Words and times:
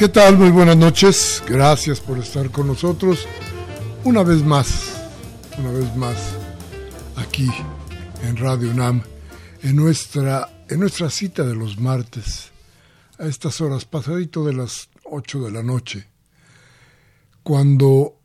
¿Qué 0.00 0.08
tal? 0.08 0.38
Muy 0.38 0.48
buenas 0.48 0.78
noches. 0.78 1.42
Gracias 1.46 2.00
por 2.00 2.16
estar 2.16 2.50
con 2.50 2.66
nosotros 2.66 3.26
una 4.02 4.22
vez 4.22 4.42
más, 4.42 4.98
una 5.58 5.70
vez 5.72 5.94
más, 5.94 6.16
aquí 7.16 7.50
en 8.22 8.38
Radio 8.38 8.70
UNAM, 8.70 9.02
en 9.62 9.76
nuestra, 9.76 10.64
en 10.70 10.80
nuestra 10.80 11.10
cita 11.10 11.44
de 11.44 11.54
los 11.54 11.78
martes, 11.78 12.50
a 13.18 13.26
estas 13.26 13.60
horas, 13.60 13.84
pasadito 13.84 14.42
de 14.46 14.54
las 14.54 14.88
8 15.04 15.42
de 15.44 15.50
la 15.50 15.62
noche, 15.62 16.06
cuando, 17.42 18.18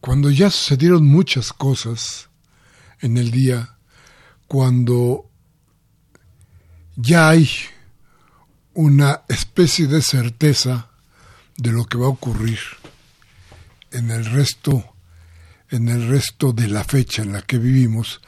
cuando 0.00 0.30
ya 0.30 0.50
sucedieron 0.50 1.06
muchas 1.06 1.52
cosas 1.52 2.28
en 2.98 3.18
el 3.18 3.30
día, 3.30 3.76
cuando 4.48 5.30
ya 6.96 7.28
hay 7.28 7.48
una 8.78 9.22
especie 9.26 9.88
de 9.88 10.00
certeza 10.02 10.88
de 11.56 11.72
lo 11.72 11.84
que 11.86 11.98
va 11.98 12.06
a 12.06 12.10
ocurrir 12.10 12.60
en 13.90 14.12
el 14.12 14.24
resto 14.24 14.94
en 15.68 15.88
el 15.88 16.08
resto 16.08 16.52
de 16.52 16.68
la 16.68 16.84
fecha 16.84 17.22
en 17.22 17.32
la 17.32 17.42
que 17.42 17.58
vivimos, 17.58 18.20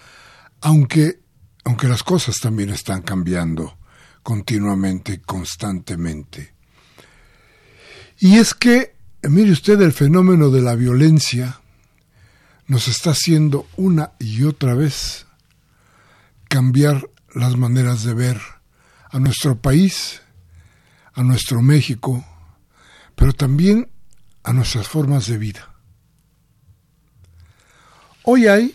aunque 0.60 1.20
aunque 1.62 1.86
las 1.86 2.02
cosas 2.02 2.40
también 2.40 2.70
están 2.70 3.02
cambiando 3.02 3.78
continuamente, 4.24 5.20
constantemente. 5.20 6.52
Y 8.18 8.38
es 8.38 8.52
que, 8.52 8.96
mire 9.22 9.52
usted, 9.52 9.80
el 9.80 9.92
fenómeno 9.92 10.50
de 10.50 10.62
la 10.62 10.74
violencia 10.74 11.60
nos 12.66 12.88
está 12.88 13.10
haciendo 13.10 13.68
una 13.76 14.14
y 14.18 14.42
otra 14.42 14.74
vez 14.74 15.26
cambiar 16.48 17.08
las 17.36 17.56
maneras 17.56 18.02
de 18.02 18.14
ver 18.14 18.40
a 19.10 19.20
nuestro 19.20 19.56
país, 19.56 20.22
a 21.14 21.22
nuestro 21.22 21.62
México, 21.62 22.24
pero 23.14 23.32
también 23.32 23.88
a 24.42 24.52
nuestras 24.52 24.88
formas 24.88 25.26
de 25.26 25.38
vida. 25.38 25.74
Hoy 28.22 28.46
hay, 28.46 28.74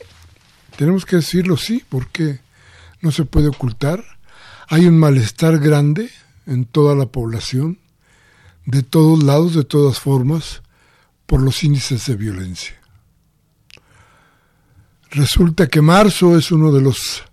tenemos 0.77 1.05
que 1.05 1.17
decirlo 1.17 1.57
sí, 1.57 1.83
porque 1.87 2.39
no 3.01 3.11
se 3.11 3.25
puede 3.25 3.47
ocultar, 3.47 4.03
hay 4.67 4.85
un 4.85 4.97
malestar 4.97 5.59
grande 5.59 6.09
en 6.45 6.65
toda 6.65 6.95
la 6.95 7.05
población, 7.05 7.79
de 8.65 8.83
todos 8.83 9.23
lados, 9.23 9.53
de 9.53 9.63
todas 9.63 9.99
formas, 9.99 10.63
por 11.25 11.41
los 11.41 11.63
índices 11.63 12.05
de 12.05 12.15
violencia. 12.15 12.75
Resulta 15.11 15.67
que 15.67 15.81
marzo 15.81 16.37
es 16.37 16.51
uno 16.51 16.71
de 16.71 16.81
los, 16.81 17.23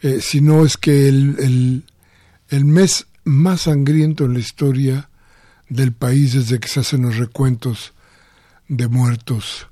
eh, 0.00 0.20
si 0.20 0.40
no 0.40 0.64
es 0.64 0.76
que 0.76 1.08
el, 1.08 1.36
el, 1.38 1.84
el 2.48 2.64
mes 2.64 3.06
más 3.24 3.62
sangriento 3.62 4.24
en 4.24 4.34
la 4.34 4.40
historia 4.40 5.08
del 5.68 5.92
país 5.92 6.34
desde 6.34 6.60
que 6.60 6.68
se 6.68 6.80
hacen 6.80 7.02
los 7.02 7.16
recuentos 7.16 7.94
de 8.68 8.88
muertos 8.88 9.66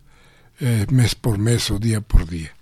eh, 0.61 0.87
mes 0.91 1.15
por 1.15 1.39
mes 1.39 1.71
o 1.71 1.79
día 1.79 2.01
por 2.01 2.29
día. 2.29 2.55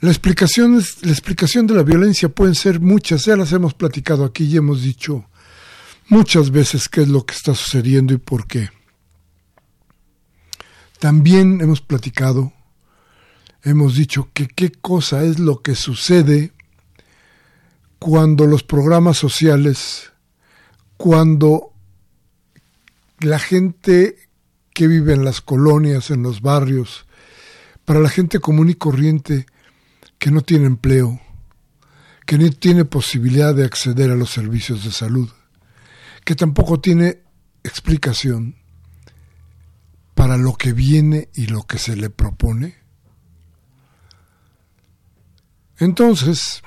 La 0.00 0.10
explicación, 0.10 0.82
la 1.02 1.10
explicación 1.10 1.66
de 1.66 1.74
la 1.74 1.82
violencia 1.82 2.30
pueden 2.30 2.54
ser 2.54 2.80
muchas, 2.80 3.26
ya 3.26 3.36
las 3.36 3.52
hemos 3.52 3.74
platicado 3.74 4.24
aquí 4.24 4.44
y 4.44 4.56
hemos 4.56 4.82
dicho 4.82 5.26
muchas 6.08 6.50
veces 6.50 6.88
qué 6.88 7.02
es 7.02 7.08
lo 7.08 7.26
que 7.26 7.34
está 7.34 7.54
sucediendo 7.54 8.14
y 8.14 8.18
por 8.18 8.46
qué. 8.46 8.70
También 10.98 11.60
hemos 11.60 11.82
platicado, 11.82 12.52
hemos 13.62 13.94
dicho 13.94 14.30
que 14.32 14.48
qué 14.48 14.72
cosa 14.72 15.22
es 15.24 15.38
lo 15.38 15.60
que 15.60 15.74
sucede 15.74 16.52
cuando 18.00 18.46
los 18.46 18.62
programas 18.62 19.18
sociales, 19.18 20.10
cuando 20.96 21.74
la 23.20 23.38
gente 23.38 24.16
que 24.72 24.88
vive 24.88 25.12
en 25.12 25.22
las 25.22 25.42
colonias, 25.42 26.10
en 26.10 26.22
los 26.22 26.40
barrios, 26.40 27.06
para 27.84 28.00
la 28.00 28.08
gente 28.08 28.40
común 28.40 28.70
y 28.70 28.74
corriente 28.74 29.44
que 30.18 30.30
no 30.30 30.40
tiene 30.40 30.64
empleo, 30.64 31.20
que 32.24 32.38
no 32.38 32.50
tiene 32.50 32.86
posibilidad 32.86 33.54
de 33.54 33.66
acceder 33.66 34.10
a 34.10 34.16
los 34.16 34.30
servicios 34.30 34.82
de 34.82 34.92
salud, 34.92 35.28
que 36.24 36.34
tampoco 36.34 36.80
tiene 36.80 37.22
explicación 37.62 38.56
para 40.14 40.38
lo 40.38 40.54
que 40.54 40.72
viene 40.72 41.28
y 41.34 41.48
lo 41.48 41.64
que 41.64 41.78
se 41.78 41.96
le 41.96 42.08
propone. 42.08 42.78
Entonces, 45.76 46.62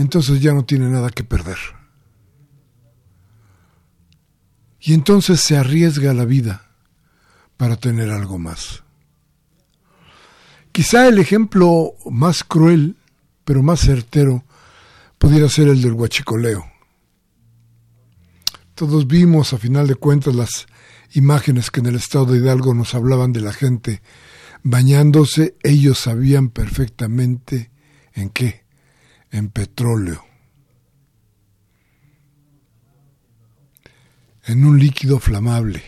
entonces 0.00 0.40
ya 0.40 0.52
no 0.52 0.64
tiene 0.64 0.88
nada 0.88 1.10
que 1.10 1.24
perder. 1.24 1.58
Y 4.80 4.94
entonces 4.94 5.40
se 5.40 5.56
arriesga 5.56 6.14
la 6.14 6.24
vida 6.24 6.70
para 7.56 7.76
tener 7.76 8.10
algo 8.10 8.38
más. 8.38 8.82
Quizá 10.72 11.06
el 11.08 11.18
ejemplo 11.18 11.94
más 12.10 12.44
cruel, 12.44 12.96
pero 13.44 13.62
más 13.62 13.80
certero, 13.80 14.44
pudiera 15.18 15.48
ser 15.48 15.68
el 15.68 15.82
del 15.82 15.92
huachicoleo. 15.92 16.64
Todos 18.74 19.06
vimos, 19.06 19.52
a 19.52 19.58
final 19.58 19.86
de 19.86 19.96
cuentas, 19.96 20.34
las 20.34 20.66
imágenes 21.12 21.70
que 21.70 21.80
en 21.80 21.86
el 21.86 21.96
estado 21.96 22.26
de 22.26 22.38
Hidalgo 22.38 22.72
nos 22.72 22.94
hablaban 22.94 23.32
de 23.32 23.42
la 23.42 23.52
gente 23.52 24.00
bañándose, 24.62 25.56
ellos 25.62 25.98
sabían 25.98 26.48
perfectamente 26.48 27.70
en 28.14 28.30
qué 28.30 28.64
en 29.30 29.48
petróleo, 29.48 30.24
en 34.44 34.64
un 34.64 34.78
líquido 34.78 35.18
flamable, 35.18 35.82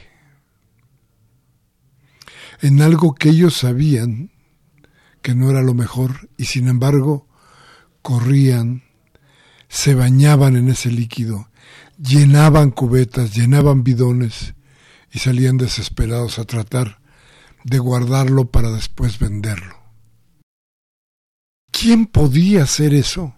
en 2.61 2.81
algo 2.81 3.15
que 3.15 3.31
ellos 3.31 3.57
sabían 3.57 4.31
que 5.21 5.35
no 5.35 5.51
era 5.51 5.63
lo 5.63 5.75
mejor 5.75 6.29
y 6.37 6.45
sin 6.45 6.69
embargo 6.69 7.29
corrían, 8.03 8.83
se 9.69 9.95
bañaban 9.95 10.57
en 10.57 10.69
ese 10.69 10.91
líquido, 10.91 11.49
llenaban 11.97 12.71
cubetas, 12.71 13.35
llenaban 13.35 13.85
bidones 13.85 14.55
y 15.11 15.21
salían 15.21 15.57
desesperados 15.57 16.39
a 16.39 16.45
tratar 16.45 17.01
de 17.65 17.79
guardarlo 17.79 18.51
para 18.51 18.71
después 18.71 19.19
venderlo. 19.19 19.82
¿Quién 21.83 22.07
podía 22.07 22.63
hacer 22.63 22.95
eso? 22.95 23.35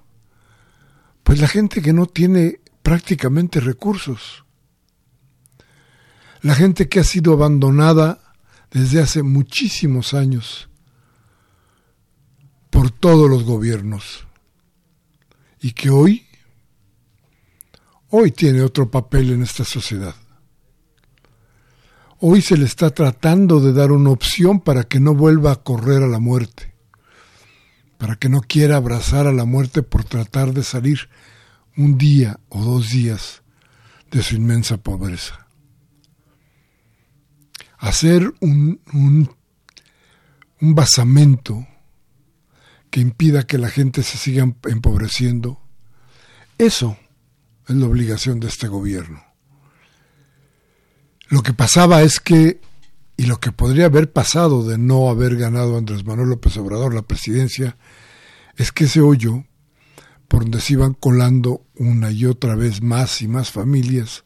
Pues 1.22 1.40
la 1.40 1.48
gente 1.48 1.80
que 1.80 1.94
no 1.94 2.04
tiene 2.04 2.60
prácticamente 2.82 3.58
recursos. 3.58 4.44
La 6.42 6.54
gente 6.54 6.86
que 6.86 7.00
ha 7.00 7.04
sido 7.04 7.32
abandonada 7.32 8.34
desde 8.70 9.00
hace 9.00 9.22
muchísimos 9.22 10.12
años 10.12 10.68
por 12.68 12.90
todos 12.90 13.30
los 13.30 13.44
gobiernos 13.44 14.26
y 15.62 15.72
que 15.72 15.88
hoy, 15.88 16.26
hoy 18.10 18.30
tiene 18.30 18.60
otro 18.60 18.90
papel 18.90 19.32
en 19.32 19.42
esta 19.42 19.64
sociedad. 19.64 20.16
Hoy 22.18 22.42
se 22.42 22.58
le 22.58 22.66
está 22.66 22.90
tratando 22.90 23.58
de 23.60 23.72
dar 23.72 23.90
una 23.90 24.10
opción 24.10 24.60
para 24.60 24.84
que 24.84 25.00
no 25.00 25.14
vuelva 25.14 25.52
a 25.52 25.62
correr 25.62 26.02
a 26.02 26.08
la 26.08 26.18
muerte, 26.18 26.73
para 28.04 28.16
que 28.16 28.28
no 28.28 28.42
quiera 28.42 28.76
abrazar 28.76 29.26
a 29.26 29.32
la 29.32 29.46
muerte 29.46 29.82
por 29.82 30.04
tratar 30.04 30.52
de 30.52 30.62
salir 30.62 31.08
un 31.74 31.96
día 31.96 32.38
o 32.50 32.62
dos 32.62 32.90
días 32.90 33.42
de 34.10 34.22
su 34.22 34.34
inmensa 34.34 34.76
pobreza. 34.76 35.46
Hacer 37.78 38.34
un, 38.40 38.78
un, 38.92 39.34
un 40.60 40.74
basamento 40.74 41.66
que 42.90 43.00
impida 43.00 43.46
que 43.46 43.56
la 43.56 43.70
gente 43.70 44.02
se 44.02 44.18
siga 44.18 44.42
empobreciendo. 44.64 45.62
Eso 46.58 46.98
es 47.66 47.74
la 47.74 47.86
obligación 47.86 48.38
de 48.38 48.48
este 48.48 48.68
gobierno. 48.68 49.24
Lo 51.28 51.42
que 51.42 51.54
pasaba 51.54 52.02
es 52.02 52.20
que, 52.20 52.60
y 53.16 53.26
lo 53.26 53.38
que 53.38 53.52
podría 53.52 53.86
haber 53.86 54.12
pasado 54.12 54.66
de 54.66 54.78
no 54.78 55.08
haber 55.08 55.36
ganado 55.36 55.76
Andrés 55.76 56.04
Manuel 56.04 56.30
López 56.30 56.56
Obrador 56.56 56.94
la 56.94 57.02
presidencia, 57.02 57.76
es 58.56 58.72
que 58.72 58.84
ese 58.84 59.00
hoyo, 59.00 59.44
por 60.28 60.42
donde 60.42 60.60
se 60.60 60.74
iban 60.74 60.94
colando 60.94 61.64
una 61.76 62.10
y 62.10 62.26
otra 62.26 62.56
vez 62.56 62.82
más 62.82 63.22
y 63.22 63.28
más 63.28 63.50
familias, 63.50 64.24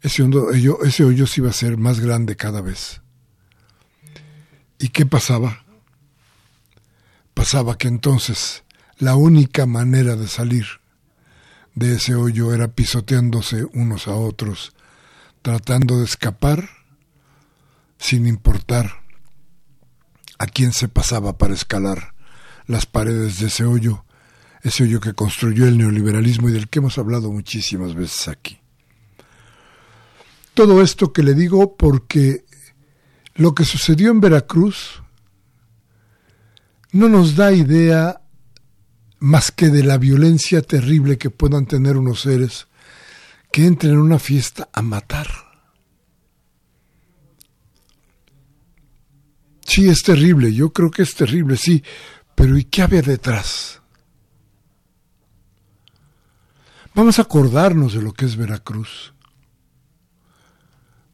ese 0.00 0.22
hoyo, 0.22 0.82
ese 0.84 1.04
hoyo 1.04 1.26
se 1.26 1.40
iba 1.40 1.50
a 1.50 1.54
ser 1.54 1.76
más 1.76 2.00
grande 2.00 2.36
cada 2.36 2.60
vez. 2.60 3.02
¿Y 4.78 4.88
qué 4.88 5.04
pasaba? 5.04 5.64
Pasaba 7.34 7.76
que 7.76 7.88
entonces 7.88 8.64
la 8.98 9.16
única 9.16 9.66
manera 9.66 10.16
de 10.16 10.28
salir 10.28 10.66
de 11.74 11.96
ese 11.96 12.14
hoyo 12.14 12.54
era 12.54 12.68
pisoteándose 12.68 13.64
unos 13.74 14.08
a 14.08 14.14
otros, 14.14 14.72
tratando 15.42 15.98
de 15.98 16.04
escapar 16.04 16.75
sin 17.98 18.26
importar 18.26 19.02
a 20.38 20.46
quién 20.46 20.72
se 20.72 20.88
pasaba 20.88 21.38
para 21.38 21.54
escalar 21.54 22.14
las 22.66 22.86
paredes 22.86 23.40
de 23.40 23.46
ese 23.46 23.64
hoyo, 23.64 24.04
ese 24.62 24.84
hoyo 24.84 25.00
que 25.00 25.14
construyó 25.14 25.66
el 25.66 25.78
neoliberalismo 25.78 26.48
y 26.48 26.52
del 26.52 26.68
que 26.68 26.80
hemos 26.80 26.98
hablado 26.98 27.30
muchísimas 27.30 27.94
veces 27.94 28.28
aquí. 28.28 28.58
Todo 30.54 30.82
esto 30.82 31.12
que 31.12 31.22
le 31.22 31.34
digo 31.34 31.76
porque 31.76 32.44
lo 33.34 33.54
que 33.54 33.64
sucedió 33.64 34.10
en 34.10 34.20
Veracruz 34.20 35.02
no 36.92 37.08
nos 37.08 37.36
da 37.36 37.52
idea 37.52 38.22
más 39.18 39.50
que 39.50 39.68
de 39.68 39.82
la 39.82 39.98
violencia 39.98 40.62
terrible 40.62 41.18
que 41.18 41.30
puedan 41.30 41.66
tener 41.66 41.96
unos 41.96 42.22
seres 42.22 42.68
que 43.52 43.66
entren 43.66 43.92
en 43.92 43.98
una 43.98 44.18
fiesta 44.18 44.68
a 44.72 44.82
matar. 44.82 45.45
Sí, 49.66 49.88
es 49.88 50.02
terrible, 50.02 50.54
yo 50.54 50.72
creo 50.72 50.90
que 50.90 51.02
es 51.02 51.14
terrible, 51.14 51.56
sí, 51.56 51.82
pero 52.36 52.56
¿y 52.56 52.64
qué 52.64 52.82
había 52.82 53.02
detrás? 53.02 53.82
Vamos 56.94 57.18
a 57.18 57.22
acordarnos 57.22 57.92
de 57.92 58.00
lo 58.00 58.12
que 58.12 58.26
es 58.26 58.36
Veracruz. 58.36 59.12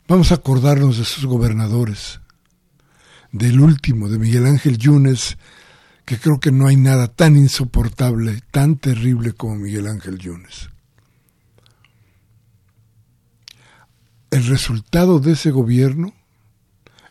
Vamos 0.07 0.31
a 0.31 0.37
acordarnos 0.37 0.99
de 0.99 1.05
sus 1.05 1.25
gobernadores, 1.25 2.21
del 3.33 3.59
último, 3.59 4.11
de 4.11 4.19
Miguel 4.19 4.45
Ángel 4.45 4.77
Yunes, 4.77 5.39
que 6.05 6.19
creo 6.19 6.39
que 6.39 6.53
no 6.53 6.67
hay 6.67 6.77
nada 6.77 7.09
tan 7.09 7.37
insoportable, 7.37 8.43
tan 8.51 8.77
terrible 8.77 9.33
como 9.33 9.57
Miguel 9.57 9.87
Ángel 9.87 10.19
Yunes. 10.19 10.69
El 14.31 14.47
resultado 14.47 15.21
de 15.21 15.33
ese 15.33 15.51
gobierno 15.51 16.13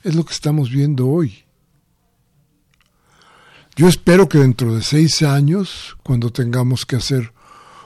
es 0.04 0.16
lo 0.16 0.26
que 0.26 0.34
estamos 0.34 0.70
viendo 0.70 1.08
hoy. 1.08 1.44
Yo 3.76 3.88
espero 3.88 4.28
que 4.28 4.38
dentro 4.38 4.76
de 4.76 4.82
seis 4.82 5.22
años, 5.22 5.98
cuando 6.04 6.32
tengamos 6.32 6.86
que 6.86 6.98
hacer 6.98 7.34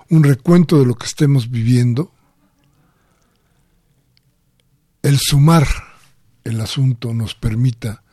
un 0.10 0.24
recuento 0.24 0.80
de 0.80 0.86
lo 0.86 0.96
que 0.96 1.06
estemos 1.06 1.50
viviendo, 1.50 2.12
el 5.02 5.20
sumar 5.20 5.68
el 6.44 6.62
asunto 6.62 7.14
nos 7.14 7.36
permita 7.36 8.04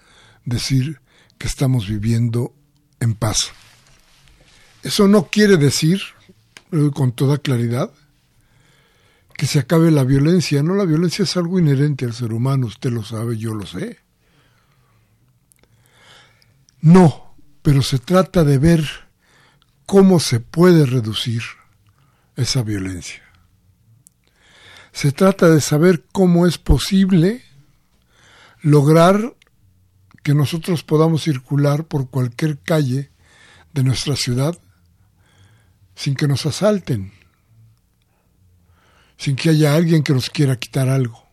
decir 0.45 1.01
que 1.39 1.47
estamos 1.47 1.87
viviendo 1.87 2.55
en 3.01 3.15
paz. 3.15 3.53
Eso 4.83 5.07
no 5.07 5.29
quiere 5.29 5.57
decir, 5.57 6.01
con 6.95 7.13
toda 7.13 7.39
claridad, 7.39 7.91
que 9.37 9.47
se 9.47 9.59
acabe 9.59 9.91
la 9.91 10.05
violencia. 10.05 10.63
No, 10.63 10.75
la 10.75 10.85
violencia 10.85 11.25
es 11.25 11.37
algo 11.37 11.59
inherente 11.59 12.05
al 12.05 12.13
ser 12.13 12.33
humano, 12.33 12.67
usted 12.67 12.91
lo 12.91 13.03
sabe, 13.03 13.37
yo 13.37 13.55
lo 13.55 13.67
sé. 13.67 13.99
No, 16.81 17.35
pero 17.63 17.83
se 17.83 17.99
trata 17.99 18.45
de 18.45 18.59
ver 18.59 18.85
cómo 19.87 20.21
se 20.21 20.41
puede 20.41 20.85
reducir 20.87 21.43
esa 22.37 22.63
violencia. 22.63 23.23
Se 24.93 25.13
trata 25.13 25.49
de 25.49 25.61
saber 25.61 26.05
cómo 26.13 26.47
es 26.47 26.59
posible 26.59 27.43
lograr 28.61 29.35
que 30.23 30.35
nosotros 30.35 30.83
podamos 30.83 31.23
circular 31.23 31.85
por 31.85 32.11
cualquier 32.11 32.59
calle 32.59 33.11
de 33.73 33.83
nuestra 33.83 34.17
ciudad 34.17 34.57
sin 35.95 36.15
que 36.15 36.29
nos 36.29 36.47
asalten, 36.47 37.13
sin 39.23 39.37
que 39.37 39.51
haya 39.51 39.77
alguien 39.77 40.03
que 40.03 40.13
nos 40.13 40.31
quiera 40.31 40.59
quitar 40.59 40.89
algo. 40.89 41.25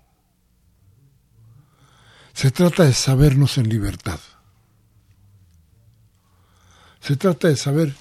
Se 2.34 2.52
trata 2.52 2.84
de 2.84 2.94
sabernos 2.94 3.58
en 3.58 3.68
libertad. 3.68 4.20
Se 7.00 7.16
trata 7.16 7.48
de 7.48 7.56
saber 7.56 7.96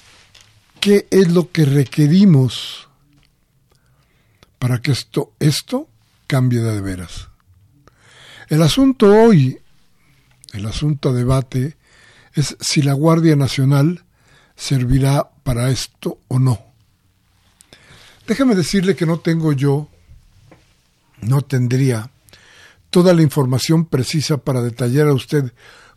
qué 0.79 1.09
es 1.11 1.33
lo 1.33 1.51
que 1.51 1.65
requerimos 1.65 2.87
para 4.59 4.83
que 4.83 4.93
esto, 4.93 5.33
esto 5.39 5.89
cambie 6.27 6.61
de 6.61 6.83
veras. 6.83 7.31
El 8.49 8.61
asunto 8.61 9.07
hoy 9.07 9.59
el 10.53 10.67
asunto 10.67 11.09
a 11.09 11.13
debate 11.15 11.79
es 12.35 12.59
si 12.61 12.83
la 12.83 12.93
Guardia 12.93 13.37
Nacional 13.37 14.05
servirá 14.55 15.31
para 15.45 15.71
esto 15.71 16.21
o 16.29 16.39
no. 16.39 16.68
Déjame 18.29 18.55
decirle 18.55 18.95
que 18.95 19.07
no 19.07 19.19
tengo 19.19 19.53
yo, 19.53 19.89
no 21.21 21.43
tendría 21.43 22.11
toda 22.91 23.13
la 23.13 23.23
información 23.23 23.87
precisa 23.87 24.37
para 24.37 24.63
detallar 24.63 25.09
a 25.09 25.15
usted 25.15 25.53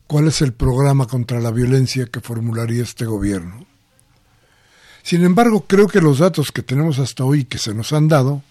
cuál 0.07 0.27
es 0.27 0.41
el 0.41 0.53
programa 0.53 1.05
contra 1.05 1.39
la 1.39 1.51
violencia 1.51 2.07
que 2.07 2.21
formularía 2.21 2.81
este 2.81 3.05
gobierno. 3.05 3.67
Sin 5.03 5.23
embargo, 5.23 5.65
creo 5.67 5.87
que 5.87 6.01
los 6.01 6.17
datos 6.17 6.51
que 6.51 6.63
tenemos 6.63 6.97
hasta 6.97 7.23
hoy 7.23 7.45
que 7.45 7.59
se 7.59 7.75
nos 7.75 7.93
han 7.93 8.07
dado 8.07 8.41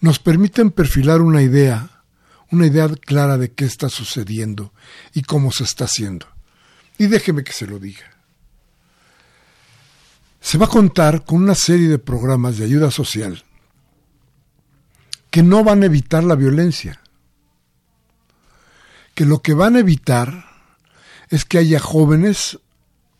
nos 0.00 0.18
permiten 0.18 0.72
perfilar 0.72 1.20
una 1.20 1.42
idea 1.42 1.92
una 2.52 2.66
idea 2.66 2.88
clara 2.88 3.38
de 3.38 3.50
qué 3.50 3.64
está 3.64 3.88
sucediendo 3.88 4.72
y 5.14 5.22
cómo 5.22 5.50
se 5.50 5.64
está 5.64 5.86
haciendo. 5.86 6.26
Y 6.98 7.06
déjeme 7.06 7.42
que 7.42 7.52
se 7.52 7.66
lo 7.66 7.78
diga. 7.78 8.11
Se 10.42 10.58
va 10.58 10.66
a 10.66 10.68
contar 10.68 11.24
con 11.24 11.42
una 11.42 11.54
serie 11.54 11.88
de 11.88 11.98
programas 11.98 12.58
de 12.58 12.64
ayuda 12.66 12.90
social 12.90 13.42
que 15.30 15.42
no 15.42 15.64
van 15.64 15.82
a 15.82 15.86
evitar 15.86 16.24
la 16.24 16.34
violencia, 16.34 17.00
que 19.14 19.24
lo 19.24 19.40
que 19.40 19.54
van 19.54 19.76
a 19.76 19.78
evitar 19.78 20.44
es 21.30 21.46
que 21.46 21.56
haya 21.56 21.80
jóvenes 21.80 22.58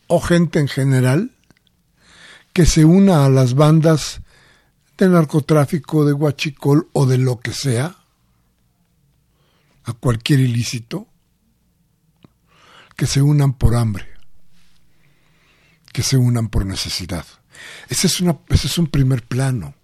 o 0.09 0.21
gente 0.21 0.59
en 0.59 0.69
general 0.69 1.31
que 2.53 2.67
se 2.67 2.85
una 2.85 3.25
a 3.25 3.31
las 3.31 3.55
bandas 3.55 4.21
de 4.99 5.09
narcotráfico, 5.09 6.05
de 6.05 6.13
huachicol 6.13 6.91
o 6.93 7.07
de 7.07 7.19
lo 7.19 7.41
que 7.41 7.53
sea, 7.53 7.97
a 9.85 9.93
cualquier 9.95 10.41
ilícito, 10.41 11.07
que 12.97 13.07
se 13.07 13.23
unan 13.23 13.55
por 13.55 13.75
hambre, 13.75 14.12
que 15.93 16.03
se 16.03 16.17
unan 16.17 16.49
por 16.49 16.67
necesidad. 16.67 17.27
Ese 17.89 18.07
es, 18.07 18.21
una, 18.21 18.39
es 18.49 18.79
un 18.79 18.89
primer 18.89 19.23
plano. 19.23 19.75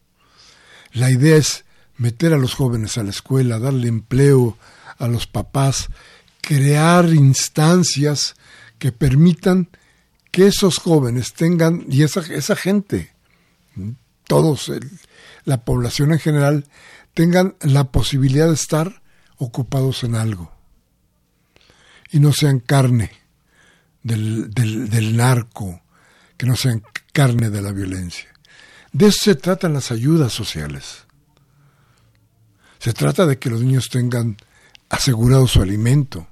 La 0.93 1.11
idea 1.11 1.37
es 1.37 1.65
meter 1.97 2.33
a 2.33 2.39
los 2.39 2.55
jóvenes 2.55 2.99
a 2.99 3.03
la 3.03 3.11
escuela, 3.11 3.59
darle 3.59 3.89
empleo 3.89 4.57
a 4.99 5.07
los 5.07 5.27
papás, 5.27 5.89
crear 6.41 7.13
instancias 7.13 8.35
que 8.79 8.93
permitan 8.93 9.69
que 10.31 10.47
esos 10.47 10.79
jóvenes 10.79 11.35
tengan, 11.35 11.85
y 11.89 12.03
esa, 12.03 12.21
esa 12.21 12.57
gente, 12.57 13.13
todos, 14.27 14.73
la 15.45 15.65
población 15.65 16.13
en 16.13 16.19
general, 16.19 16.65
tengan 17.15 17.57
la 17.61 17.91
posibilidad 17.91 18.47
de 18.49 18.55
estar 18.55 19.03
ocupados 19.37 20.05
en 20.05 20.15
algo 20.15 20.53
y 22.11 22.21
no 22.21 22.33
sean 22.33 22.61
carne 22.61 23.11
del, 24.03 24.51
del, 24.51 25.17
narco, 25.17 25.83
que 26.39 26.47
no 26.47 26.57
sean 26.57 26.83
carne 27.13 27.51
de 27.51 27.61
la 27.61 27.73
violencia. 27.73 28.29
De 28.93 29.09
eso 29.09 29.19
se 29.25 29.35
tratan 29.35 29.75
las 29.75 29.91
ayudas 29.91 30.33
sociales. 30.33 31.05
Se 32.79 32.93
trata 32.95 33.27
de 33.27 33.39
que 33.39 33.51
los 33.51 33.61
niños 33.61 33.91
tengan 33.91 34.39
asegurado 34.89 35.47
su 35.47 35.61
alimento. 35.61 36.29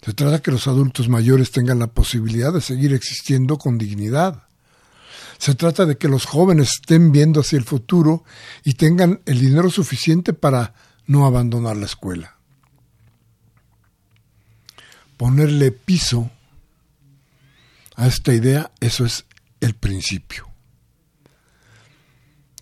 Se 0.00 0.14
trata 0.14 0.36
de 0.36 0.42
que 0.42 0.52
los 0.52 0.68
adultos 0.68 1.08
mayores 1.08 1.50
tengan 1.50 1.80
la 1.80 1.88
posibilidad 1.88 2.52
de 2.52 2.60
seguir 2.60 2.94
existiendo 2.94 3.58
con 3.58 3.76
dignidad. 3.76 4.44
Se 5.38 5.54
trata 5.54 5.84
de 5.84 5.98
que 5.98 6.08
los 6.08 6.24
jóvenes 6.24 6.70
estén 6.80 7.10
viendo 7.10 7.40
hacia 7.40 7.58
el 7.58 7.64
futuro 7.64 8.24
y 8.64 8.74
tengan 8.74 9.20
el 9.26 9.40
dinero 9.40 9.70
suficiente 9.70 10.32
para 10.32 10.74
no 11.06 11.26
abandonar 11.26 11.76
la 11.76 11.86
escuela. 11.86 12.36
Ponerle 15.16 15.72
piso 15.72 16.30
a 17.96 18.06
esta 18.06 18.32
idea, 18.32 18.70
eso 18.80 19.04
es 19.04 19.24
el 19.60 19.74
principio. 19.74 20.46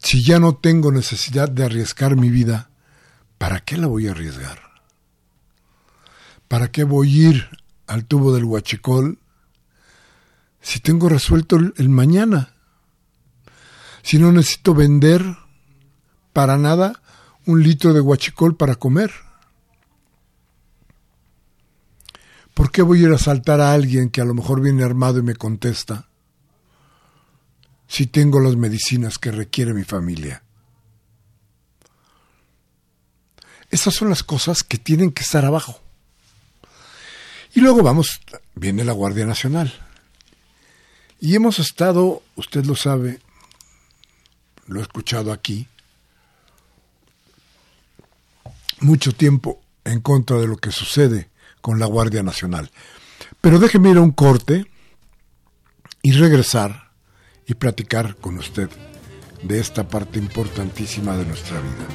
Si 0.00 0.24
ya 0.24 0.38
no 0.38 0.54
tengo 0.54 0.92
necesidad 0.92 1.48
de 1.48 1.64
arriesgar 1.64 2.16
mi 2.16 2.30
vida, 2.30 2.70
¿para 3.38 3.60
qué 3.60 3.76
la 3.76 3.86
voy 3.86 4.06
a 4.06 4.12
arriesgar? 4.12 4.60
¿Para 6.48 6.70
qué 6.70 6.84
voy 6.84 7.08
a 7.08 7.28
ir 7.30 7.48
al 7.86 8.04
tubo 8.04 8.32
del 8.32 8.44
huachicol 8.44 9.18
si 10.60 10.80
tengo 10.80 11.08
resuelto 11.08 11.56
el 11.56 11.88
mañana? 11.88 12.54
Si 14.02 14.18
no 14.18 14.30
necesito 14.30 14.74
vender 14.74 15.22
para 16.32 16.58
nada 16.58 17.02
un 17.46 17.62
litro 17.62 17.92
de 17.92 18.00
huachicol 18.00 18.56
para 18.56 18.76
comer. 18.76 19.10
¿Por 22.54 22.70
qué 22.70 22.82
voy 22.82 23.00
a 23.00 23.02
ir 23.08 23.12
a 23.12 23.16
asaltar 23.16 23.60
a 23.60 23.72
alguien 23.72 24.10
que 24.10 24.20
a 24.20 24.24
lo 24.24 24.32
mejor 24.32 24.60
viene 24.60 24.84
armado 24.84 25.18
y 25.18 25.22
me 25.22 25.34
contesta 25.34 26.08
si 27.88 28.06
tengo 28.06 28.40
las 28.40 28.56
medicinas 28.56 29.18
que 29.18 29.32
requiere 29.32 29.74
mi 29.74 29.82
familia? 29.82 30.42
Esas 33.70 33.94
son 33.94 34.08
las 34.08 34.22
cosas 34.22 34.62
que 34.62 34.78
tienen 34.78 35.10
que 35.10 35.24
estar 35.24 35.44
abajo. 35.44 35.80
Y 37.54 37.60
luego 37.60 37.82
vamos, 37.82 38.20
viene 38.54 38.84
la 38.84 38.92
Guardia 38.92 39.26
Nacional. 39.26 39.72
Y 41.20 41.34
hemos 41.34 41.58
estado, 41.58 42.22
usted 42.36 42.64
lo 42.64 42.76
sabe, 42.76 43.20
lo 44.66 44.78
he 44.78 44.82
escuchado 44.82 45.32
aquí, 45.32 45.66
mucho 48.80 49.12
tiempo 49.12 49.60
en 49.84 50.00
contra 50.00 50.36
de 50.36 50.46
lo 50.46 50.56
que 50.56 50.70
sucede 50.70 51.30
con 51.64 51.78
la 51.78 51.86
Guardia 51.86 52.22
Nacional. 52.22 52.70
Pero 53.40 53.58
déjeme 53.58 53.88
ir 53.88 53.96
a 53.96 54.02
un 54.02 54.10
corte 54.10 54.66
y 56.02 56.12
regresar 56.12 56.90
y 57.46 57.54
platicar 57.54 58.16
con 58.16 58.36
usted 58.36 58.68
de 59.42 59.60
esta 59.60 59.88
parte 59.88 60.18
importantísima 60.18 61.16
de 61.16 61.24
nuestra 61.24 61.58
vida. 61.62 61.86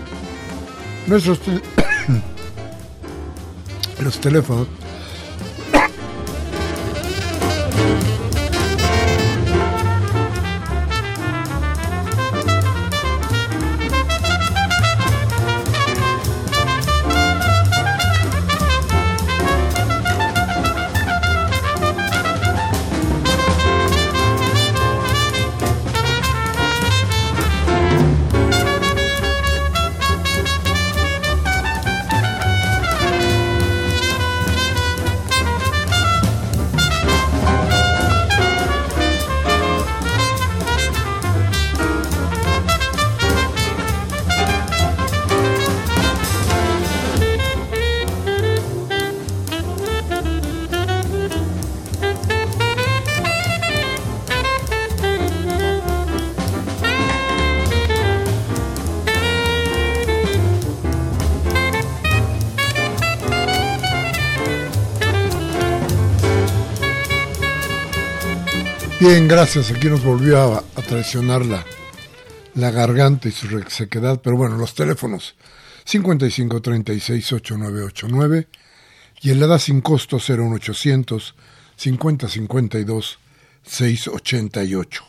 Nuestros 1.06 1.40
los 4.04 4.20
teléfonos 4.20 4.68
gracias. 69.30 69.72
Aquí 69.72 69.88
nos 69.88 70.04
volvió 70.04 70.56
a, 70.56 70.62
traicionar 70.88 71.46
la, 71.46 71.64
la 72.56 72.72
garganta 72.72 73.30
y 73.30 73.32
su 73.32 73.48
resequedad, 73.48 74.20
pero 74.22 74.36
bueno, 74.36 74.58
los 74.58 74.74
teléfonos 74.74 75.36
55368989 75.86 78.48
y 79.22 79.30
el 79.30 79.44
EDA 79.44 79.60
sin 79.60 79.82
costo 79.82 80.18
01800 80.18 81.36
5052 81.76 83.20
688. 83.64 85.04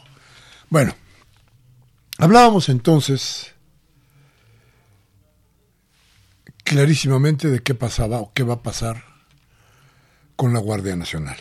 Bueno, 0.69 0.95
hablábamos 2.19 2.69
entonces 2.69 3.55
clarísimamente 6.62 7.49
de 7.49 7.62
qué 7.62 7.75
pasaba 7.75 8.21
o 8.21 8.35
qué 8.35 8.43
va 8.43 8.53
a 8.55 8.62
pasar 8.62 9.03
con 10.37 10.53
la 10.53 10.61
Guardia 10.61 10.95
Nacional 10.95 11.39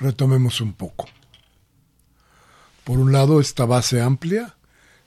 retomemos 0.00 0.60
un 0.60 0.72
poco. 0.72 1.06
Por 2.84 2.98
un 2.98 3.12
lado, 3.12 3.40
esta 3.40 3.66
base 3.66 4.00
amplia, 4.00 4.56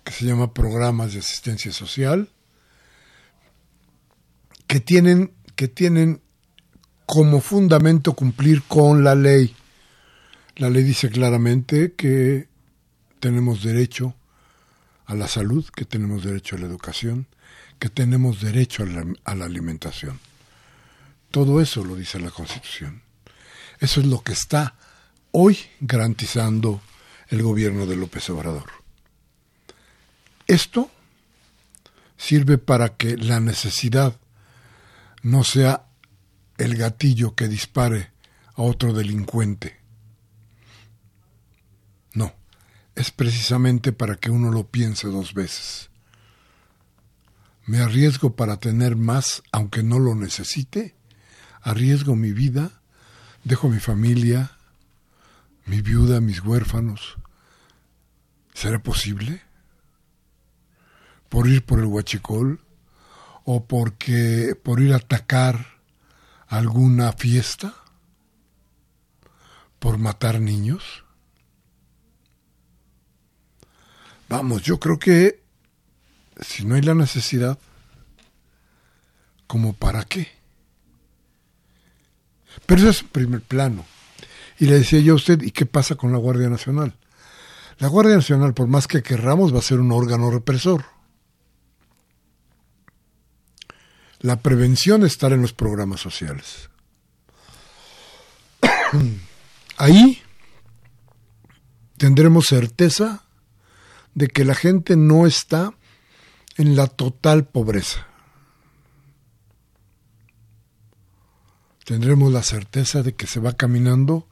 que 0.03 0.13
se 0.13 0.25
llama 0.25 0.53
programas 0.53 1.13
de 1.13 1.19
asistencia 1.19 1.71
social, 1.71 2.29
que 4.67 4.79
tienen, 4.79 5.33
que 5.55 5.67
tienen 5.67 6.21
como 7.05 7.41
fundamento 7.41 8.13
cumplir 8.13 8.63
con 8.63 9.03
la 9.03 9.15
ley. 9.15 9.55
La 10.55 10.69
ley 10.69 10.83
dice 10.83 11.09
claramente 11.09 11.93
que 11.93 12.47
tenemos 13.19 13.63
derecho 13.63 14.15
a 15.05 15.15
la 15.15 15.27
salud, 15.27 15.65
que 15.75 15.85
tenemos 15.85 16.23
derecho 16.23 16.55
a 16.55 16.59
la 16.59 16.67
educación, 16.67 17.27
que 17.79 17.89
tenemos 17.89 18.41
derecho 18.41 18.83
a 18.83 18.85
la, 18.85 19.05
a 19.25 19.35
la 19.35 19.45
alimentación. 19.45 20.19
Todo 21.31 21.59
eso 21.59 21.83
lo 21.83 21.95
dice 21.95 22.19
la 22.19 22.29
Constitución. 22.31 23.01
Eso 23.79 23.99
es 23.99 24.05
lo 24.05 24.21
que 24.21 24.33
está 24.33 24.75
hoy 25.33 25.57
garantizando 25.81 26.79
el 27.27 27.41
gobierno 27.41 27.87
de 27.87 27.95
López 27.95 28.29
Obrador. 28.29 28.69
Esto 30.45 30.91
sirve 32.17 32.59
para 32.59 32.95
que 32.95 33.17
la 33.17 33.39
necesidad 33.39 34.19
no 35.23 35.43
sea 35.43 35.87
el 36.59 36.77
gatillo 36.77 37.33
que 37.33 37.47
dispare 37.47 38.11
a 38.53 38.61
otro 38.61 38.93
delincuente. 38.93 39.79
No, 42.13 42.31
es 42.93 43.09
precisamente 43.09 43.91
para 43.91 44.17
que 44.17 44.29
uno 44.29 44.51
lo 44.51 44.67
piense 44.67 45.07
dos 45.07 45.33
veces. 45.33 45.89
Me 47.65 47.79
arriesgo 47.79 48.35
para 48.35 48.57
tener 48.59 48.95
más 48.95 49.41
aunque 49.51 49.81
no 49.81 49.97
lo 49.97 50.13
necesite, 50.13 50.95
arriesgo 51.61 52.15
mi 52.15 52.33
vida, 52.33 52.83
dejo 53.43 53.67
mi 53.67 53.79
familia, 53.79 54.52
mi 55.65 55.81
viuda, 55.81 56.21
mis 56.21 56.41
huérfanos. 56.41 57.17
¿Será 58.53 58.79
posible? 58.79 59.41
¿Por 61.29 61.47
ir 61.47 61.65
por 61.65 61.79
el 61.79 61.85
huachicol? 61.85 62.61
¿O 63.45 63.65
porque 63.65 64.55
por 64.61 64.79
ir 64.81 64.93
a 64.93 64.97
atacar 64.97 65.79
alguna 66.47 67.11
fiesta? 67.13 67.73
¿Por 69.79 69.97
matar 69.97 70.39
niños? 70.39 71.03
Vamos, 74.29 74.63
yo 74.63 74.79
creo 74.79 74.97
que 74.97 75.43
si 76.41 76.65
no 76.65 76.75
hay 76.75 76.81
la 76.81 76.95
necesidad, 76.95 77.59
¿como 79.47 79.73
para 79.73 80.03
qué? 80.03 80.31
Pero 82.65 82.81
eso 82.81 82.89
es 82.89 83.01
un 83.01 83.09
primer 83.09 83.41
plano. 83.41 83.85
Y 84.59 84.65
le 84.65 84.79
decía 84.79 84.99
yo 84.99 85.13
a 85.13 85.15
usted, 85.15 85.41
¿y 85.41 85.51
qué 85.51 85.65
pasa 85.65 85.95
con 85.95 86.11
la 86.11 86.17
Guardia 86.17 86.49
Nacional? 86.49 86.97
La 87.79 87.87
Guardia 87.87 88.15
Nacional, 88.15 88.53
por 88.53 88.67
más 88.67 88.87
que 88.87 89.01
querramos, 89.01 89.53
va 89.53 89.59
a 89.59 89.63
ser 89.63 89.79
un 89.79 89.91
órgano 89.91 90.29
represor. 90.31 90.85
La 94.19 94.39
prevención 94.39 95.03
estará 95.03 95.35
en 95.35 95.41
los 95.41 95.53
programas 95.53 95.99
sociales. 95.99 96.69
Ahí 99.77 100.21
tendremos 101.97 102.45
certeza 102.45 103.23
de 104.13 104.27
que 104.27 104.45
la 104.45 104.55
gente 104.55 104.95
no 104.95 105.25
está 105.25 105.73
en 106.57 106.75
la 106.75 106.87
total 106.87 107.45
pobreza. 107.45 108.07
Tendremos 111.85 112.31
la 112.31 112.43
certeza 112.43 113.03
de 113.03 113.15
que 113.15 113.27
se 113.27 113.39
va 113.39 113.53
caminando, 113.53 114.27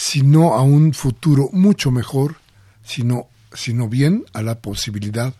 si 0.00 0.22
no 0.22 0.54
a 0.54 0.62
un 0.62 0.94
futuro 0.94 1.50
mucho 1.52 1.90
mejor, 1.90 2.36
sino, 2.82 3.26
sino 3.52 3.86
bien 3.86 4.24
a 4.32 4.40
la 4.40 4.62
posibilidad 4.62 5.34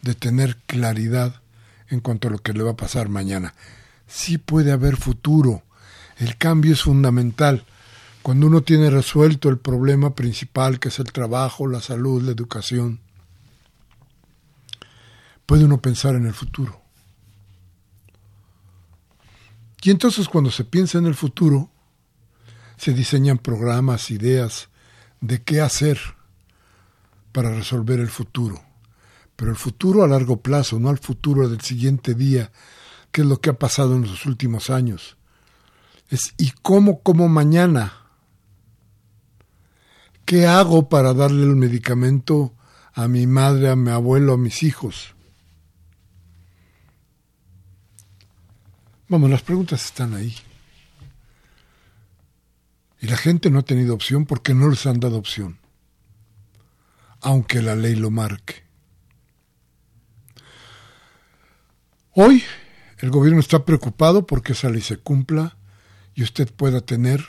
de 0.00 0.14
tener 0.14 0.56
claridad 0.66 1.42
en 1.90 2.00
cuanto 2.00 2.28
a 2.28 2.30
lo 2.30 2.38
que 2.38 2.54
le 2.54 2.62
va 2.62 2.70
a 2.70 2.76
pasar 2.76 3.10
mañana. 3.10 3.52
Sí 4.06 4.38
puede 4.38 4.72
haber 4.72 4.96
futuro. 4.96 5.62
El 6.16 6.38
cambio 6.38 6.72
es 6.72 6.80
fundamental. 6.80 7.66
Cuando 8.22 8.46
uno 8.46 8.62
tiene 8.62 8.88
resuelto 8.88 9.50
el 9.50 9.58
problema 9.58 10.14
principal, 10.14 10.80
que 10.80 10.88
es 10.88 10.98
el 10.98 11.12
trabajo, 11.12 11.66
la 11.66 11.82
salud, 11.82 12.22
la 12.22 12.32
educación, 12.32 13.00
puede 15.44 15.66
uno 15.66 15.82
pensar 15.82 16.14
en 16.14 16.24
el 16.24 16.32
futuro. 16.32 16.80
Y 19.82 19.90
entonces 19.90 20.30
cuando 20.30 20.50
se 20.50 20.64
piensa 20.64 20.96
en 20.96 21.04
el 21.04 21.14
futuro, 21.14 21.68
se 22.76 22.92
diseñan 22.92 23.38
programas, 23.38 24.10
ideas 24.10 24.68
de 25.20 25.42
qué 25.42 25.60
hacer 25.60 25.98
para 27.32 27.54
resolver 27.54 28.00
el 28.00 28.08
futuro. 28.08 28.62
Pero 29.36 29.50
el 29.50 29.56
futuro 29.56 30.02
a 30.02 30.08
largo 30.08 30.40
plazo, 30.40 30.78
no 30.78 30.88
al 30.88 30.98
futuro 30.98 31.48
del 31.48 31.60
siguiente 31.60 32.14
día, 32.14 32.50
que 33.12 33.22
es 33.22 33.26
lo 33.26 33.40
que 33.40 33.50
ha 33.50 33.58
pasado 33.58 33.94
en 33.94 34.02
los 34.02 34.26
últimos 34.26 34.70
años. 34.70 35.16
Es 36.08 36.34
¿y 36.38 36.52
cómo 36.62 37.02
como 37.02 37.28
mañana? 37.28 37.92
¿Qué 40.24 40.46
hago 40.46 40.88
para 40.88 41.14
darle 41.14 41.44
el 41.44 41.56
medicamento 41.56 42.54
a 42.94 43.08
mi 43.08 43.26
madre, 43.26 43.70
a 43.70 43.76
mi 43.76 43.90
abuelo, 43.90 44.34
a 44.34 44.38
mis 44.38 44.62
hijos? 44.62 45.14
Vamos, 49.08 49.30
las 49.30 49.42
preguntas 49.42 49.84
están 49.84 50.14
ahí. 50.14 50.34
Y 53.06 53.08
la 53.08 53.16
gente 53.16 53.50
no 53.50 53.60
ha 53.60 53.62
tenido 53.62 53.94
opción 53.94 54.26
porque 54.26 54.52
no 54.52 54.68
les 54.68 54.84
han 54.84 54.98
dado 54.98 55.16
opción, 55.16 55.60
aunque 57.20 57.62
la 57.62 57.76
ley 57.76 57.94
lo 57.94 58.10
marque. 58.10 58.64
Hoy 62.10 62.42
el 62.98 63.10
gobierno 63.10 63.38
está 63.38 63.64
preocupado 63.64 64.26
porque 64.26 64.54
esa 64.54 64.70
ley 64.70 64.80
se 64.80 64.96
cumpla 64.96 65.56
y 66.16 66.24
usted 66.24 66.52
pueda 66.52 66.80
tener 66.80 67.24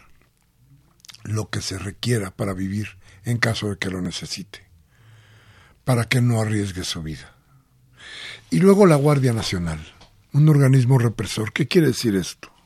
lo 1.21 1.51
que 1.51 1.61
se 1.61 1.77
requiera 1.77 2.31
para 2.31 2.53
vivir 2.53 2.97
en 3.23 3.37
caso 3.37 3.69
de 3.69 3.77
que 3.77 3.91
lo 3.91 4.01
necesite, 4.01 4.67
para 5.83 6.05
que 6.05 6.21
no 6.21 6.41
arriesgue 6.41 6.83
su 6.85 7.03
vida. 7.03 7.35
Y 8.49 8.61
luego 8.61 8.87
la 8.87 8.95
Guardia 8.95 9.31
Nacional, 9.31 9.85
un 10.33 10.49
organismo 10.49 10.97
represor. 10.97 11.53
¿Qué 11.53 11.67
quiere 11.67 11.85
decir 11.85 12.15
esto? 12.15 12.56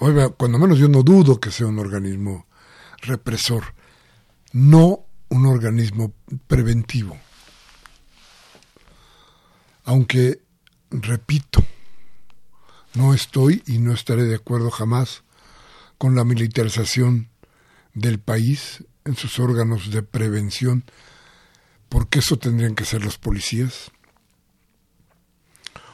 Cuando 0.00 0.58
menos 0.58 0.78
yo 0.78 0.88
no 0.88 1.02
dudo 1.02 1.38
que 1.38 1.50
sea 1.50 1.66
un 1.66 1.78
organismo 1.78 2.46
represor, 3.02 3.74
no 4.52 5.04
un 5.28 5.44
organismo 5.44 6.14
preventivo. 6.46 7.18
Aunque 9.84 10.40
repito, 10.90 11.62
no 12.94 13.12
estoy 13.12 13.62
y 13.66 13.76
no 13.76 13.92
estaré 13.92 14.24
de 14.24 14.36
acuerdo 14.36 14.70
jamás 14.70 15.22
con 15.98 16.14
la 16.14 16.24
militarización 16.24 17.28
del 17.92 18.20
país 18.20 18.82
en 19.04 19.16
sus 19.16 19.38
órganos 19.38 19.90
de 19.90 20.02
prevención, 20.02 20.84
porque 21.90 22.20
eso 22.20 22.38
tendrían 22.38 22.74
que 22.74 22.86
ser 22.86 23.04
los 23.04 23.18
policías. 23.18 23.90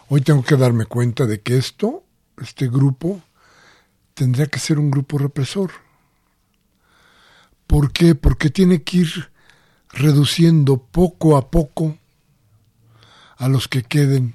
Hoy 0.08 0.20
tengo 0.20 0.44
que 0.44 0.54
darme 0.54 0.86
cuenta 0.86 1.26
de 1.26 1.40
que 1.40 1.56
esto, 1.56 2.04
este 2.40 2.68
grupo, 2.68 3.20
tendría 4.16 4.46
que 4.46 4.58
ser 4.58 4.78
un 4.78 4.90
grupo 4.90 5.18
represor. 5.18 5.72
¿Por 7.66 7.92
qué? 7.92 8.14
Porque 8.14 8.48
tiene 8.48 8.82
que 8.82 8.96
ir 8.98 9.30
reduciendo 9.90 10.78
poco 10.78 11.36
a 11.36 11.50
poco 11.50 11.98
a 13.36 13.48
los 13.48 13.68
que 13.68 13.82
queden 13.82 14.34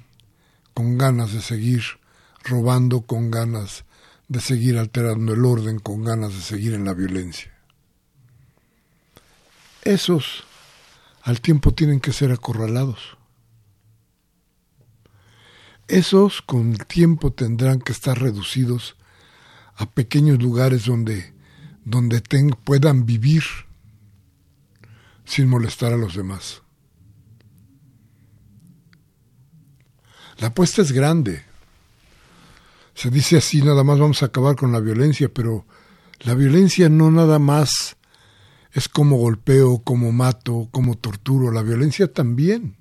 con 0.72 0.98
ganas 0.98 1.32
de 1.32 1.42
seguir 1.42 1.82
robando, 2.44 3.00
con 3.02 3.32
ganas 3.32 3.84
de 4.28 4.40
seguir 4.40 4.78
alterando 4.78 5.34
el 5.34 5.44
orden, 5.44 5.80
con 5.80 6.04
ganas 6.04 6.32
de 6.32 6.42
seguir 6.42 6.74
en 6.74 6.84
la 6.84 6.94
violencia. 6.94 7.52
Esos 9.82 10.44
al 11.22 11.40
tiempo 11.40 11.74
tienen 11.74 11.98
que 11.98 12.12
ser 12.12 12.30
acorralados. 12.30 13.18
Esos 15.88 16.40
con 16.40 16.70
el 16.70 16.86
tiempo 16.86 17.32
tendrán 17.32 17.80
que 17.80 17.90
estar 17.90 18.20
reducidos 18.20 18.96
a 19.76 19.86
pequeños 19.90 20.42
lugares 20.42 20.84
donde, 20.86 21.32
donde 21.84 22.22
puedan 22.64 23.06
vivir 23.06 23.42
sin 25.24 25.48
molestar 25.48 25.92
a 25.92 25.96
los 25.96 26.14
demás. 26.14 26.62
La 30.38 30.48
apuesta 30.48 30.82
es 30.82 30.92
grande. 30.92 31.44
Se 32.94 33.10
dice 33.10 33.36
así, 33.36 33.62
nada 33.62 33.84
más 33.84 33.98
vamos 33.98 34.22
a 34.22 34.26
acabar 34.26 34.56
con 34.56 34.72
la 34.72 34.80
violencia, 34.80 35.32
pero 35.32 35.66
la 36.20 36.34
violencia 36.34 36.88
no 36.88 37.10
nada 37.10 37.38
más 37.38 37.96
es 38.72 38.88
como 38.88 39.16
golpeo, 39.16 39.82
como 39.82 40.12
mato, 40.12 40.68
como 40.70 40.96
torturo. 40.96 41.50
La 41.50 41.62
violencia 41.62 42.12
también, 42.12 42.76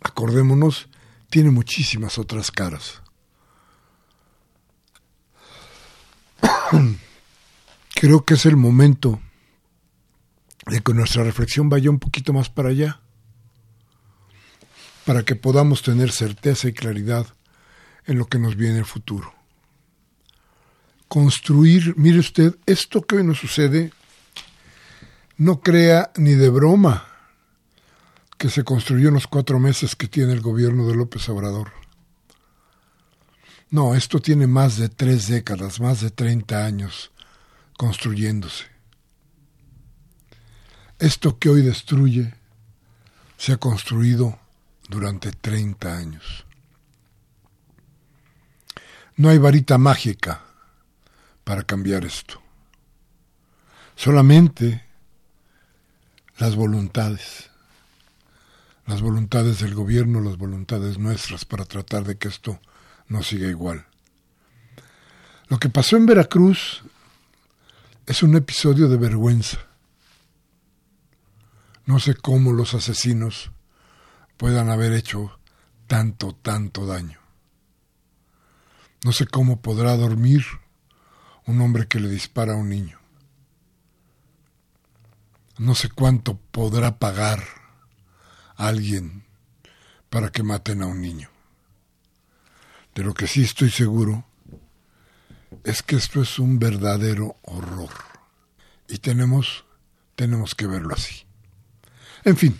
acordémonos, 0.00 0.88
tiene 1.30 1.50
muchísimas 1.50 2.18
otras 2.18 2.50
caras. 2.50 3.01
Creo 7.94 8.24
que 8.24 8.34
es 8.34 8.46
el 8.46 8.56
momento 8.56 9.20
de 10.66 10.80
que 10.80 10.94
nuestra 10.94 11.24
reflexión 11.24 11.68
vaya 11.68 11.90
un 11.90 11.98
poquito 11.98 12.32
más 12.32 12.48
para 12.48 12.70
allá 12.70 13.00
para 15.04 15.24
que 15.24 15.34
podamos 15.34 15.82
tener 15.82 16.12
certeza 16.12 16.68
y 16.68 16.72
claridad 16.72 17.26
en 18.06 18.18
lo 18.18 18.26
que 18.26 18.38
nos 18.38 18.56
viene 18.56 18.78
el 18.78 18.84
futuro. 18.84 19.34
Construir, 21.08 21.94
mire 21.96 22.18
usted, 22.18 22.56
esto 22.66 23.02
que 23.02 23.16
hoy 23.16 23.24
nos 23.24 23.38
sucede, 23.38 23.92
no 25.36 25.60
crea 25.60 26.12
ni 26.16 26.32
de 26.32 26.48
broma 26.48 27.06
que 28.38 28.48
se 28.48 28.64
construyó 28.64 29.08
en 29.08 29.14
los 29.14 29.26
cuatro 29.26 29.58
meses 29.58 29.94
que 29.94 30.08
tiene 30.08 30.32
el 30.32 30.40
gobierno 30.40 30.86
de 30.86 30.94
López 30.94 31.28
Obrador. 31.28 31.81
No, 33.72 33.94
esto 33.94 34.20
tiene 34.20 34.46
más 34.46 34.76
de 34.76 34.90
tres 34.90 35.28
décadas, 35.28 35.80
más 35.80 36.02
de 36.02 36.10
treinta 36.10 36.66
años 36.66 37.10
construyéndose. 37.78 38.66
Esto 40.98 41.38
que 41.38 41.48
hoy 41.48 41.62
destruye 41.62 42.34
se 43.38 43.54
ha 43.54 43.56
construido 43.56 44.38
durante 44.90 45.32
30 45.32 45.96
años. 45.96 46.44
No 49.16 49.30
hay 49.30 49.38
varita 49.38 49.78
mágica 49.78 50.42
para 51.42 51.62
cambiar 51.62 52.04
esto. 52.04 52.42
Solamente 53.96 54.84
las 56.36 56.56
voluntades, 56.56 57.48
las 58.84 59.00
voluntades 59.00 59.60
del 59.60 59.74
gobierno, 59.74 60.20
las 60.20 60.36
voluntades 60.36 60.98
nuestras 60.98 61.46
para 61.46 61.64
tratar 61.64 62.04
de 62.04 62.18
que 62.18 62.28
esto 62.28 62.60
no 63.12 63.22
siga 63.22 63.46
igual. 63.46 63.86
Lo 65.48 65.58
que 65.58 65.68
pasó 65.68 65.96
en 65.96 66.06
Veracruz 66.06 66.82
es 68.06 68.22
un 68.22 68.34
episodio 68.36 68.88
de 68.88 68.96
vergüenza. 68.96 69.58
No 71.84 72.00
sé 72.00 72.14
cómo 72.14 72.52
los 72.52 72.72
asesinos 72.72 73.50
puedan 74.38 74.70
haber 74.70 74.94
hecho 74.94 75.38
tanto, 75.86 76.34
tanto 76.34 76.86
daño. 76.86 77.18
No 79.04 79.12
sé 79.12 79.26
cómo 79.26 79.60
podrá 79.60 79.94
dormir 79.96 80.46
un 81.46 81.60
hombre 81.60 81.88
que 81.88 82.00
le 82.00 82.08
dispara 82.08 82.54
a 82.54 82.56
un 82.56 82.70
niño. 82.70 82.98
No 85.58 85.74
sé 85.74 85.90
cuánto 85.90 86.38
podrá 86.50 86.98
pagar 86.98 87.44
alguien 88.56 89.24
para 90.08 90.30
que 90.30 90.42
maten 90.42 90.82
a 90.82 90.86
un 90.86 91.02
niño. 91.02 91.31
De 92.94 93.02
lo 93.02 93.14
que 93.14 93.26
sí 93.26 93.42
estoy 93.42 93.70
seguro 93.70 94.24
es 95.64 95.82
que 95.82 95.96
esto 95.96 96.22
es 96.22 96.38
un 96.38 96.58
verdadero 96.58 97.36
horror. 97.42 97.90
Y 98.88 98.98
tenemos, 98.98 99.64
tenemos 100.14 100.54
que 100.54 100.66
verlo 100.66 100.94
así. 100.94 101.24
En 102.24 102.36
fin, 102.36 102.58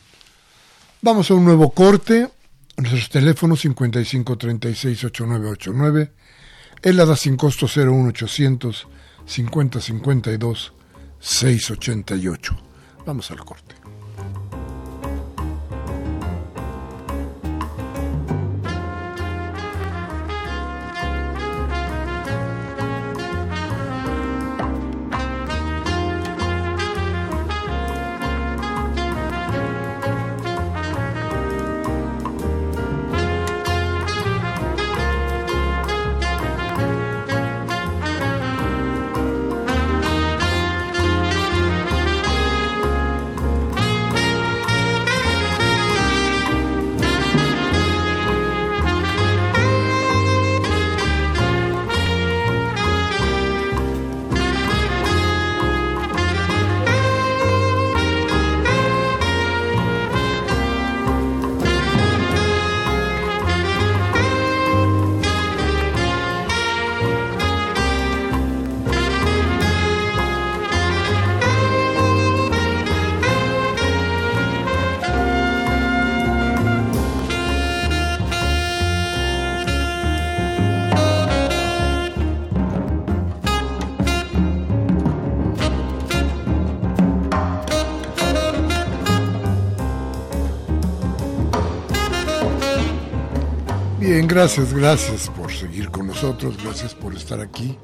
Vamos 1.05 1.33
a 1.33 1.35
un 1.35 1.45
nuevo 1.45 1.71
corte. 1.71 2.31
Nuestros 2.77 3.11
teléfonos 3.11 3.65
5536-8989, 3.65 6.11
el 6.81 7.01
ADA 7.01 7.17
sin 7.17 7.37
costo 7.37 7.67
01800 7.67 8.87
5052 9.27 10.73
688. 11.19 12.57
Vamos 13.05 13.33
al 13.33 13.45
corte. 13.45 13.82
Gracias, 94.33 94.73
gracias 94.73 95.29
por 95.29 95.53
seguir 95.53 95.91
con 95.91 96.07
nosotros, 96.07 96.57
gracias 96.63 96.95
por 96.95 97.15
estar 97.15 97.41
aquí 97.41 97.77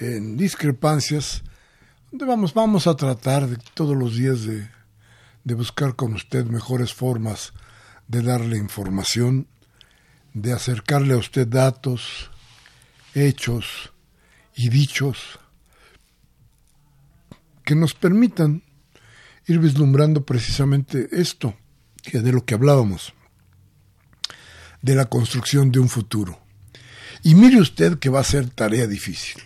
en 0.00 0.36
Discrepancias, 0.36 1.44
donde 2.10 2.24
vamos, 2.24 2.54
vamos 2.54 2.88
a 2.88 2.96
tratar 2.96 3.46
de 3.46 3.56
todos 3.74 3.96
los 3.96 4.16
días 4.16 4.42
de, 4.42 4.68
de 5.44 5.54
buscar 5.54 5.94
con 5.94 6.14
usted 6.14 6.44
mejores 6.46 6.92
formas 6.92 7.52
de 8.08 8.22
darle 8.22 8.56
información, 8.56 9.46
de 10.34 10.52
acercarle 10.52 11.14
a 11.14 11.18
usted 11.18 11.46
datos, 11.46 12.32
hechos 13.14 13.92
y 14.56 14.70
dichos 14.70 15.38
que 17.64 17.76
nos 17.76 17.94
permitan 17.94 18.64
ir 19.46 19.60
vislumbrando 19.60 20.24
precisamente 20.24 21.08
esto, 21.12 21.54
que 22.02 22.18
de 22.18 22.32
lo 22.32 22.44
que 22.44 22.54
hablábamos 22.54 23.14
de 24.82 24.94
la 24.94 25.06
construcción 25.06 25.70
de 25.72 25.78
un 25.78 25.88
futuro. 25.88 26.40
Y 27.22 27.34
mire 27.34 27.60
usted 27.60 27.98
que 27.98 28.10
va 28.10 28.20
a 28.20 28.24
ser 28.24 28.48
tarea 28.50 28.86
difícil. 28.86 29.42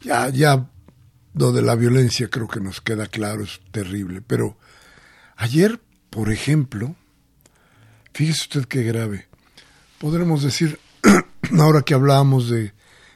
Ya, 0.00 0.28
ya 0.28 0.68
lo 1.34 1.52
de 1.52 1.62
la 1.62 1.74
violencia 1.74 2.28
creo 2.28 2.48
que 2.48 2.60
nos 2.60 2.80
queda 2.80 3.06
claro, 3.06 3.44
es 3.44 3.60
terrible. 3.70 4.22
Pero 4.22 4.56
ayer, 5.36 5.80
por 6.10 6.32
ejemplo, 6.32 6.94
fíjese 8.12 8.42
usted 8.42 8.64
qué 8.66 8.82
grave. 8.82 9.28
Podremos 9.98 10.42
decir, 10.42 10.78
ahora 11.58 11.82
que 11.82 11.94
hablábamos 11.94 12.48
de 12.48 12.72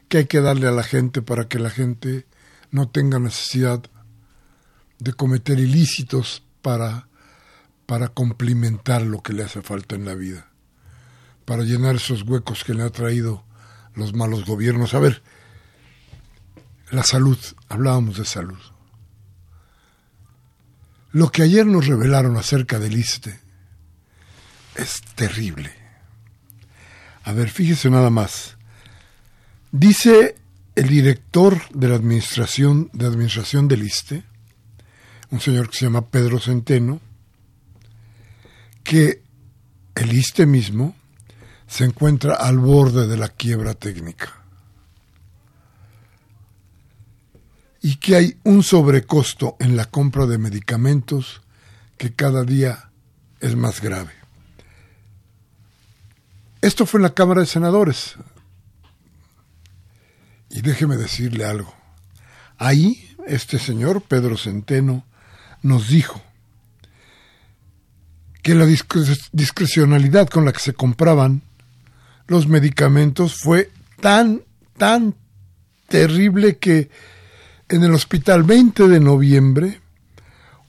que 0.08 0.18
hay 0.18 0.26
que 0.26 0.40
darle 0.40 0.68
a 0.68 0.72
la 0.72 0.82
gente 0.82 1.22
para 1.22 1.48
que 1.48 1.58
la 1.58 1.70
gente 1.70 2.26
no 2.70 2.88
tenga 2.88 3.18
necesidad 3.18 3.82
de 4.98 5.12
cometer 5.12 5.58
ilícitos 5.58 6.42
para, 6.60 7.08
para 7.86 8.08
complementar 8.08 9.02
lo 9.02 9.22
que 9.22 9.32
le 9.32 9.44
hace 9.44 9.62
falta 9.62 9.94
en 9.94 10.04
la 10.04 10.14
vida 10.14 10.47
para 11.48 11.62
llenar 11.62 11.96
esos 11.96 12.24
huecos 12.24 12.62
que 12.62 12.74
le 12.74 12.82
ha 12.82 12.90
traído 12.90 13.42
los 13.94 14.12
malos 14.12 14.44
gobiernos. 14.44 14.92
A 14.92 14.98
ver, 14.98 15.22
la 16.90 17.02
salud, 17.02 17.38
hablábamos 17.70 18.18
de 18.18 18.26
salud. 18.26 18.58
Lo 21.10 21.32
que 21.32 21.40
ayer 21.40 21.64
nos 21.64 21.86
revelaron 21.86 22.36
acerca 22.36 22.78
del 22.78 22.98
ISTE 22.98 23.40
es 24.74 25.00
terrible. 25.14 25.72
A 27.24 27.32
ver, 27.32 27.48
fíjese 27.48 27.88
nada 27.88 28.10
más. 28.10 28.58
Dice 29.72 30.34
el 30.74 30.88
director 30.88 31.66
de 31.70 31.88
la 31.88 31.94
administración 31.94 32.90
de 32.92 33.06
administración 33.06 33.68
del 33.68 33.84
ISTE, 33.84 34.22
un 35.30 35.40
señor 35.40 35.70
que 35.70 35.78
se 35.78 35.86
llama 35.86 36.10
Pedro 36.10 36.40
Centeno, 36.40 37.00
que 38.84 39.22
el 39.94 40.12
ISTE 40.12 40.44
mismo 40.44 40.97
se 41.68 41.84
encuentra 41.84 42.34
al 42.34 42.58
borde 42.58 43.06
de 43.06 43.16
la 43.16 43.28
quiebra 43.28 43.74
técnica 43.74 44.38
y 47.80 47.96
que 47.96 48.16
hay 48.16 48.36
un 48.42 48.62
sobrecosto 48.62 49.56
en 49.60 49.76
la 49.76 49.84
compra 49.84 50.26
de 50.26 50.38
medicamentos 50.38 51.42
que 51.96 52.12
cada 52.12 52.42
día 52.42 52.90
es 53.40 53.54
más 53.54 53.80
grave. 53.80 54.12
Esto 56.60 56.86
fue 56.86 56.98
en 56.98 57.02
la 57.02 57.14
Cámara 57.14 57.42
de 57.42 57.46
Senadores. 57.46 58.16
Y 60.50 60.62
déjeme 60.62 60.96
decirle 60.96 61.44
algo. 61.44 61.72
Ahí 62.56 63.14
este 63.26 63.58
señor, 63.58 64.02
Pedro 64.02 64.36
Centeno, 64.36 65.04
nos 65.62 65.88
dijo 65.88 66.20
que 68.42 68.54
la 68.54 68.66
discrecionalidad 68.66 70.28
con 70.28 70.44
la 70.44 70.52
que 70.52 70.60
se 70.60 70.72
compraban 70.72 71.42
los 72.28 72.46
medicamentos 72.46 73.34
fue 73.34 73.72
tan, 74.00 74.42
tan 74.76 75.16
terrible 75.88 76.58
que 76.58 76.90
en 77.68 77.82
el 77.82 77.92
hospital 77.92 78.44
20 78.44 78.86
de 78.86 79.00
noviembre 79.00 79.80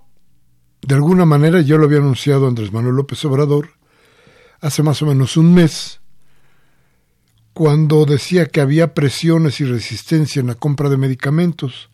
de 0.82 0.96
alguna 0.96 1.26
manera, 1.26 1.60
yo 1.62 1.78
lo 1.78 1.86
había 1.86 2.00
anunciado 2.00 2.48
Andrés 2.48 2.72
Manuel 2.72 2.96
López 2.96 3.24
Obrador 3.26 3.76
hace 4.62 4.82
más 4.82 5.02
o 5.02 5.06
menos 5.06 5.38
un 5.38 5.54
mes, 5.54 6.00
cuando 7.56 8.04
decía 8.06 8.48
que 8.48 8.60
había 8.60 8.94
presiones 8.94 9.62
y 9.62 9.64
resistencia 9.64 10.42
en 10.42 10.48
la 10.48 10.56
compra 10.56 10.90
de 10.90 10.98
medicamentos 10.98 11.90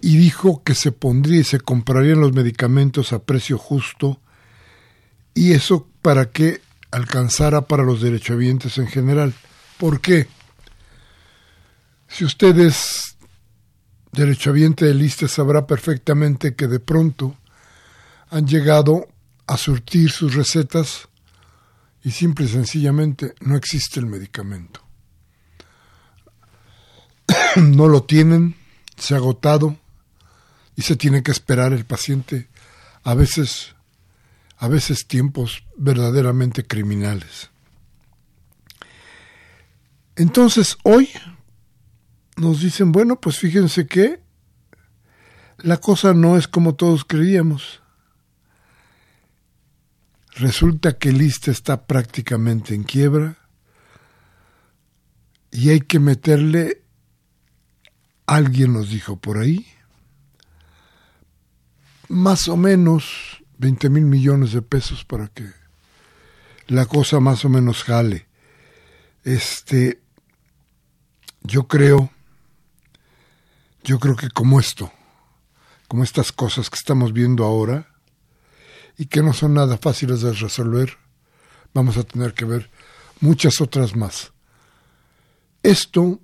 y 0.00 0.16
dijo 0.16 0.64
que 0.64 0.74
se 0.74 0.90
pondría 0.90 1.42
y 1.42 1.44
se 1.44 1.60
comprarían 1.60 2.20
los 2.20 2.32
medicamentos 2.32 3.12
a 3.12 3.20
precio 3.20 3.56
justo 3.56 4.20
y 5.32 5.52
eso 5.52 5.86
para 6.02 6.32
que 6.32 6.60
alcanzara 6.90 7.68
para 7.68 7.84
los 7.84 8.02
derechohabientes 8.02 8.78
en 8.78 8.88
general. 8.88 9.32
¿Por 9.76 10.00
qué? 10.00 10.26
Si 12.08 12.24
usted 12.24 12.58
es 12.58 13.16
derechohabiente 14.10 14.86
de 14.86 14.94
lista 14.94 15.28
sabrá 15.28 15.68
perfectamente 15.68 16.56
que 16.56 16.66
de 16.66 16.80
pronto 16.80 17.36
han 18.28 18.48
llegado 18.48 19.06
a 19.46 19.56
surtir 19.56 20.10
sus 20.10 20.34
recetas 20.34 21.07
y 22.02 22.10
simple 22.10 22.46
y 22.46 22.48
sencillamente 22.48 23.34
no 23.40 23.56
existe 23.56 24.00
el 24.00 24.06
medicamento. 24.06 24.82
no 27.56 27.88
lo 27.88 28.04
tienen, 28.04 28.56
se 28.96 29.14
ha 29.14 29.18
agotado 29.18 29.76
y 30.76 30.82
se 30.82 30.96
tiene 30.96 31.22
que 31.22 31.30
esperar 31.30 31.72
el 31.72 31.84
paciente 31.84 32.48
a 33.02 33.14
veces 33.14 33.74
a 34.58 34.66
veces 34.66 35.06
tiempos 35.06 35.64
verdaderamente 35.76 36.66
criminales. 36.66 37.50
Entonces 40.16 40.76
hoy 40.82 41.10
nos 42.36 42.60
dicen, 42.60 42.90
bueno, 42.90 43.20
pues 43.20 43.38
fíjense 43.38 43.86
que 43.86 44.20
la 45.58 45.76
cosa 45.76 46.12
no 46.12 46.36
es 46.36 46.48
como 46.48 46.74
todos 46.74 47.04
creíamos. 47.04 47.82
Resulta 50.38 50.96
que 50.98 51.08
el 51.08 51.20
ISTE 51.20 51.50
está 51.50 51.86
prácticamente 51.86 52.72
en 52.72 52.84
quiebra 52.84 53.36
y 55.50 55.70
hay 55.70 55.80
que 55.80 55.98
meterle, 55.98 56.84
alguien 58.24 58.72
nos 58.72 58.88
dijo 58.88 59.16
por 59.16 59.38
ahí, 59.38 59.66
más 62.08 62.46
o 62.46 62.56
menos 62.56 63.42
20 63.58 63.90
mil 63.90 64.04
millones 64.04 64.52
de 64.52 64.62
pesos 64.62 65.04
para 65.04 65.26
que 65.26 65.50
la 66.68 66.86
cosa 66.86 67.18
más 67.18 67.44
o 67.44 67.48
menos 67.48 67.82
jale. 67.82 68.28
Este, 69.24 70.00
yo 71.42 71.66
creo, 71.66 72.12
yo 73.82 73.98
creo 73.98 74.14
que 74.14 74.30
como 74.30 74.60
esto, 74.60 74.92
como 75.88 76.04
estas 76.04 76.30
cosas 76.30 76.70
que 76.70 76.76
estamos 76.76 77.12
viendo 77.12 77.44
ahora, 77.44 77.97
y 78.98 79.06
que 79.06 79.22
no 79.22 79.32
son 79.32 79.54
nada 79.54 79.78
fáciles 79.78 80.20
de 80.20 80.32
resolver, 80.32 80.98
vamos 81.72 81.96
a 81.96 82.02
tener 82.02 82.34
que 82.34 82.44
ver 82.44 82.68
muchas 83.20 83.60
otras 83.60 83.94
más. 83.94 84.32
Esto 85.62 86.20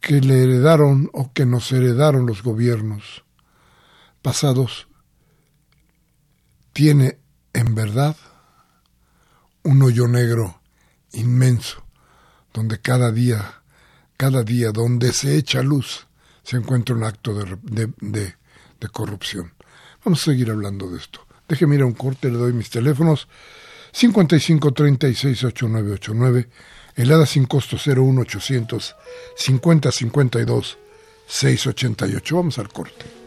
que 0.00 0.20
le 0.20 0.42
heredaron 0.42 1.08
o 1.12 1.32
que 1.32 1.46
nos 1.46 1.70
heredaron 1.70 2.26
los 2.26 2.42
gobiernos 2.42 3.24
pasados 4.20 4.88
tiene 6.72 7.20
en 7.52 7.74
verdad 7.74 8.16
un 9.62 9.82
hoyo 9.82 10.08
negro 10.08 10.60
inmenso 11.12 11.86
donde 12.52 12.80
cada 12.80 13.12
día, 13.12 13.62
cada 14.16 14.42
día 14.42 14.72
donde 14.72 15.12
se 15.12 15.36
echa 15.36 15.62
luz 15.62 16.08
se 16.42 16.56
encuentra 16.56 16.96
un 16.96 17.04
acto 17.04 17.34
de, 17.34 17.92
de, 18.00 18.34
de 18.80 18.88
corrupción. 18.88 19.54
Vamos 20.04 20.22
a 20.22 20.24
seguir 20.26 20.50
hablando 20.50 20.90
de 20.90 20.98
esto. 20.98 21.25
Déjeme 21.48 21.76
ir 21.76 21.82
a 21.82 21.86
un 21.86 21.92
corte, 21.92 22.24
le 22.24 22.38
doy 22.38 22.52
mis 22.52 22.70
teléfonos 22.70 23.28
55 23.92 24.72
36 24.72 25.44
8989, 25.44 26.48
helada 26.96 27.26
sin 27.26 27.46
costo 27.46 27.76
01800 27.76 28.96
50 29.36 29.92
52 29.92 30.78
688. 31.26 32.36
Vamos 32.36 32.58
al 32.58 32.68
corte. 32.68 33.25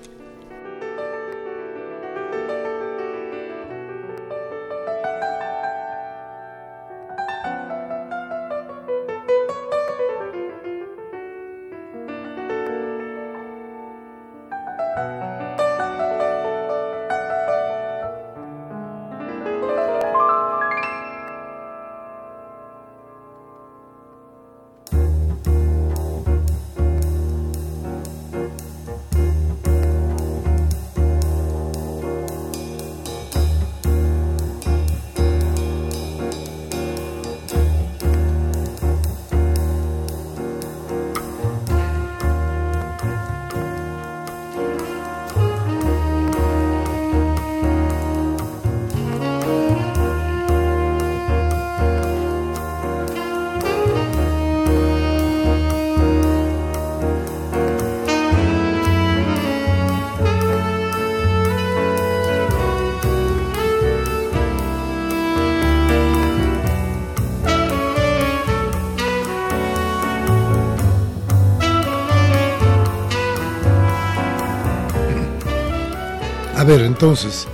Ver, 76.69 76.81
entonces, 76.81 77.47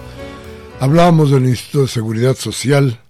hablábamos 0.82 1.32
del 1.32 1.46
Instituto 1.46 1.84
de 1.84 1.88
Seguridad 1.88 2.36
Social, 2.36 3.02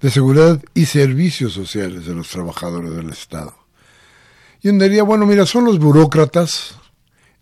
de 0.00 0.08
Seguridad 0.08 0.62
y 0.74 0.86
Servicios 0.86 1.54
Sociales 1.54 2.06
de 2.06 2.14
los 2.14 2.28
Trabajadores 2.28 2.94
del 2.94 3.10
Estado. 3.10 3.52
Y 4.62 4.68
uno 4.68 4.84
diría, 4.84 5.02
bueno, 5.02 5.26
mira, 5.26 5.46
son 5.46 5.64
los 5.64 5.80
burócratas 5.80 6.76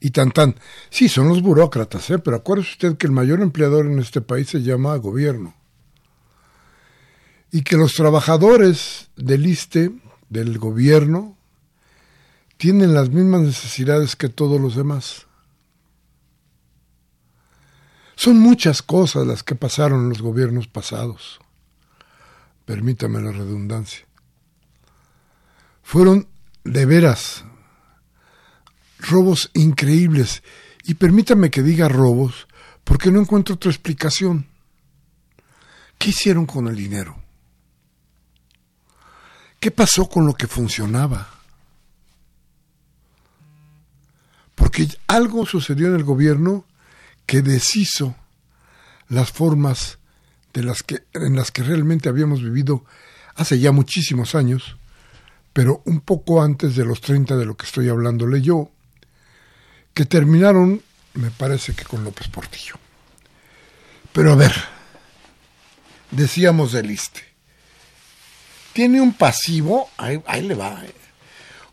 y 0.01 0.13
tan 0.13 0.31
tan. 0.31 0.55
Sí, 0.89 1.11
son 1.11 1.29
los 1.29 1.43
burócratas, 1.43 2.09
¿eh? 2.09 2.19
pero 2.19 2.39
acuérdese 2.39 2.71
usted 2.71 2.97
que 2.97 3.07
el 3.07 3.13
mayor 3.13 3.43
empleador 3.43 3.85
en 3.85 3.99
este 3.99 4.23
país 4.23 4.49
se 4.49 4.63
llama 4.63 4.97
gobierno. 4.97 5.55
Y 7.53 7.61
que 7.61 7.77
los 7.77 7.93
trabajadores 7.93 9.11
del 9.17 9.45
ISTE, 9.45 9.93
del 10.31 10.57
gobierno, 10.57 11.37
tienen 12.57 12.95
las 12.95 13.11
mismas 13.11 13.43
necesidades 13.43 14.17
que 14.17 14.31
todos 14.31 14.59
los 14.59 14.77
demás. 14.77 15.28
Son 18.19 18.37
muchas 18.41 18.83
cosas 18.83 19.29
las 19.29 19.45
que 19.45 19.55
pasaron 19.55 20.01
en 20.01 20.09
los 20.09 20.23
gobiernos 20.23 20.67
pasados. 20.67 21.39
Permítame 22.65 23.23
la 23.23 23.31
redundancia. 23.31 24.05
Fueron 25.85 26.27
de 26.65 26.85
veras 26.85 27.45
robos 28.99 29.53
increíbles. 29.55 30.43
Y 30.83 30.95
permítame 30.95 31.49
que 31.49 31.63
diga 31.63 31.89
robos 31.89 32.49
porque 32.83 33.13
no 33.13 33.21
encuentro 33.21 33.55
otra 33.55 33.71
explicación. 33.71 34.49
¿Qué 35.97 36.11
hicieron 36.11 36.45
con 36.45 36.67
el 36.67 36.75
dinero? 36.75 37.23
¿Qué 39.61 39.71
pasó 39.71 40.09
con 40.09 40.27
lo 40.27 40.35
que 40.35 40.49
funcionaba? 40.49 41.29
Porque 44.57 44.89
algo 45.07 45.47
sucedió 45.47 45.87
en 45.87 45.95
el 45.95 46.03
gobierno 46.03 46.65
que 47.29 47.43
deshizo 47.43 48.17
las 49.11 49.31
formas 49.31 49.99
de 50.55 50.63
las 50.63 50.83
que, 50.83 51.05
en 51.13 51.37
las 51.37 51.51
que 51.51 51.63
realmente 51.63 52.09
habíamos 52.09 52.43
vivido 52.43 52.87
hace 53.35 53.59
ya 53.59 53.71
muchísimos 53.71 54.35
años, 54.35 54.79
pero 55.53 55.83
un 55.85 56.01
poco 56.01 56.43
antes 56.43 56.75
de 56.75 56.87
los 56.87 57.03
30 57.03 57.37
de 57.37 57.45
lo 57.45 57.55
que 57.55 57.67
estoy 57.67 57.91
hablando 57.91 58.35
yo, 58.39 58.71
que 59.93 60.07
terminaron, 60.07 60.81
me 61.13 61.31
parece 61.31 61.75
que 61.75 61.85
con 61.85 62.03
López 62.03 62.29
Portillo. 62.29 62.77
Pero 64.15 64.33
a 64.33 64.35
ver, 64.35 64.55
decíamos 66.11 66.73
del 66.73 66.91
ISTE. 66.91 67.21
Tiene 68.73 69.03
un 69.03 69.13
pasivo, 69.13 69.91
ahí, 69.99 70.23
le 70.41 70.55
va, 70.55 70.83
eh, 70.83 70.95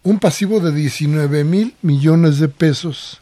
un 0.03 0.19
pasivo 0.19 0.59
de 0.59 0.73
19 0.73 1.45
mil 1.45 1.77
millones 1.81 2.39
de 2.39 2.49
pesos 2.49 3.21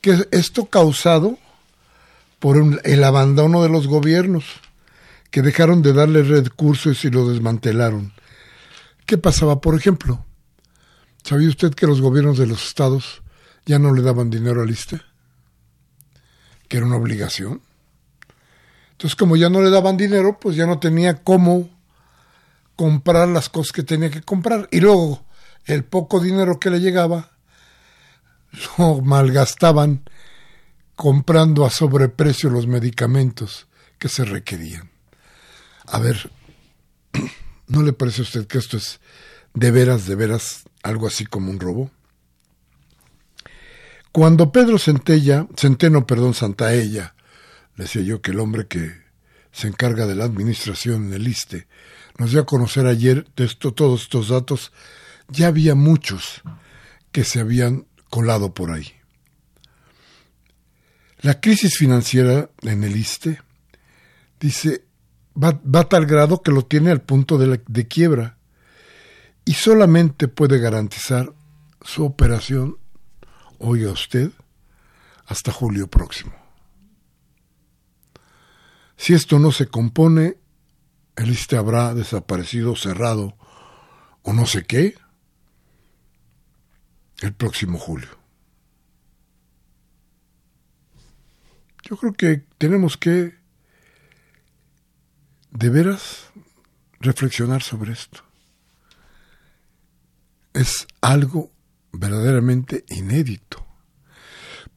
que 0.00 0.26
esto 0.30 0.66
causado 0.66 1.38
por 2.38 2.56
el 2.84 3.04
abandono 3.04 3.62
de 3.62 3.68
los 3.68 3.86
gobiernos, 3.86 4.44
que 5.30 5.42
dejaron 5.42 5.82
de 5.82 5.92
darle 5.92 6.22
recursos 6.22 7.04
y 7.04 7.10
lo 7.10 7.28
desmantelaron. 7.28 8.12
¿Qué 9.06 9.18
pasaba, 9.18 9.60
por 9.60 9.74
ejemplo? 9.74 10.24
¿Sabía 11.24 11.48
usted 11.48 11.74
que 11.74 11.86
los 11.86 12.00
gobiernos 12.00 12.38
de 12.38 12.46
los 12.46 12.66
estados 12.66 13.22
ya 13.66 13.78
no 13.78 13.92
le 13.92 14.02
daban 14.02 14.30
dinero 14.30 14.62
al 14.62 14.70
ISTE? 14.70 15.00
Que 16.68 16.78
era 16.78 16.86
una 16.86 16.96
obligación. 16.96 17.60
Entonces, 18.92 19.16
como 19.16 19.36
ya 19.36 19.50
no 19.50 19.62
le 19.62 19.70
daban 19.70 19.96
dinero, 19.96 20.38
pues 20.40 20.56
ya 20.56 20.66
no 20.66 20.78
tenía 20.78 21.22
cómo 21.22 21.70
comprar 22.76 23.28
las 23.28 23.48
cosas 23.48 23.72
que 23.72 23.82
tenía 23.82 24.10
que 24.10 24.22
comprar. 24.22 24.68
Y 24.70 24.80
luego, 24.80 25.24
el 25.66 25.84
poco 25.84 26.20
dinero 26.20 26.58
que 26.58 26.70
le 26.70 26.80
llegaba, 26.80 27.30
lo 28.78 29.00
malgastaban 29.00 30.08
comprando 30.96 31.64
a 31.64 31.70
sobreprecio 31.70 32.50
los 32.50 32.66
medicamentos 32.66 33.68
que 33.98 34.08
se 34.08 34.24
requerían. 34.24 34.90
A 35.86 35.98
ver, 35.98 36.30
¿No 37.68 37.82
le 37.82 37.92
parece 37.92 38.22
a 38.22 38.24
usted 38.24 38.46
que 38.46 38.58
esto 38.58 38.76
es 38.76 39.00
de 39.54 39.70
veras, 39.70 40.06
de 40.06 40.14
veras, 40.14 40.64
algo 40.82 41.06
así 41.06 41.26
como 41.26 41.50
un 41.50 41.60
robo? 41.60 41.90
Cuando 44.10 44.52
Pedro 44.52 44.78
Centella, 44.78 45.46
Centeno, 45.56 46.06
perdón, 46.06 46.34
Santaella, 46.34 47.14
le 47.76 47.84
decía 47.84 48.02
yo 48.02 48.22
que 48.22 48.30
el 48.30 48.40
hombre 48.40 48.66
que 48.66 48.92
se 49.52 49.68
encarga 49.68 50.06
de 50.06 50.14
la 50.14 50.24
administración 50.24 51.06
en 51.06 51.12
el 51.12 51.28
ISTE, 51.28 51.68
nos 52.18 52.30
dio 52.30 52.40
a 52.40 52.46
conocer 52.46 52.86
ayer 52.86 53.26
de 53.36 53.44
esto, 53.44 53.72
todos 53.72 54.02
estos 54.02 54.28
datos, 54.28 54.72
ya 55.28 55.48
había 55.48 55.74
muchos 55.74 56.42
que 57.12 57.22
se 57.22 57.38
habían 57.38 57.86
colado 58.08 58.52
por 58.54 58.70
ahí. 58.70 58.92
La 61.20 61.40
crisis 61.40 61.76
financiera 61.76 62.50
en 62.62 62.84
el 62.84 62.96
ISTE, 62.96 63.40
dice, 64.38 64.84
va, 65.36 65.60
a 65.80 65.88
tal 65.88 66.06
grado 66.06 66.42
que 66.42 66.52
lo 66.52 66.64
tiene 66.64 66.90
al 66.90 67.00
punto 67.00 67.38
de, 67.38 67.60
de 67.66 67.88
quiebra 67.88 68.38
y 69.44 69.54
solamente 69.54 70.28
puede 70.28 70.58
garantizar 70.58 71.32
su 71.82 72.04
operación, 72.04 72.76
oiga 73.58 73.90
usted, 73.90 74.30
hasta 75.26 75.52
julio 75.52 75.88
próximo. 75.88 76.32
Si 78.96 79.14
esto 79.14 79.38
no 79.38 79.52
se 79.52 79.66
compone, 79.66 80.36
el 81.16 81.30
ISTE 81.30 81.56
habrá 81.56 81.94
desaparecido, 81.94 82.76
cerrado 82.76 83.36
o 84.22 84.32
no 84.32 84.46
sé 84.46 84.64
qué 84.64 84.94
el 87.20 87.32
próximo 87.32 87.78
julio. 87.78 88.08
Yo 91.82 91.96
creo 91.96 92.12
que 92.12 92.44
tenemos 92.58 92.96
que 92.96 93.34
de 95.50 95.70
veras 95.70 96.30
reflexionar 97.00 97.62
sobre 97.62 97.92
esto. 97.92 98.22
Es 100.52 100.86
algo 101.00 101.50
verdaderamente 101.92 102.84
inédito. 102.88 103.64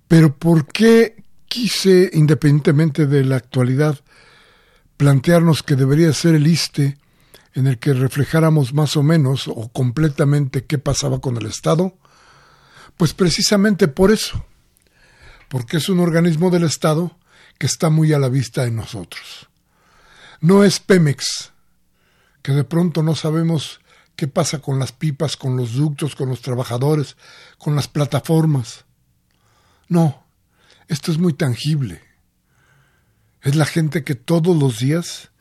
Pero 0.08 0.38
¿por 0.38 0.68
qué 0.68 1.24
quise, 1.48 2.10
independientemente 2.14 3.08
de 3.08 3.24
la 3.26 3.38
actualidad, 3.38 4.00
plantearnos 4.98 5.64
que 5.64 5.76
debería 5.76 6.14
ser 6.14 6.36
el 6.36 6.48
ISTE 6.48 6.98
en 7.54 7.68
el 7.68 7.80
que 7.80 7.94
reflejáramos 7.94 8.74
más 8.74 8.96
o 8.96 9.04
menos 9.04 9.48
o 9.48 9.70
completamente 9.70 10.66
qué 10.66 10.78
pasaba 10.78 11.20
con 11.20 11.38
el 11.38 11.46
Estado? 11.46 11.98
Pues 13.02 13.16
precisamente 13.16 13.88
por 13.88 14.12
eso, 14.12 14.46
porque 15.50 15.78
es 15.78 15.90
un 15.90 16.00
organismo 16.02 16.52
del 16.52 16.66
Estado 16.66 17.18
que 17.58 17.66
está 17.66 17.90
muy 17.90 18.14
a 18.14 18.20
la 18.20 18.30
vista 18.30 18.64
de 18.64 18.70
nosotros. 18.70 19.50
No 20.40 20.64
es 20.64 20.80
Pemex, 20.80 21.52
que 22.44 22.52
de 22.52 22.64
pronto 22.64 23.02
no 23.02 23.16
sabemos 23.16 23.82
qué 24.16 24.28
pasa 24.28 24.60
con 24.60 24.78
las 24.78 24.92
pipas, 24.92 25.36
con 25.36 25.58
los 25.58 25.74
ductos, 25.74 26.16
con 26.16 26.30
los 26.30 26.44
trabajadores, 26.44 27.18
con 27.58 27.76
las 27.76 27.88
plataformas. 27.88 28.86
No, 29.88 30.24
esto 30.88 31.12
es 31.12 31.18
muy 31.18 31.34
tangible. 31.34 32.04
Es 33.42 33.56
la 33.56 33.66
gente 33.66 34.04
que 34.04 34.14
todos 34.14 34.56
los 34.56 34.78
días 34.78 35.32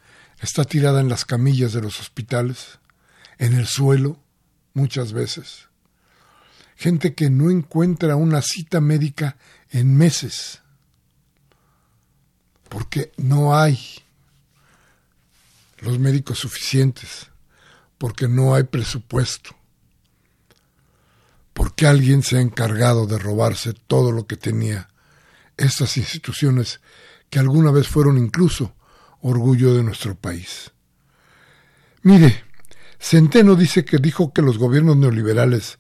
está 0.40 0.64
tirada 0.64 1.02
en 1.02 1.10
las 1.10 1.26
camillas 1.26 1.74
de 1.74 1.82
los 1.82 2.00
hospitales, 2.00 2.78
en 3.36 3.52
el 3.52 3.66
suelo, 3.66 4.18
muchas 4.72 5.12
veces 5.12 5.68
gente 6.80 7.14
que 7.14 7.28
no 7.28 7.50
encuentra 7.50 8.16
una 8.16 8.40
cita 8.40 8.80
médica 8.80 9.36
en 9.68 9.94
meses, 9.98 10.62
porque 12.70 13.12
no 13.18 13.54
hay 13.54 13.78
los 15.80 15.98
médicos 15.98 16.38
suficientes, 16.38 17.28
porque 17.98 18.28
no 18.28 18.54
hay 18.54 18.62
presupuesto, 18.62 19.54
porque 21.52 21.86
alguien 21.86 22.22
se 22.22 22.38
ha 22.38 22.40
encargado 22.40 23.06
de 23.06 23.18
robarse 23.18 23.74
todo 23.74 24.10
lo 24.10 24.26
que 24.26 24.38
tenía 24.38 24.88
estas 25.58 25.98
instituciones 25.98 26.80
que 27.28 27.38
alguna 27.38 27.72
vez 27.72 27.88
fueron 27.88 28.16
incluso 28.16 28.74
orgullo 29.20 29.74
de 29.74 29.82
nuestro 29.82 30.14
país. 30.14 30.70
Mire, 32.00 32.42
Centeno 32.98 33.54
dice 33.54 33.84
que 33.84 33.98
dijo 33.98 34.32
que 34.32 34.40
los 34.40 34.56
gobiernos 34.56 34.96
neoliberales 34.96 35.78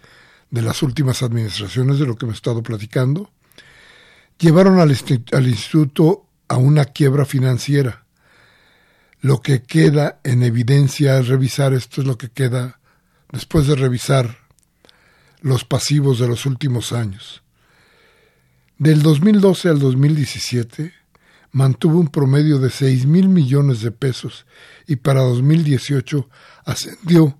de 0.50 0.62
las 0.62 0.82
últimas 0.82 1.22
administraciones 1.22 1.98
de 1.98 2.06
lo 2.06 2.16
que 2.16 2.26
me 2.26 2.32
he 2.32 2.34
estado 2.34 2.62
platicando, 2.62 3.30
llevaron 4.38 4.80
al, 4.80 4.90
instituto 4.90 6.26
a 6.48 6.56
una 6.56 6.86
quiebra 6.86 7.24
financiera. 7.24 8.04
Lo 9.20 9.42
que 9.42 9.62
queda 9.62 10.20
en 10.24 10.42
evidencia 10.42 11.18
es 11.18 11.28
revisar, 11.28 11.74
esto 11.74 12.00
es 12.00 12.06
lo 12.06 12.16
que 12.18 12.30
queda 12.30 12.80
después 13.30 13.66
de 13.66 13.76
revisar 13.76 14.38
los 15.40 15.64
pasivos 15.64 16.18
de 16.18 16.28
los 16.28 16.46
últimos 16.46 16.92
años. 16.92 17.42
Del 18.78 19.02
2012 19.02 19.68
al 19.68 19.78
2017 19.78 20.92
mantuvo 21.52 21.98
un 21.98 22.08
promedio 22.08 22.58
de 22.58 22.70
6 22.70 23.06
mil 23.06 23.28
millones 23.28 23.82
de 23.82 23.90
pesos 23.90 24.46
y 24.86 24.96
para 24.96 25.20
2018 25.20 26.28
ascendió 26.64 27.39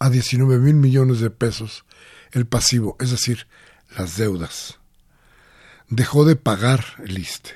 a 0.00 0.10
19 0.10 0.58
mil 0.58 0.74
millones 0.74 1.20
de 1.20 1.30
pesos 1.30 1.84
el 2.32 2.46
pasivo, 2.46 2.96
es 3.00 3.10
decir, 3.10 3.46
las 3.96 4.16
deudas. 4.16 4.78
Dejó 5.88 6.24
de 6.24 6.36
pagar 6.36 6.84
el 7.04 7.18
ISTE, 7.18 7.52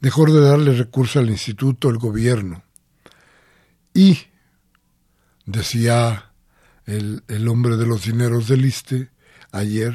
dejó 0.00 0.26
de 0.26 0.40
darle 0.40 0.72
recursos 0.74 1.16
al 1.16 1.30
instituto, 1.30 1.88
el 1.88 1.98
gobierno. 1.98 2.62
Y, 3.92 4.18
decía 5.44 6.32
el, 6.84 7.24
el 7.28 7.48
hombre 7.48 7.76
de 7.76 7.86
los 7.86 8.04
dineros 8.04 8.46
del 8.46 8.64
ISTE 8.64 9.10
ayer, 9.50 9.94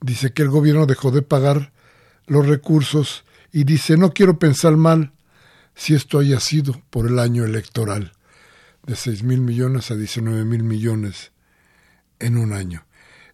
dice 0.00 0.32
que 0.32 0.42
el 0.42 0.48
gobierno 0.48 0.86
dejó 0.86 1.10
de 1.10 1.22
pagar 1.22 1.72
los 2.26 2.46
recursos 2.46 3.24
y 3.52 3.64
dice, 3.64 3.96
no 3.96 4.12
quiero 4.12 4.38
pensar 4.38 4.76
mal 4.76 5.12
si 5.74 5.94
esto 5.94 6.18
haya 6.18 6.40
sido 6.40 6.80
por 6.90 7.06
el 7.06 7.18
año 7.18 7.44
electoral 7.44 8.12
de 8.88 8.96
6 8.96 9.22
mil 9.22 9.42
millones 9.42 9.90
a 9.90 9.96
19 9.96 10.44
mil 10.44 10.64
millones 10.64 11.30
en 12.18 12.38
un 12.38 12.54
año. 12.54 12.86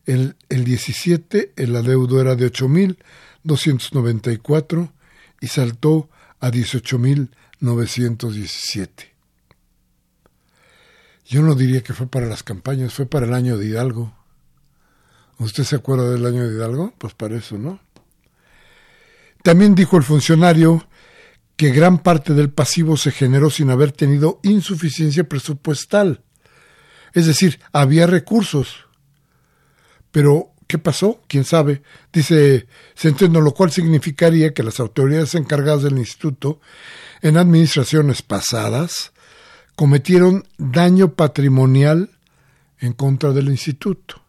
El, 0.04 0.36
el 0.48 0.64
17 0.64 1.52
el 1.56 1.76
adeudo 1.76 2.20
era 2.20 2.34
de 2.34 2.46
8 2.46 2.68
mil 2.68 2.98
294 3.44 4.92
y 5.40 5.46
saltó 5.46 6.10
a 6.40 6.50
18 6.50 6.98
mil 6.98 7.30
917. 7.60 9.14
Yo 11.26 11.40
no 11.40 11.54
diría 11.54 11.82
que 11.82 11.94
fue 11.94 12.08
para 12.08 12.26
las 12.26 12.42
campañas, 12.42 12.92
fue 12.92 13.06
para 13.06 13.26
el 13.26 13.32
año 13.32 13.56
de 13.56 13.66
Hidalgo. 13.66 14.12
¿Usted 15.38 15.62
se 15.62 15.76
acuerda 15.76 16.10
del 16.10 16.26
año 16.26 16.48
de 16.48 16.56
Hidalgo? 16.56 16.92
Pues 16.98 17.14
para 17.14 17.36
eso, 17.36 17.56
¿no? 17.58 17.80
También 19.42 19.74
dijo 19.76 19.96
el 19.96 20.02
funcionario 20.02 20.86
que 21.56 21.70
gran 21.70 21.98
parte 21.98 22.34
del 22.34 22.50
pasivo 22.50 22.96
se 22.96 23.12
generó 23.12 23.50
sin 23.50 23.70
haber 23.70 23.92
tenido 23.92 24.40
insuficiencia 24.42 25.24
presupuestal. 25.24 26.22
Es 27.12 27.26
decir, 27.26 27.60
había 27.72 28.06
recursos. 28.06 28.86
Pero, 30.10 30.52
¿qué 30.66 30.78
pasó? 30.78 31.22
¿Quién 31.28 31.44
sabe? 31.44 31.82
Dice 32.12 32.66
Centeno, 32.96 33.40
lo 33.40 33.52
cual 33.52 33.70
significaría 33.70 34.52
que 34.52 34.64
las 34.64 34.80
autoridades 34.80 35.34
encargadas 35.34 35.82
del 35.84 35.98
instituto 35.98 36.60
en 37.22 37.36
administraciones 37.36 38.22
pasadas 38.22 39.12
cometieron 39.76 40.46
daño 40.58 41.14
patrimonial 41.14 42.10
en 42.78 42.92
contra 42.92 43.32
del 43.32 43.48
instituto. 43.48 44.22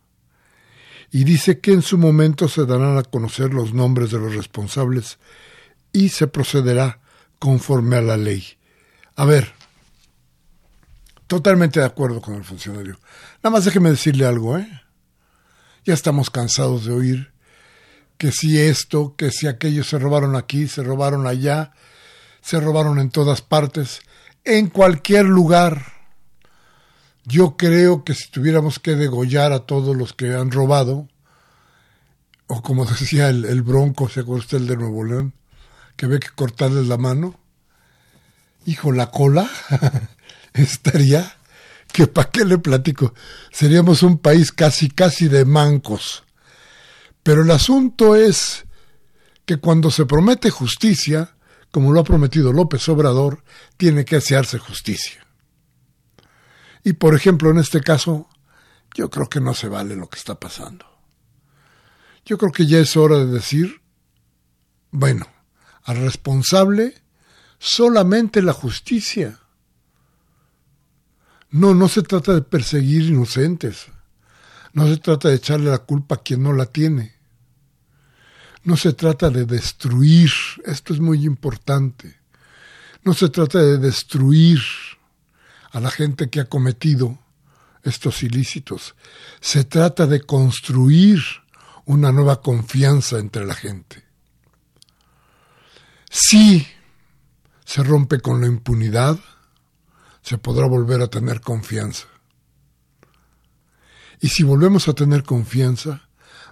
Y 1.11 1.23
dice 1.23 1.59
que 1.59 1.71
en 1.71 1.81
su 1.81 1.97
momento 1.97 2.47
se 2.47 2.65
darán 2.65 2.97
a 2.97 3.03
conocer 3.03 3.53
los 3.53 3.73
nombres 3.73 4.11
de 4.11 4.19
los 4.19 4.35
responsables 4.35 5.17
y 5.91 6.09
se 6.09 6.27
procederá 6.27 6.99
conforme 7.39 7.97
a 7.97 8.01
la 8.01 8.17
ley. 8.17 8.45
A 9.15 9.25
ver, 9.25 9.53
totalmente 11.27 11.79
de 11.79 11.85
acuerdo 11.85 12.21
con 12.21 12.35
el 12.35 12.43
funcionario. 12.43 12.99
Nada 13.43 13.51
más 13.51 13.65
déjeme 13.65 13.89
decirle 13.89 14.25
algo, 14.25 14.57
¿eh? 14.57 14.81
Ya 15.85 15.93
estamos 15.93 16.29
cansados 16.29 16.85
de 16.85 16.93
oír 16.93 17.35
que 18.17 18.31
si 18.31 18.59
esto, 18.59 19.15
que 19.15 19.31
si 19.31 19.47
aquello 19.47 19.83
se 19.83 19.99
robaron 19.99 20.35
aquí, 20.35 20.67
se 20.67 20.83
robaron 20.83 21.27
allá, 21.27 21.73
se 22.41 22.59
robaron 22.59 22.99
en 22.99 23.09
todas 23.09 23.41
partes, 23.41 24.01
en 24.43 24.67
cualquier 24.67 25.25
lugar. 25.25 25.93
Yo 27.25 27.57
creo 27.57 28.03
que 28.03 28.13
si 28.13 28.29
tuviéramos 28.29 28.79
que 28.79 28.95
degollar 28.95 29.51
a 29.51 29.65
todos 29.65 29.95
los 29.95 30.13
que 30.13 30.33
han 30.33 30.51
robado, 30.51 31.07
o 32.47 32.61
como 32.61 32.85
decía 32.99 33.29
el, 33.29 33.61
Bronco, 33.63 34.09
¿se 34.09 34.21
acuerda 34.21 34.43
usted 34.43 34.57
el 34.57 34.67
de 34.67 34.77
Nuevo 34.77 35.03
León? 35.03 35.33
Que 35.95 36.07
ve 36.07 36.19
que 36.19 36.29
cortarles 36.29 36.87
la 36.87 36.97
mano. 36.97 37.39
Hijo, 38.65 38.91
la 38.91 39.11
cola 39.11 39.49
estaría 40.53 41.37
que 41.91 42.07
para 42.07 42.29
qué 42.29 42.43
le 42.45 42.57
platico. 42.57 43.13
Seríamos 43.51 44.03
un 44.03 44.17
país 44.17 44.51
casi, 44.51 44.89
casi 44.89 45.27
de 45.27 45.45
mancos. 45.45 46.23
Pero 47.23 47.43
el 47.43 47.51
asunto 47.51 48.15
es 48.15 48.65
que 49.45 49.57
cuando 49.57 49.91
se 49.91 50.05
promete 50.05 50.49
justicia, 50.49 51.35
como 51.71 51.91
lo 51.91 51.99
ha 51.99 52.03
prometido 52.03 52.51
López 52.51 52.87
Obrador, 52.89 53.43
tiene 53.77 54.05
que 54.05 54.17
hacerse 54.17 54.59
justicia. 54.59 55.25
Y 56.83 56.93
por 56.93 57.15
ejemplo, 57.15 57.49
en 57.49 57.59
este 57.59 57.81
caso, 57.81 58.27
yo 58.93 59.09
creo 59.09 59.27
que 59.27 59.41
no 59.41 59.53
se 59.53 59.67
vale 59.67 59.95
lo 59.95 60.07
que 60.09 60.17
está 60.17 60.39
pasando. 60.39 60.85
Yo 62.25 62.37
creo 62.37 62.51
que 62.51 62.65
ya 62.65 62.79
es 62.79 62.97
hora 62.97 63.17
de 63.17 63.27
decir, 63.27 63.81
bueno, 64.91 65.27
al 65.85 65.97
responsable 65.97 66.95
solamente 67.59 68.41
la 68.41 68.53
justicia. 68.53 69.39
No, 71.51 71.73
no 71.73 71.87
se 71.87 72.01
trata 72.01 72.33
de 72.33 72.41
perseguir 72.41 73.03
inocentes. 73.03 73.87
No 74.73 74.87
se 74.87 74.97
trata 74.97 75.29
de 75.29 75.35
echarle 75.35 75.69
la 75.69 75.77
culpa 75.79 76.15
a 76.15 76.21
quien 76.21 76.43
no 76.43 76.51
la 76.51 76.65
tiene. 76.65 77.15
No 78.63 78.75
se 78.75 78.93
trata 78.93 79.29
de 79.29 79.45
destruir, 79.45 80.31
esto 80.65 80.93
es 80.93 80.99
muy 80.99 81.23
importante. 81.23 82.19
No 83.03 83.13
se 83.13 83.29
trata 83.29 83.59
de 83.59 83.77
destruir 83.77 84.59
a 85.71 85.79
la 85.79 85.91
gente 85.91 86.29
que 86.29 86.39
ha 86.39 86.45
cometido 86.45 87.19
estos 87.83 88.23
ilícitos. 88.23 88.95
Se 89.39 89.63
trata 89.63 90.07
de 90.07 90.21
construir 90.21 91.21
una 91.85 92.11
nueva 92.11 92.41
confianza 92.41 93.19
entre 93.19 93.45
la 93.45 93.53
gente. 93.53 94.04
Si 96.17 96.65
se 97.65 97.83
rompe 97.83 98.21
con 98.21 98.39
la 98.39 98.47
impunidad, 98.47 99.19
se 100.21 100.37
podrá 100.37 100.65
volver 100.65 101.01
a 101.01 101.07
tener 101.07 101.41
confianza. 101.41 102.07
Y 104.21 104.29
si 104.29 104.43
volvemos 104.43 104.87
a 104.87 104.93
tener 104.93 105.23
confianza, 105.23 106.07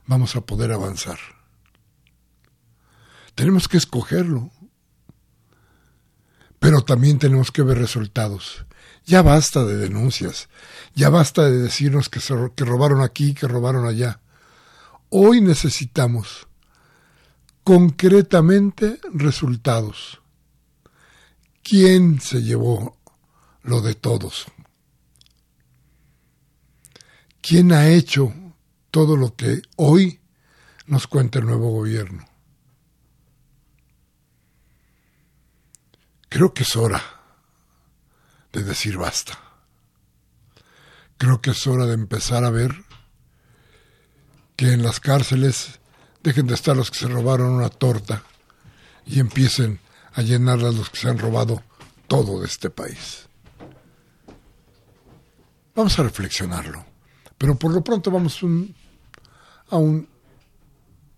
vamos 0.06 0.36
a 0.36 0.42
poder 0.42 0.74
avanzar. 0.74 1.18
Tenemos 3.36 3.70
que 3.70 3.78
escogerlo, 3.78 4.52
pero 6.60 6.82
también 6.82 7.18
tenemos 7.18 7.50
que 7.50 7.62
ver 7.62 7.78
resultados. 7.78 8.66
Ya 9.06 9.22
basta 9.22 9.64
de 9.64 9.78
denuncias, 9.78 10.50
ya 10.94 11.08
basta 11.08 11.44
de 11.44 11.58
decirnos 11.60 12.10
que, 12.10 12.20
que 12.54 12.66
robaron 12.66 13.02
aquí, 13.02 13.34
que 13.34 13.48
robaron 13.48 13.88
allá. 13.88 14.20
Hoy 15.08 15.40
necesitamos 15.40 16.50
concretamente 17.64 19.00
resultados. 19.14 20.22
¿Quién 21.64 22.20
se 22.20 22.42
llevó 22.42 22.98
lo 23.62 23.82
de 23.82 23.96
todos? 23.96 24.46
¿Quién 27.42 27.72
ha 27.72 27.90
hecho 27.90 28.34
todo 28.92 29.18
lo 29.18 29.36
que 29.36 29.62
hoy 29.78 30.20
nos 30.86 31.08
cuenta 31.08 31.40
el 31.40 31.46
nuevo 31.46 31.72
gobierno? 31.72 32.26
Creo 36.30 36.54
que 36.54 36.64
es 36.64 36.76
hora 36.76 37.02
de 38.52 38.64
decir 38.64 38.98
basta. 38.98 39.38
Creo 41.18 41.42
que 41.42 41.52
es 41.52 41.68
hora 41.68 41.86
de 41.86 41.94
empezar 41.94 42.44
a 42.44 42.50
ver 42.50 42.74
que 44.56 44.74
en 44.74 44.84
las 44.84 45.00
cárceles 45.00 45.80
dejen 46.24 46.48
de 46.48 46.56
estar 46.56 46.76
los 46.76 46.90
que 46.90 47.00
se 47.00 47.08
robaron 47.08 47.52
una 47.52 47.70
torta 47.70 48.24
y 49.06 49.20
empiecen 49.20 49.80
a 50.14 50.22
llenarlas 50.22 50.76
los 50.76 50.90
que 50.90 50.98
se 50.98 51.10
han 51.10 51.20
robado 51.20 51.62
todo 52.08 52.40
de 52.40 52.48
este 52.48 52.70
país. 52.70 53.28
Vamos 55.76 55.98
a 56.00 56.04
reflexionarlo. 56.04 56.86
Pero 57.38 57.56
por 57.56 57.74
lo 57.74 57.84
pronto 57.84 58.10
vamos 58.10 58.40
a 59.70 59.78
un 59.78 60.08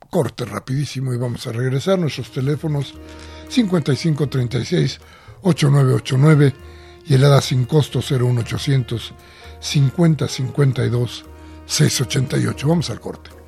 corte 0.09 0.45
rapidísimo 0.45 1.13
y 1.13 1.17
vamos 1.17 1.45
a 1.45 1.51
regresar. 1.51 1.99
Nuestros 1.99 2.31
teléfonos 2.31 2.95
5536 3.49 4.99
8989 5.41 6.53
y 7.05 7.13
el 7.13 7.23
ADA 7.23 7.41
sin 7.41 7.65
costo 7.65 7.99
01800 7.99 9.13
5052 9.59 11.25
688. 11.67 12.67
Vamos 12.67 12.89
al 12.89 12.99
corte. 12.99 13.44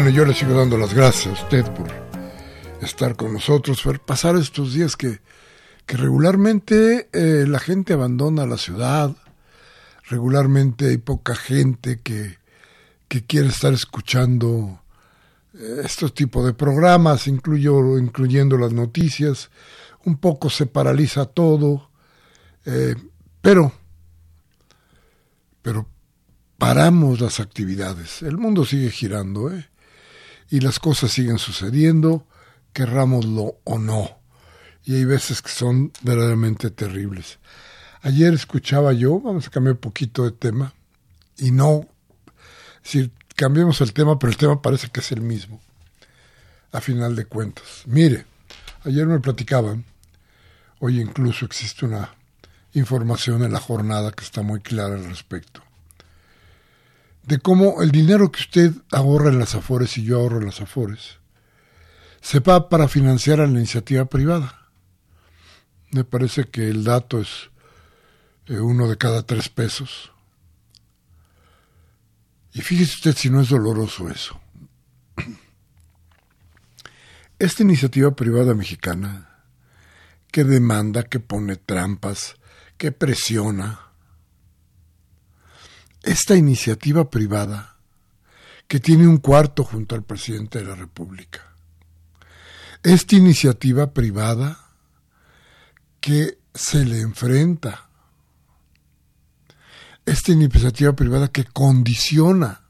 Bueno, 0.00 0.10
yo 0.10 0.24
le 0.24 0.32
sigo 0.32 0.54
dando 0.54 0.78
las 0.78 0.94
gracias 0.94 1.26
a 1.26 1.42
usted 1.42 1.64
por 1.72 1.88
estar 2.80 3.16
con 3.16 3.32
nosotros, 3.32 3.82
por 3.82 3.98
pasar 3.98 4.36
estos 4.36 4.72
días 4.72 4.94
que, 4.94 5.18
que 5.86 5.96
regularmente 5.96 7.08
eh, 7.12 7.44
la 7.48 7.58
gente 7.58 7.94
abandona 7.94 8.46
la 8.46 8.58
ciudad, 8.58 9.10
regularmente 10.08 10.90
hay 10.90 10.98
poca 10.98 11.34
gente 11.34 11.98
que, 12.00 12.38
que 13.08 13.26
quiere 13.26 13.48
estar 13.48 13.72
escuchando 13.72 14.80
eh, 15.54 15.80
estos 15.82 16.14
tipos 16.14 16.46
de 16.46 16.54
programas, 16.54 17.26
incluyo, 17.26 17.98
incluyendo 17.98 18.56
las 18.56 18.72
noticias, 18.72 19.50
un 20.04 20.18
poco 20.18 20.48
se 20.48 20.66
paraliza 20.66 21.26
todo, 21.26 21.90
eh, 22.66 22.94
pero, 23.40 23.72
pero 25.60 25.88
paramos 26.56 27.20
las 27.20 27.40
actividades. 27.40 28.22
El 28.22 28.38
mundo 28.38 28.64
sigue 28.64 28.92
girando, 28.92 29.50
¿eh? 29.50 29.68
Y 30.50 30.60
las 30.60 30.78
cosas 30.78 31.12
siguen 31.12 31.38
sucediendo, 31.38 32.26
querrámoslo 32.72 33.56
o 33.64 33.78
no. 33.78 34.18
Y 34.84 34.94
hay 34.94 35.04
veces 35.04 35.42
que 35.42 35.50
son 35.50 35.92
verdaderamente 36.02 36.70
terribles. 36.70 37.38
Ayer 38.02 38.32
escuchaba 38.32 38.92
yo, 38.92 39.20
vamos 39.20 39.46
a 39.46 39.50
cambiar 39.50 39.74
un 39.74 39.80
poquito 39.80 40.24
de 40.24 40.32
tema, 40.32 40.72
y 41.36 41.50
no, 41.50 41.86
si 42.82 43.12
cambiemos 43.36 43.80
el 43.80 43.92
tema, 43.92 44.18
pero 44.18 44.30
el 44.30 44.36
tema 44.36 44.62
parece 44.62 44.88
que 44.88 45.00
es 45.00 45.12
el 45.12 45.20
mismo, 45.20 45.60
a 46.72 46.80
final 46.80 47.16
de 47.16 47.26
cuentas. 47.26 47.82
Mire, 47.86 48.24
ayer 48.84 49.06
me 49.06 49.20
platicaban, 49.20 49.84
hoy 50.78 51.00
incluso 51.00 51.44
existe 51.44 51.84
una 51.84 52.14
información 52.72 53.42
en 53.42 53.52
la 53.52 53.60
jornada 53.60 54.12
que 54.12 54.24
está 54.24 54.42
muy 54.42 54.60
clara 54.60 54.94
al 54.94 55.04
respecto 55.04 55.67
de 57.28 57.38
cómo 57.38 57.82
el 57.82 57.90
dinero 57.90 58.32
que 58.32 58.40
usted 58.40 58.72
ahorra 58.90 59.28
en 59.28 59.38
las 59.38 59.54
Afores 59.54 59.98
y 59.98 60.02
yo 60.02 60.18
ahorro 60.18 60.38
en 60.38 60.46
las 60.46 60.62
Afores 60.62 61.18
se 62.22 62.40
va 62.40 62.70
para 62.70 62.88
financiar 62.88 63.40
a 63.40 63.46
la 63.46 63.58
iniciativa 63.58 64.06
privada. 64.06 64.70
Me 65.90 66.04
parece 66.04 66.44
que 66.46 66.68
el 66.68 66.84
dato 66.84 67.20
es 67.20 67.50
eh, 68.46 68.58
uno 68.58 68.88
de 68.88 68.96
cada 68.96 69.24
tres 69.24 69.50
pesos. 69.50 70.10
Y 72.54 72.62
fíjese 72.62 72.94
usted 72.94 73.14
si 73.14 73.28
no 73.28 73.42
es 73.42 73.50
doloroso 73.50 74.08
eso. 74.08 74.40
Esta 77.38 77.62
iniciativa 77.62 78.10
privada 78.12 78.54
mexicana 78.54 79.44
que 80.32 80.44
demanda, 80.44 81.02
que 81.02 81.20
pone 81.20 81.56
trampas, 81.56 82.36
que 82.78 82.90
presiona, 82.90 83.87
esta 86.02 86.36
iniciativa 86.36 87.10
privada 87.10 87.76
que 88.66 88.80
tiene 88.80 89.06
un 89.06 89.18
cuarto 89.18 89.64
junto 89.64 89.94
al 89.94 90.04
presidente 90.04 90.58
de 90.58 90.66
la 90.66 90.74
República. 90.74 91.54
Esta 92.82 93.16
iniciativa 93.16 93.92
privada 93.92 94.58
que 96.00 96.38
se 96.54 96.84
le 96.84 97.00
enfrenta. 97.00 97.88
Esta 100.04 100.32
iniciativa 100.32 100.92
privada 100.94 101.28
que 101.28 101.44
condiciona, 101.44 102.62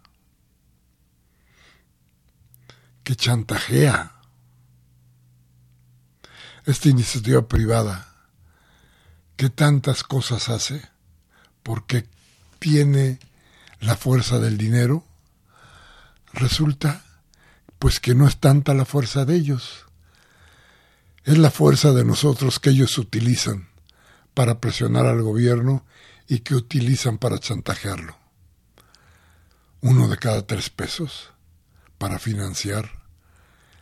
que 3.05 3.16
chantajea. 3.16 4.14
Esta 6.64 6.89
iniciativa 6.89 7.47
privada 7.47 8.09
que 9.37 9.51
tantas 9.51 10.03
cosas 10.03 10.49
hace 10.49 10.83
porque 11.62 12.09
tiene 12.59 13.18
la 13.80 13.96
fuerza 13.96 14.38
del 14.38 14.59
dinero, 14.59 15.04
resulta 16.32 17.04
pues 17.78 18.00
que 18.00 18.14
no 18.14 18.26
es 18.26 18.38
tanta 18.38 18.74
la 18.74 18.84
fuerza 18.84 19.24
de 19.24 19.36
ellos, 19.36 19.86
es 21.24 21.38
la 21.38 21.50
fuerza 21.50 21.92
de 21.92 22.04
nosotros 22.04 22.59
que 22.59 22.70
ellos 22.70 22.98
utilizan 22.98 23.68
para 24.34 24.61
presionar 24.61 25.06
al 25.06 25.22
gobierno 25.22 25.84
y 26.26 26.40
que 26.40 26.54
utilizan 26.54 27.18
para 27.18 27.38
chantajearlo. 27.38 28.16
Uno 29.80 30.09
de 30.09 30.16
cada 30.16 30.46
tres 30.46 30.70
pesos 30.70 31.30
para 31.98 32.18
financiar 32.18 33.02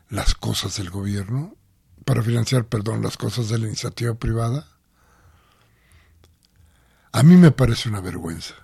las 0.08 0.34
cosas 0.34 0.76
del 0.76 0.90
gobierno, 0.90 1.56
para 2.04 2.22
financiar, 2.22 2.66
perdón, 2.66 3.02
las 3.02 3.16
cosas 3.16 3.48
de 3.48 3.58
la 3.58 3.66
iniciativa 3.66 4.14
privada. 4.14 4.68
A 7.12 7.22
mí 7.22 7.36
me 7.36 7.50
parece 7.50 7.88
una 7.88 8.00
vergüenza. 8.00 8.54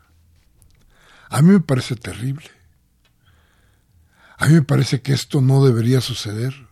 A 1.33 1.41
mí 1.41 1.51
me 1.51 1.61
parece 1.61 1.97
terrible. 1.97 2.45
A 4.37 4.47
mí 4.49 4.53
me 4.53 4.63
parece 4.63 5.01
que 5.01 5.15
esto 5.15 5.41
no 5.41 5.65
debería 5.65 6.03
suceder. 6.03 6.69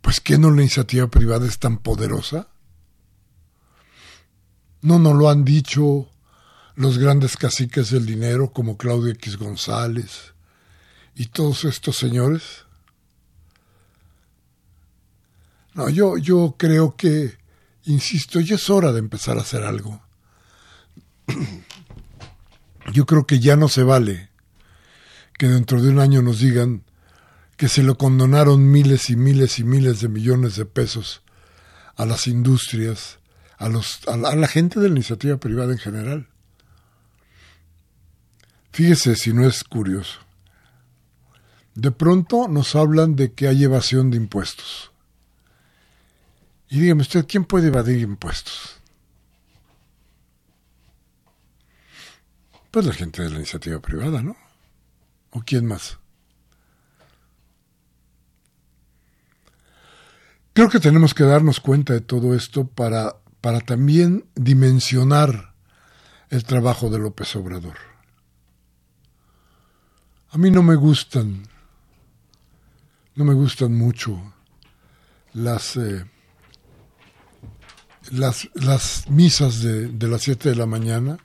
Pues 0.00 0.20
que 0.20 0.38
no 0.38 0.50
la 0.50 0.62
iniciativa 0.62 1.06
privada 1.06 1.46
es 1.46 1.60
tan 1.60 1.78
poderosa. 1.78 2.48
No 4.82 4.98
nos 4.98 5.14
lo 5.14 5.30
han 5.30 5.44
dicho 5.44 6.08
los 6.74 6.98
grandes 6.98 7.36
caciques 7.36 7.90
del 7.90 8.06
dinero 8.06 8.52
como 8.52 8.76
Claudio 8.76 9.12
X 9.12 9.36
González 9.36 10.34
y 11.14 11.26
todos 11.26 11.64
estos 11.64 11.96
señores. 11.96 12.64
No, 15.74 15.88
yo, 15.88 16.18
yo 16.18 16.56
creo 16.58 16.96
que, 16.96 17.38
insisto, 17.84 18.40
ya 18.40 18.56
es 18.56 18.68
hora 18.68 18.90
de 18.90 18.98
empezar 18.98 19.38
a 19.38 19.42
hacer 19.42 19.62
algo. 19.62 20.02
Yo 22.92 23.06
creo 23.06 23.26
que 23.26 23.40
ya 23.40 23.56
no 23.56 23.68
se 23.68 23.82
vale 23.82 24.30
que 25.38 25.48
dentro 25.48 25.82
de 25.82 25.88
un 25.88 25.98
año 25.98 26.22
nos 26.22 26.38
digan 26.38 26.84
que 27.56 27.68
se 27.68 27.82
lo 27.82 27.96
condonaron 27.96 28.70
miles 28.70 29.10
y 29.10 29.16
miles 29.16 29.58
y 29.58 29.64
miles 29.64 30.00
de 30.00 30.08
millones 30.08 30.56
de 30.56 30.64
pesos 30.64 31.22
a 31.96 32.04
las 32.04 32.26
industrias, 32.26 33.18
a, 33.58 33.68
los, 33.68 34.00
a, 34.08 34.16
la, 34.16 34.48
gente 34.48 34.80
de 34.80 34.88
la 34.88 34.96
iniciativa 34.96 35.36
privada 35.36 35.72
en 35.72 35.78
general. 35.78 36.28
Fíjese 38.72 39.14
si 39.14 39.32
no 39.32 39.46
es 39.46 39.62
curioso. 39.62 40.18
De 41.74 41.90
pronto 41.90 42.48
nos 42.48 42.74
hablan 42.74 43.16
de 43.16 43.32
que 43.32 43.48
hay 43.48 43.64
evasión 43.64 44.10
de 44.10 44.16
impuestos. 44.16 44.90
Y 46.68 46.80
dígame 46.80 47.02
usted, 47.02 47.26
¿quién 47.28 47.44
puede 47.44 47.68
evadir 47.68 48.00
impuestos? 48.00 48.80
Pues 52.74 52.86
la 52.86 52.92
gente 52.92 53.22
de 53.22 53.30
la 53.30 53.36
iniciativa 53.36 53.78
privada, 53.78 54.20
¿no? 54.20 54.34
¿O 55.30 55.42
quién 55.46 55.64
más? 55.64 55.96
Creo 60.52 60.68
que 60.68 60.80
tenemos 60.80 61.14
que 61.14 61.22
darnos 61.22 61.60
cuenta 61.60 61.92
de 61.92 62.00
todo 62.00 62.34
esto 62.34 62.66
para, 62.66 63.14
para 63.40 63.60
también 63.60 64.26
dimensionar 64.34 65.54
el 66.30 66.42
trabajo 66.42 66.90
de 66.90 66.98
López 66.98 67.36
Obrador. 67.36 67.76
A 70.30 70.38
mí 70.38 70.50
no 70.50 70.64
me 70.64 70.74
gustan, 70.74 71.46
no 73.14 73.24
me 73.24 73.34
gustan 73.34 73.72
mucho 73.72 74.34
las, 75.32 75.76
eh, 75.76 76.04
las, 78.10 78.50
las, 78.54 79.08
misas 79.08 79.62
de, 79.62 79.86
de 79.86 80.08
las 80.08 80.22
7 80.22 80.48
de 80.48 80.56
la 80.56 80.66
mañana 80.66 81.23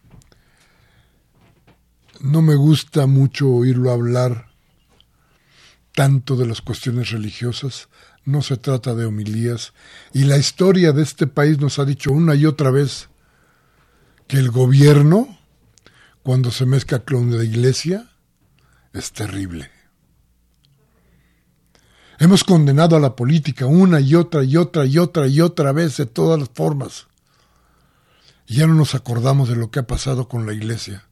no 2.20 2.42
me 2.42 2.56
gusta 2.56 3.08
mucho 3.08 3.50
oírlo 3.50 3.92
hablar 3.92 4.50
tanto 5.96 6.36
de 6.36 6.46
las 6.46 6.62
cuestiones 6.62 7.12
religiosas, 7.12 7.90
no 8.24 8.42
se 8.42 8.58
trata 8.58 8.94
de 8.96 9.06
homilías, 9.06 9.74
y 10.14 10.24
la 10.24 10.38
historia 10.38 10.94
de 10.94 11.04
este 11.04 11.28
país 11.28 11.60
nos 11.60 11.80
ha 11.80 11.86
dicho 11.86 12.12
una 12.12 12.36
y 12.36 12.46
otra 12.46 12.72
vez 12.72 13.10
que 14.28 14.38
el 14.38 14.52
gobierno, 14.52 15.40
cuando 16.24 16.52
se 16.52 16.66
mezcla 16.66 17.00
con 17.00 17.36
la 17.36 17.44
iglesia, 17.44 18.10
es 18.94 19.12
terrible. 19.12 19.72
Hemos 22.20 22.44
condenado 22.44 22.96
a 22.96 23.00
la 23.00 23.16
política 23.16 23.66
una 23.66 24.00
y 24.00 24.16
otra 24.16 24.44
y 24.44 24.58
otra 24.58 24.86
y 24.86 24.98
otra 24.98 25.28
y 25.28 25.42
otra 25.42 25.72
vez 25.72 25.98
de 25.98 26.06
todas 26.06 26.40
las 26.40 26.50
formas. 26.50 27.08
Y 28.46 28.56
ya 28.56 28.68
no 28.68 28.74
nos 28.74 28.94
acordamos 28.94 29.48
de 29.48 29.56
lo 29.56 29.72
que 29.72 29.80
ha 29.80 29.88
pasado 29.88 30.28
con 30.28 30.46
la 30.46 30.54
iglesia 30.54 31.09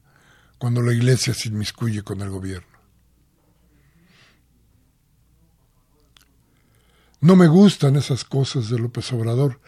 cuando 0.58 0.82
la 0.82 0.93
iglesia 0.93 1.34
se 1.34 1.49
inmiscuye 1.49 2.01
con 2.01 2.22
el 2.22 2.30
gobierno. 2.30 2.78
No 7.20 7.36
me 7.36 7.47
gustan 7.47 7.95
esas 7.95 8.24
cosas 8.24 8.70
de 8.70 8.78
López 8.78 9.12
Obrador, 9.12 9.60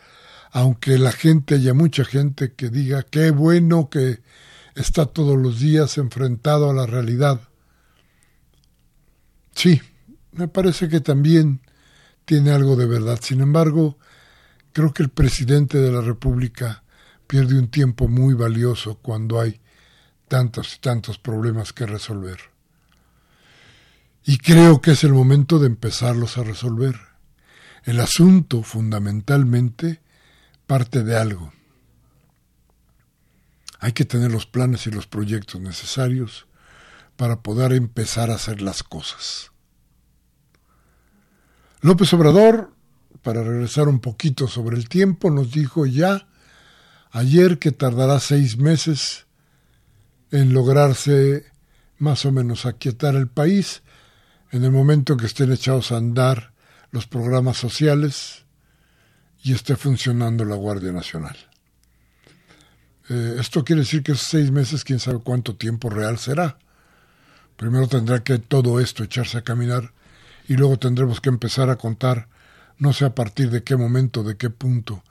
aunque 0.52 0.98
la 0.98 1.12
gente 1.12 1.56
haya 1.56 1.74
mucha 1.74 2.06
gente 2.06 2.54
que 2.54 2.70
diga 2.70 3.04
qué 3.04 3.32
bueno 3.32 3.90
que 3.90 4.22
está 4.76 5.06
todos 5.08 5.38
los 5.38 5.60
días 5.60 5.98
enfrentado 5.98 6.70
a 6.70 6.74
la 6.74 6.86
realidad. 6.86 7.42
Sí, 9.54 9.82
me 10.32 10.48
parece 10.48 10.90
que 10.90 11.02
también 11.02 11.62
tiene 12.26 12.52
algo 12.52 12.76
de 12.76 12.86
verdad. 12.86 13.20
Sin 13.22 13.42
embargo, 13.42 13.98
creo 14.72 14.94
que 14.94 15.04
el 15.04 15.10
presidente 15.10 15.80
de 15.80 15.92
la 15.92 16.02
República 16.02 16.84
pierde 17.28 17.58
un 17.60 17.70
tiempo 17.70 18.08
muy 18.08 18.36
valioso 18.36 19.00
cuando 19.02 19.40
hay 19.40 19.60
tantos 20.30 20.76
y 20.76 20.80
tantos 20.80 21.18
problemas 21.18 21.74
que 21.74 21.86
resolver. 21.86 22.40
Y 24.24 24.38
creo 24.38 24.80
que 24.80 24.92
es 24.92 25.04
el 25.04 25.14
momento 25.14 25.60
de 25.60 25.68
empezarlos 25.68 26.38
a 26.38 26.44
resolver. 26.44 26.96
El 27.84 28.00
asunto, 28.00 28.64
fundamentalmente, 28.64 30.02
parte 30.68 31.04
de 31.04 31.18
algo. 31.18 31.52
Hay 33.80 33.94
que 33.94 34.06
tener 34.06 34.32
los 34.32 34.46
planes 34.46 34.86
y 34.88 34.92
los 34.92 35.08
proyectos 35.08 35.60
necesarios 35.60 36.48
para 37.16 37.42
poder 37.42 37.74
empezar 37.74 38.30
a 38.30 38.36
hacer 38.36 38.62
las 38.62 38.84
cosas. 38.84 39.52
López 41.82 42.14
Obrador, 42.14 42.74
para 43.24 43.42
regresar 43.42 43.88
un 43.88 44.00
poquito 44.00 44.48
sobre 44.48 44.78
el 44.78 44.90
tiempo, 44.90 45.32
nos 45.32 45.52
dijo 45.52 45.86
ya 45.86 46.28
ayer 47.12 47.58
que 47.58 47.72
tardará 47.72 48.20
seis 48.20 48.58
meses 48.58 49.26
en 50.32 50.54
lograrse 50.54 51.46
más 51.98 52.26
o 52.26 52.32
menos 52.32 52.66
aquietar 52.66 53.16
el 53.16 53.28
país 53.28 53.82
en 54.52 54.64
el 54.64 54.72
momento 54.72 55.14
en 55.14 55.20
que 55.20 55.26
estén 55.26 55.52
echados 55.52 55.92
a 55.92 55.98
andar 55.98 56.54
los 56.92 57.08
programas 57.08 57.58
sociales 57.58 58.46
y 59.44 59.54
esté 59.54 59.76
funcionando 59.76 60.44
la 60.46 60.56
Guardia 60.56 60.92
Nacional. 60.92 61.38
Eh, 63.10 63.38
esto 63.40 63.64
quiere 63.64 63.82
decir 63.82 64.04
que 64.04 64.14
esos 64.14 64.28
seis 64.28 64.52
meses, 64.52 64.84
quién 64.84 65.00
sabe 65.00 65.20
cuánto 65.20 65.56
tiempo 65.56 65.90
real 65.90 66.18
será. 66.18 66.58
Primero 67.56 67.88
tendrá 67.88 68.24
que 68.24 68.40
todo 68.40 68.80
esto 68.80 69.04
echarse 69.04 69.38
a 69.38 69.44
caminar 69.44 69.94
y 70.48 70.56
luego 70.56 70.78
tendremos 70.78 71.22
que 71.22 71.30
empezar 71.30 71.70
a 71.70 71.76
contar, 71.76 72.28
no 72.78 72.94
sé 72.94 73.06
a 73.06 73.16
partir 73.16 73.50
de 73.50 73.64
qué 73.64 73.76
momento, 73.76 74.24
de 74.24 74.38
qué 74.38 74.50
punto, 74.50 75.04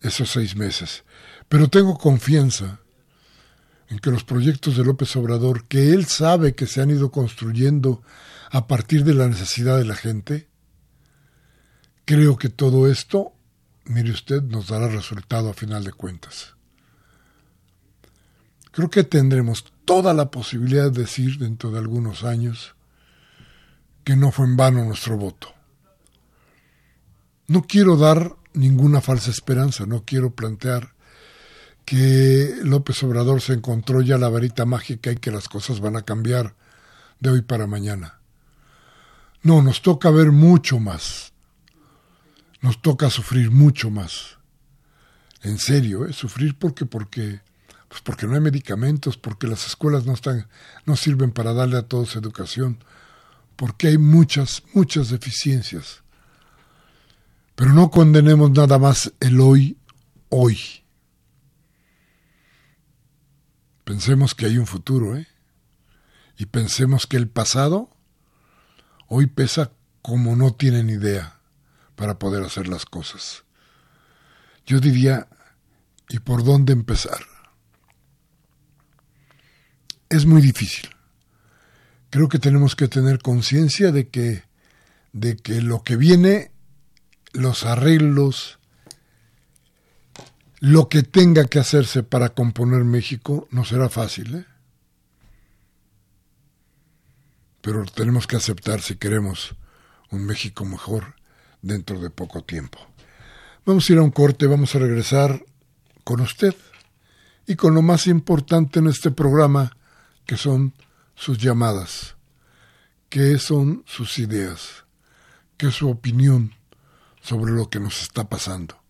esos 0.00 0.30
seis 0.30 0.56
meses. 0.56 1.04
Pero 1.48 1.68
tengo 1.68 1.98
confianza 1.98 2.80
en 3.88 3.98
que 3.98 4.10
los 4.10 4.24
proyectos 4.24 4.76
de 4.76 4.84
López 4.84 5.14
Obrador, 5.16 5.66
que 5.66 5.92
él 5.92 6.06
sabe 6.06 6.54
que 6.54 6.66
se 6.66 6.80
han 6.80 6.90
ido 6.90 7.10
construyendo 7.10 8.02
a 8.50 8.66
partir 8.66 9.04
de 9.04 9.14
la 9.14 9.28
necesidad 9.28 9.78
de 9.78 9.84
la 9.84 9.94
gente, 9.94 10.48
creo 12.04 12.36
que 12.36 12.48
todo 12.48 12.90
esto, 12.90 13.32
mire 13.84 14.10
usted, 14.10 14.42
nos 14.42 14.68
dará 14.68 14.88
resultado 14.88 15.50
a 15.50 15.54
final 15.54 15.84
de 15.84 15.92
cuentas. 15.92 16.54
Creo 18.72 18.90
que 18.90 19.04
tendremos 19.04 19.64
toda 19.84 20.12
la 20.12 20.30
posibilidad 20.30 20.90
de 20.90 21.02
decir 21.02 21.38
dentro 21.38 21.70
de 21.70 21.78
algunos 21.78 22.24
años 22.24 22.74
que 24.04 24.16
no 24.16 24.30
fue 24.32 24.46
en 24.46 24.56
vano 24.56 24.84
nuestro 24.84 25.16
voto. 25.16 25.54
No 27.48 27.62
quiero 27.62 27.96
dar 27.96 28.36
ninguna 28.52 29.00
falsa 29.00 29.30
esperanza, 29.30 29.86
no 29.86 30.04
quiero 30.04 30.34
plantear 30.34 30.95
que 31.86 32.56
López 32.64 33.00
Obrador 33.04 33.40
se 33.40 33.54
encontró 33.54 34.02
ya 34.02 34.18
la 34.18 34.28
varita 34.28 34.66
mágica 34.66 35.12
y 35.12 35.16
que 35.16 35.30
las 35.30 35.48
cosas 35.48 35.80
van 35.80 35.96
a 35.96 36.02
cambiar 36.02 36.56
de 37.20 37.30
hoy 37.30 37.42
para 37.42 37.68
mañana. 37.68 38.18
No, 39.42 39.62
nos 39.62 39.80
toca 39.80 40.10
ver 40.10 40.32
mucho 40.32 40.80
más. 40.80 41.32
Nos 42.60 42.82
toca 42.82 43.08
sufrir 43.08 43.52
mucho 43.52 43.90
más. 43.90 44.38
En 45.42 45.58
serio, 45.58 46.06
¿eh? 46.06 46.12
sufrir 46.12 46.58
porque 46.58 46.86
porque 46.86 47.40
pues 47.88 48.00
porque 48.02 48.26
no 48.26 48.34
hay 48.34 48.40
medicamentos, 48.40 49.16
porque 49.16 49.46
las 49.46 49.64
escuelas 49.68 50.06
no 50.06 50.14
están 50.14 50.48
no 50.86 50.96
sirven 50.96 51.30
para 51.30 51.52
darle 51.52 51.76
a 51.76 51.82
todos 51.82 52.16
educación, 52.16 52.82
porque 53.54 53.86
hay 53.86 53.98
muchas 53.98 54.64
muchas 54.74 55.10
deficiencias. 55.10 56.02
Pero 57.54 57.72
no 57.72 57.92
condenemos 57.92 58.50
nada 58.50 58.76
más 58.76 59.12
el 59.20 59.40
hoy 59.40 59.76
hoy. 60.30 60.85
Pensemos 63.86 64.34
que 64.34 64.46
hay 64.46 64.58
un 64.58 64.66
futuro, 64.66 65.16
¿eh? 65.16 65.28
Y 66.36 66.46
pensemos 66.46 67.06
que 67.06 67.16
el 67.16 67.28
pasado 67.28 67.88
hoy 69.06 69.28
pesa 69.28 69.70
como 70.02 70.34
no 70.34 70.52
tienen 70.54 70.90
idea 70.90 71.38
para 71.94 72.18
poder 72.18 72.42
hacer 72.42 72.66
las 72.66 72.84
cosas. 72.84 73.44
Yo 74.66 74.80
diría, 74.80 75.28
¿y 76.08 76.18
por 76.18 76.42
dónde 76.42 76.72
empezar? 76.72 77.20
Es 80.08 80.26
muy 80.26 80.42
difícil. 80.42 80.90
Creo 82.10 82.28
que 82.28 82.40
tenemos 82.40 82.74
que 82.74 82.88
tener 82.88 83.20
conciencia 83.20 83.92
de 83.92 84.08
que, 84.08 84.42
de 85.12 85.36
que 85.36 85.62
lo 85.62 85.84
que 85.84 85.94
viene, 85.94 86.50
los 87.32 87.64
arreglos, 87.64 88.58
lo 90.66 90.88
que 90.88 91.04
tenga 91.04 91.44
que 91.44 91.60
hacerse 91.60 92.02
para 92.02 92.30
componer 92.30 92.82
México 92.82 93.46
no 93.52 93.64
será 93.64 93.88
fácil, 93.88 94.34
¿eh? 94.34 94.46
pero 97.60 97.84
tenemos 97.84 98.26
que 98.26 98.34
aceptar 98.34 98.82
si 98.82 98.96
queremos 98.96 99.54
un 100.10 100.26
México 100.26 100.64
mejor 100.64 101.14
dentro 101.62 102.00
de 102.00 102.10
poco 102.10 102.42
tiempo. 102.42 102.80
Vamos 103.64 103.88
a 103.88 103.92
ir 103.92 104.00
a 104.00 104.02
un 104.02 104.10
corte, 104.10 104.48
vamos 104.48 104.74
a 104.74 104.80
regresar 104.80 105.44
con 106.02 106.20
usted 106.20 106.56
y 107.46 107.54
con 107.54 107.72
lo 107.72 107.82
más 107.82 108.08
importante 108.08 108.80
en 108.80 108.88
este 108.88 109.12
programa, 109.12 109.70
que 110.24 110.36
son 110.36 110.74
sus 111.14 111.38
llamadas, 111.38 112.16
que 113.08 113.38
son 113.38 113.84
sus 113.86 114.18
ideas, 114.18 114.84
que 115.58 115.68
es 115.68 115.74
su 115.74 115.88
opinión 115.88 116.56
sobre 117.20 117.52
lo 117.52 117.70
que 117.70 117.78
nos 117.78 118.02
está 118.02 118.28
pasando. 118.28 118.84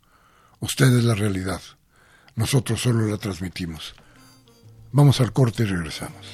Usted 0.66 0.98
es 0.98 1.04
la 1.04 1.14
realidad, 1.14 1.60
nosotros 2.34 2.80
solo 2.80 3.06
la 3.06 3.18
transmitimos. 3.18 3.94
Vamos 4.90 5.20
al 5.20 5.32
corte 5.32 5.62
y 5.62 5.66
regresamos. 5.66 6.26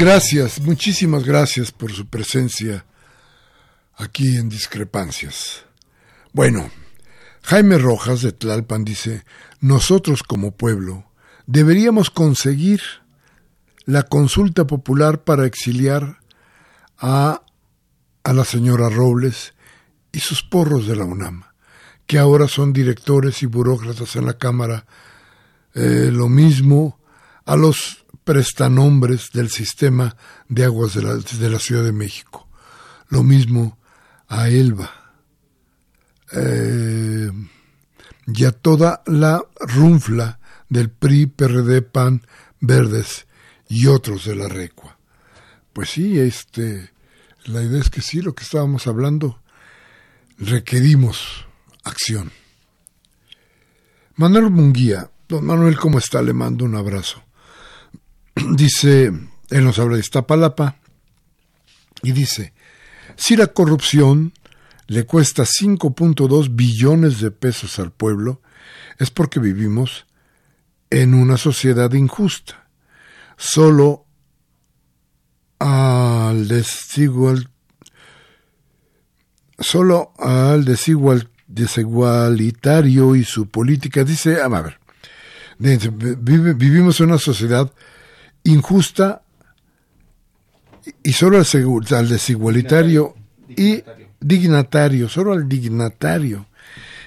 Gracias, 0.00 0.62
muchísimas 0.62 1.24
gracias 1.24 1.72
por 1.72 1.92
su 1.92 2.06
presencia 2.06 2.86
aquí 3.96 4.34
en 4.38 4.48
Discrepancias. 4.48 5.66
Bueno, 6.32 6.70
Jaime 7.42 7.76
Rojas 7.76 8.22
de 8.22 8.32
Tlalpan 8.32 8.82
dice, 8.82 9.26
nosotros 9.60 10.22
como 10.22 10.52
pueblo 10.52 11.04
deberíamos 11.46 12.08
conseguir 12.08 12.80
la 13.84 14.04
consulta 14.04 14.66
popular 14.66 15.22
para 15.22 15.44
exiliar 15.44 16.20
a, 16.96 17.42
a 18.24 18.32
la 18.32 18.46
señora 18.46 18.88
Robles 18.88 19.52
y 20.12 20.20
sus 20.20 20.42
porros 20.42 20.86
de 20.86 20.96
la 20.96 21.04
UNAM, 21.04 21.44
que 22.06 22.18
ahora 22.18 22.48
son 22.48 22.72
directores 22.72 23.42
y 23.42 23.46
burócratas 23.46 24.16
en 24.16 24.24
la 24.24 24.38
Cámara. 24.38 24.86
Eh, 25.74 26.08
lo 26.10 26.30
mismo 26.30 26.98
a 27.44 27.54
los 27.56 27.99
prestanombres 28.24 29.30
del 29.32 29.50
sistema 29.50 30.16
de 30.48 30.64
aguas 30.64 30.94
de 30.94 31.02
la, 31.02 31.14
de 31.16 31.50
la 31.50 31.58
Ciudad 31.58 31.84
de 31.84 31.92
México. 31.92 32.48
Lo 33.08 33.22
mismo 33.22 33.78
a 34.28 34.48
Elba. 34.48 34.90
Eh, 36.32 37.30
y 38.26 38.44
a 38.44 38.52
toda 38.52 39.02
la 39.06 39.42
runfla 39.60 40.38
del 40.68 40.90
PRI, 40.90 41.26
PRD, 41.26 41.82
PAN, 41.82 42.22
Verdes 42.60 43.26
y 43.68 43.86
otros 43.86 44.24
de 44.24 44.36
la 44.36 44.48
Recua. 44.48 44.98
Pues 45.72 45.90
sí, 45.90 46.18
este, 46.18 46.90
la 47.44 47.62
idea 47.62 47.80
es 47.80 47.90
que 47.90 48.02
sí, 48.02 48.20
lo 48.20 48.34
que 48.34 48.44
estábamos 48.44 48.86
hablando, 48.86 49.40
requerimos 50.38 51.46
acción. 51.84 52.32
Manuel 54.16 54.50
Munguía, 54.50 55.10
don 55.28 55.46
Manuel, 55.46 55.78
¿cómo 55.78 55.98
está? 55.98 56.22
Le 56.22 56.32
mando 56.32 56.64
un 56.64 56.76
abrazo. 56.76 57.22
dice, 58.54 59.12
él 59.50 59.64
nos 59.64 59.78
habla 59.78 59.94
de 59.94 60.00
Iztapalapa, 60.00 60.76
y 62.02 62.12
dice, 62.12 62.52
si 63.16 63.36
la 63.36 63.48
corrupción 63.48 64.32
le 64.86 65.04
cuesta 65.04 65.44
5.2 65.44 66.48
billones 66.54 67.20
de 67.20 67.30
pesos 67.30 67.78
al 67.78 67.92
pueblo, 67.92 68.40
es 68.98 69.10
porque 69.10 69.38
vivimos 69.38 70.06
en 70.90 71.14
una 71.14 71.36
sociedad 71.36 71.92
injusta. 71.92 72.66
Solo 73.36 74.06
al 75.58 76.48
desigual 76.48 77.50
solo 79.58 80.12
al 80.18 80.64
desigual, 80.64 81.28
desigualitario 81.46 83.14
y 83.14 83.24
su 83.24 83.48
política 83.48 84.04
dice, 84.04 84.40
a 84.40 84.48
ver, 84.48 84.78
vivimos 85.58 87.00
en 87.00 87.10
una 87.10 87.18
sociedad 87.18 87.70
injusta 88.44 89.22
y 91.02 91.12
solo 91.12 91.38
al, 91.38 92.08
desigualitario 92.08 93.14
y 93.48 93.82
dignatario, 94.20 95.08
solo 95.08 95.32
al 95.32 95.48
dignatario 95.48 96.46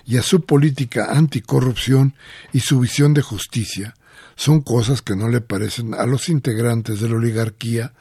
y 0.05 0.17
a 0.17 0.21
su 0.21 0.45
política 0.45 1.07
anticorrupción 1.11 2.15
y 2.51 2.59
su 2.59 2.79
visión 2.79 3.13
de 3.13 3.21
justicia 3.21 3.93
son 4.35 4.61
cosas 4.61 5.01
que 5.01 5.15
no 5.15 5.29
le 5.29 5.41
parecen 5.41 5.93
a 5.93 6.05
los 6.05 6.29
integrantes 6.29 6.99
de 6.99 7.09
la 7.09 7.15
oligarquía 7.15 7.93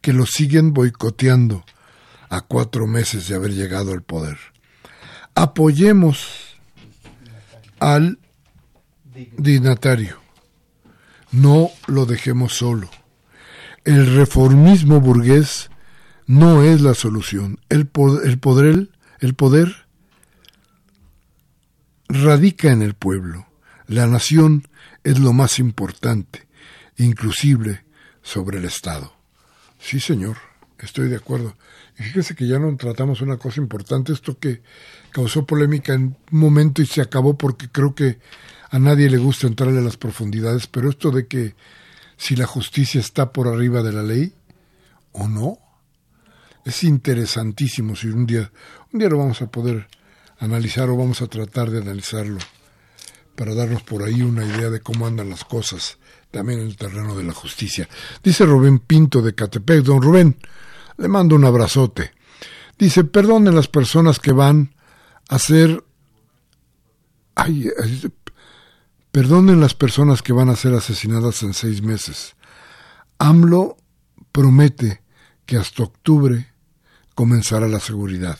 que 0.00 0.12
lo 0.12 0.26
siguen 0.26 0.72
boicoteando 0.72 1.64
a 2.28 2.40
cuatro 2.40 2.86
meses 2.86 3.28
de 3.28 3.36
haber 3.36 3.52
llegado 3.52 3.92
al 3.92 4.02
poder. 4.02 4.36
Apoyemos 5.34 6.58
al 7.78 8.18
dignatario 9.38 10.25
no 11.32 11.70
lo 11.86 12.06
dejemos 12.06 12.54
solo. 12.54 12.90
El 13.84 14.14
reformismo 14.16 15.00
burgués 15.00 15.70
no 16.26 16.62
es 16.62 16.80
la 16.80 16.94
solución. 16.94 17.60
El 17.68 17.86
poder, 17.86 18.26
el 18.28 18.38
poder, 18.38 18.88
el 19.20 19.34
poder 19.34 19.86
radica 22.08 22.70
en 22.70 22.82
el 22.82 22.94
pueblo, 22.94 23.46
La 23.88 24.06
nación 24.08 24.66
es 25.04 25.20
lo 25.20 25.32
más 25.32 25.60
importante, 25.60 26.48
inclusive 26.96 27.84
sobre 28.22 28.58
el 28.58 28.64
Estado. 28.64 29.12
Sí, 29.78 30.00
señor, 30.00 30.36
estoy 30.80 31.08
de 31.08 31.16
acuerdo. 31.16 31.56
Y 31.96 32.02
fíjese 32.02 32.34
que 32.34 32.48
ya 32.48 32.58
no 32.58 32.76
tratamos 32.76 33.20
una 33.20 33.36
cosa 33.36 33.60
importante, 33.60 34.12
esto 34.12 34.38
que 34.38 34.62
causó 35.10 35.46
polémica 35.46 35.94
en 35.94 36.16
un 36.32 36.40
momento 36.40 36.82
y 36.82 36.86
se 36.86 37.00
acabó 37.00 37.38
porque 37.38 37.68
creo 37.68 37.94
que 37.94 38.18
a 38.70 38.78
nadie 38.78 39.08
le 39.08 39.18
gusta 39.18 39.46
entrarle 39.46 39.78
a 39.78 39.82
las 39.82 39.96
profundidades, 39.96 40.66
pero 40.66 40.90
esto 40.90 41.10
de 41.10 41.26
que 41.26 41.54
si 42.16 42.36
la 42.36 42.46
justicia 42.46 43.00
está 43.00 43.32
por 43.32 43.48
arriba 43.48 43.82
de 43.82 43.92
la 43.92 44.02
ley 44.02 44.34
o 45.12 45.28
no, 45.28 45.58
es 46.64 46.82
interesantísimo. 46.82 47.94
Si 47.94 48.08
un 48.08 48.26
día, 48.26 48.50
un 48.92 48.98
día 48.98 49.08
lo 49.08 49.18
vamos 49.18 49.40
a 49.42 49.50
poder 49.50 49.86
analizar 50.38 50.88
o 50.90 50.96
vamos 50.96 51.22
a 51.22 51.28
tratar 51.28 51.70
de 51.70 51.80
analizarlo 51.80 52.38
para 53.36 53.54
darnos 53.54 53.82
por 53.82 54.02
ahí 54.02 54.22
una 54.22 54.44
idea 54.44 54.70
de 54.70 54.80
cómo 54.80 55.06
andan 55.06 55.30
las 55.30 55.44
cosas 55.44 55.98
también 56.30 56.60
en 56.60 56.66
el 56.66 56.76
terreno 56.76 57.14
de 57.14 57.24
la 57.24 57.32
justicia. 57.32 57.88
Dice 58.22 58.44
Rubén 58.44 58.80
Pinto 58.80 59.22
de 59.22 59.34
Catepec, 59.34 59.82
don 59.82 60.02
Rubén, 60.02 60.36
le 60.96 61.08
mando 61.08 61.36
un 61.36 61.44
abrazote. 61.44 62.12
Dice, 62.78 63.04
perdonen 63.04 63.54
las 63.54 63.68
personas 63.68 64.18
que 64.18 64.32
van 64.32 64.74
a 65.28 65.38
ser... 65.38 65.82
Ay, 67.34 67.70
perdonen 69.16 69.62
las 69.62 69.72
personas 69.72 70.20
que 70.20 70.34
van 70.34 70.50
a 70.50 70.56
ser 70.56 70.74
asesinadas 70.74 71.42
en 71.42 71.54
seis 71.54 71.80
meses. 71.80 72.36
AMLO 73.16 73.78
promete 74.30 75.00
que 75.46 75.56
hasta 75.56 75.84
octubre 75.84 76.52
comenzará 77.14 77.66
la 77.66 77.80
seguridad. 77.80 78.38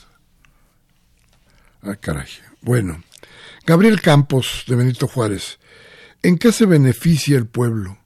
Ah, 1.80 1.96
caray. 1.96 2.28
Bueno, 2.60 3.02
Gabriel 3.64 4.02
Campos, 4.02 4.64
de 4.66 4.76
Benito 4.76 5.08
Juárez. 5.08 5.60
¿En 6.22 6.36
qué 6.36 6.52
se 6.52 6.66
beneficia 6.66 7.38
el 7.38 7.46
pueblo? 7.46 7.96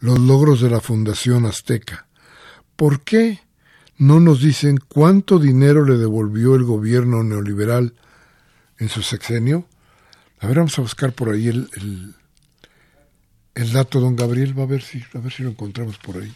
Los 0.00 0.18
logros 0.18 0.60
de 0.60 0.70
la 0.70 0.80
Fundación 0.80 1.46
Azteca. 1.46 2.08
¿Por 2.74 3.02
qué 3.02 3.38
no 3.98 4.18
nos 4.18 4.40
dicen 4.40 4.78
cuánto 4.78 5.38
dinero 5.38 5.84
le 5.84 5.96
devolvió 5.96 6.56
el 6.56 6.64
gobierno 6.64 7.22
neoliberal 7.22 7.94
en 8.78 8.88
su 8.88 9.02
sexenio? 9.02 9.68
A 10.40 10.46
ver, 10.46 10.56
vamos 10.56 10.78
a 10.78 10.82
buscar 10.82 11.12
por 11.12 11.30
ahí 11.30 11.48
el, 11.48 11.68
el, 11.76 12.14
el 13.54 13.72
dato, 13.72 14.00
don 14.00 14.16
Gabriel. 14.16 14.58
Va 14.58 14.64
a 14.64 14.66
ver 14.66 14.82
si, 14.82 15.02
a 15.14 15.18
ver 15.18 15.32
si 15.32 15.42
lo 15.42 15.50
encontramos 15.50 15.98
por 15.98 16.16
ahí. 16.16 16.32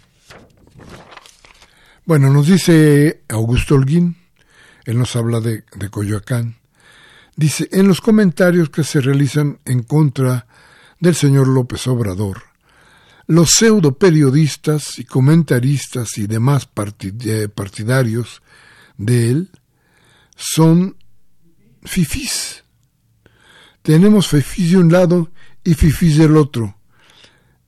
Bueno, 2.06 2.30
nos 2.30 2.46
dice 2.46 3.22
Augusto 3.28 3.74
Holguín, 3.74 4.16
él 4.84 4.98
nos 4.98 5.14
habla 5.16 5.40
de, 5.40 5.64
de 5.76 5.90
Coyoacán. 5.90 6.56
Dice, 7.36 7.68
en 7.72 7.88
los 7.88 8.00
comentarios 8.00 8.70
que 8.70 8.84
se 8.84 9.00
realizan 9.00 9.60
en 9.64 9.82
contra 9.82 10.46
del 10.98 11.14
señor 11.14 11.48
López 11.48 11.86
Obrador, 11.86 12.42
los 13.26 13.50
pseudo 13.50 13.96
periodistas 13.96 14.98
y 14.98 15.04
comentaristas 15.04 16.18
y 16.18 16.26
demás 16.26 16.68
eh, 17.00 17.48
partidarios 17.48 18.42
de 18.98 19.30
él 19.30 19.50
son 20.34 20.96
fifís. 21.84 22.64
Tenemos 23.90 24.28
fifís 24.28 24.70
de 24.70 24.76
un 24.76 24.92
lado 24.92 25.32
y 25.64 25.74
fifís 25.74 26.16
del 26.16 26.36
otro. 26.36 26.76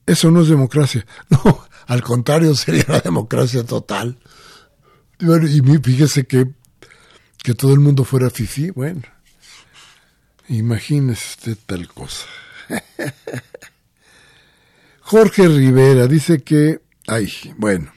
Eso 0.05 0.31
no 0.31 0.41
es 0.41 0.47
democracia. 0.47 1.05
No, 1.29 1.65
al 1.85 2.01
contrario, 2.01 2.55
sería 2.55 2.85
la 2.87 3.01
democracia 3.01 3.65
total. 3.65 4.17
y 5.19 5.77
fíjese 5.83 6.25
que, 6.25 6.49
que 7.43 7.53
todo 7.53 7.73
el 7.73 7.81
mundo 7.81 8.05
fuera 8.05 8.29
fifí, 8.29 8.69
bueno, 8.69 9.01
imagínese 10.47 11.25
usted 11.27 11.57
tal 11.65 11.89
cosa. 11.89 12.25
Jorge 15.01 15.49
Rivera 15.49 16.07
dice 16.07 16.41
que, 16.41 16.79
ay, 17.05 17.29
bueno, 17.57 17.91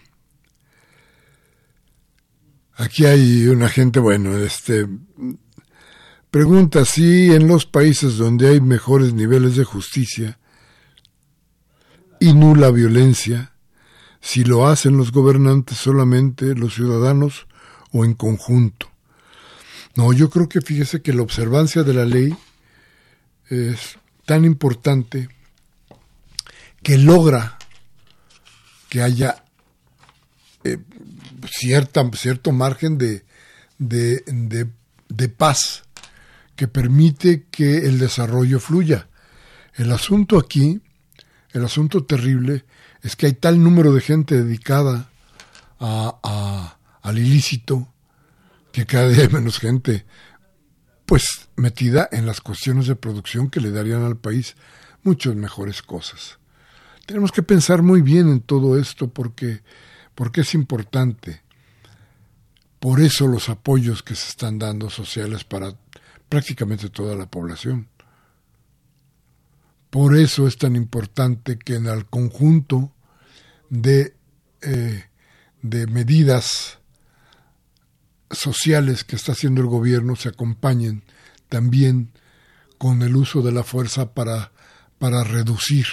aquí 2.74 3.07
hay 3.07 3.47
una 3.47 3.68
gente, 3.68 4.01
bueno, 4.01 4.37
este, 4.37 4.89
pregunta 6.31 6.85
si 6.85 7.33
en 7.33 7.49
los 7.49 7.66
países 7.66 8.16
donde 8.16 8.49
hay 8.49 8.61
mejores 8.61 9.12
niveles 9.12 9.57
de 9.57 9.64
justicia 9.64 10.39
y 12.20 12.33
nula 12.33 12.70
violencia, 12.70 13.53
si 14.20 14.45
lo 14.45 14.66
hacen 14.66 14.97
los 14.97 15.12
gobernantes 15.12 15.79
solamente, 15.79 16.55
los 16.55 16.74
ciudadanos 16.74 17.47
o 17.93 18.05
en 18.05 18.14
conjunto. 18.14 18.91
No, 19.95 20.12
yo 20.12 20.29
creo 20.31 20.49
que 20.49 20.61
fíjese 20.61 21.01
que 21.01 21.12
la 21.12 21.22
observancia 21.22 21.83
de 21.83 21.95
la 21.95 22.05
ley 22.05 22.37
es 23.49 23.99
tan 24.24 24.45
importante 24.45 25.29
que 26.83 26.99
logra 26.99 27.57
que 28.89 29.03
haya 29.03 29.45
eh, 30.64 30.79
cierta, 31.51 32.09
cierto 32.12 32.53
margen 32.53 32.99
de, 32.99 33.24
de, 33.79 34.22
de, 35.09 35.29
paz 35.29 35.85
que 36.57 36.68
permite 36.68 37.46
que 37.50 37.86
el 37.86 37.98
desarrollo 37.98 38.59
fluya. 38.59 39.09
El 39.74 39.92
asunto 39.92 40.38
aquí, 40.38 40.80
el 41.52 41.64
asunto 41.64 42.04
terrible, 42.04 42.64
es 43.02 43.14
que 43.14 43.26
hay 43.26 43.34
tal 43.34 43.62
número 43.62 43.92
de 43.92 44.00
gente 44.00 44.42
dedicada 44.42 45.11
a, 45.78 46.78
al 47.02 47.18
ilícito 47.18 47.92
que 48.72 48.86
cada 48.86 49.09
día 49.09 49.22
hay 49.22 49.28
menos 49.28 49.59
gente 49.59 50.07
pues 51.04 51.48
metida 51.54 52.09
en 52.11 52.26
las 52.26 52.40
cuestiones 52.40 52.88
de 52.88 52.96
producción 52.96 53.48
que 53.48 53.61
le 53.61 53.70
darían 53.70 54.02
al 54.02 54.16
país 54.16 54.57
muchas 55.04 55.36
mejores 55.36 55.82
cosas. 55.82 56.38
Tenemos 57.07 57.30
que 57.30 57.44
pensar 57.44 57.82
muy 57.82 58.02
bien 58.02 58.28
en 58.28 58.40
todo 58.40 58.76
esto 58.76 59.09
porque, 59.09 59.62
porque 60.16 60.40
es 60.40 60.52
importante. 60.54 61.42
Por 62.80 63.00
eso 63.00 63.28
los 63.28 63.48
apoyos 63.48 64.02
que 64.02 64.16
se 64.16 64.30
están 64.30 64.59
dando 64.59 64.90
sociales 64.90 65.44
para 65.44 65.74
prácticamente 66.29 66.91
toda 66.91 67.14
la 67.14 67.27
población. 67.27 67.89
Por 69.91 70.16
eso 70.16 70.47
es 70.47 70.59
tan 70.59 70.77
importante 70.77 71.59
que 71.59 71.77
en 71.77 71.87
el 71.87 72.07
conjunto 72.07 72.93
de, 73.70 74.14
eh, 74.62 75.05
de 75.62 75.87
medidas 75.87 76.79
sociales 78.31 79.05
que 79.05 79.16
está 79.16 79.33
haciendo 79.33 79.61
el 79.61 79.68
gobierno 79.68 80.16
se 80.16 80.29
acompañen 80.29 81.05
también 81.49 82.11
con 82.79 83.03
el 83.03 83.16
uso 83.16 83.43
de 83.43 83.53
la 83.53 83.62
fuerza 83.62 84.12
para, 84.12 84.53
para 84.99 85.24
reducir 85.24 85.87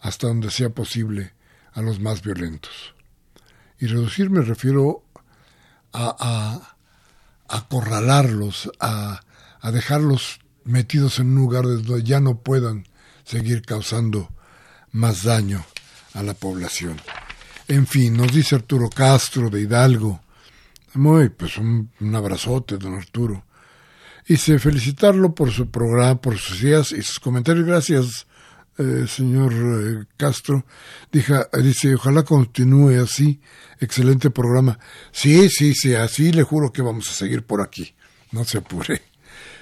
hasta 0.00 0.26
donde 0.26 0.50
sea 0.50 0.70
posible 0.70 1.32
a 1.72 1.80
los 1.80 2.00
más 2.00 2.22
violentos. 2.22 2.94
Y 3.78 3.86
reducir 3.86 4.30
me 4.30 4.42
refiero 4.42 5.02
a, 5.92 6.14
a, 7.48 7.56
acorralarlos, 7.56 8.70
a, 8.80 9.20
a 9.64 9.72
dejarlos 9.72 10.40
metidos 10.64 11.18
en 11.18 11.28
un 11.28 11.36
lugar 11.36 11.64
donde 11.64 12.02
ya 12.02 12.20
no 12.20 12.38
puedan 12.40 12.84
seguir 13.24 13.62
causando 13.62 14.28
más 14.92 15.22
daño 15.22 15.64
a 16.12 16.22
la 16.22 16.34
población. 16.34 17.00
En 17.66 17.86
fin, 17.86 18.14
nos 18.14 18.30
dice 18.30 18.56
Arturo 18.56 18.90
Castro 18.90 19.48
de 19.48 19.62
Hidalgo. 19.62 20.20
Muy, 20.92 21.30
pues 21.30 21.56
un, 21.56 21.90
abrazote, 22.14 22.76
don 22.76 22.94
Arturo. 22.94 23.46
Y 24.26 24.36
se 24.36 24.58
felicitarlo 24.58 25.34
por 25.34 25.50
su 25.50 25.70
programa, 25.70 26.20
por 26.20 26.36
sus 26.36 26.62
ideas 26.62 26.92
y 26.92 27.00
sus 27.00 27.18
comentarios. 27.18 27.64
Gracias, 27.64 28.26
eh, 28.76 29.06
señor 29.08 29.54
eh, 29.54 30.04
Castro, 30.18 30.66
dice, 31.10 31.94
ojalá 31.94 32.22
continúe 32.22 33.02
así, 33.02 33.40
excelente 33.80 34.28
programa. 34.28 34.78
Sí, 35.10 35.48
sí, 35.48 35.72
sí, 35.74 35.94
así 35.94 36.32
le 36.32 36.42
juro 36.42 36.70
que 36.70 36.82
vamos 36.82 37.08
a 37.08 37.14
seguir 37.14 37.46
por 37.46 37.62
aquí, 37.62 37.94
no 38.30 38.44
se 38.44 38.58
apure. 38.58 39.13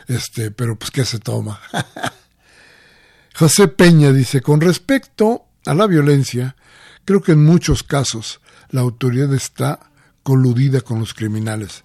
Este, 0.09 0.51
pero 0.51 0.79
pues 0.79 0.91
¿qué 0.91 1.05
se 1.05 1.19
toma? 1.19 1.61
José 3.35 3.69
Peña 3.69 4.13
dice, 4.13 4.41
con 4.41 4.61
respecto 4.61 5.47
a 5.65 5.75
la 5.75 5.87
violencia, 5.87 6.57
creo 7.05 7.23
que 7.23 7.33
en 7.33 7.45
muchos 7.45 7.83
casos 7.83 8.41
la 8.71 8.81
autoridad 8.83 9.33
está 9.35 9.91
coludida 10.23 10.81
con 10.81 10.99
los 10.99 11.15
criminales. 11.15 11.85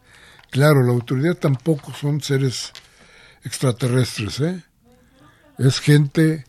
Claro, 0.51 0.83
la 0.83 0.91
autoridad 0.91 1.35
tampoco 1.35 1.93
son 1.93 2.21
seres 2.21 2.71
extraterrestres, 3.43 4.39
¿eh? 4.39 4.63
Es 5.57 5.79
gente 5.79 6.45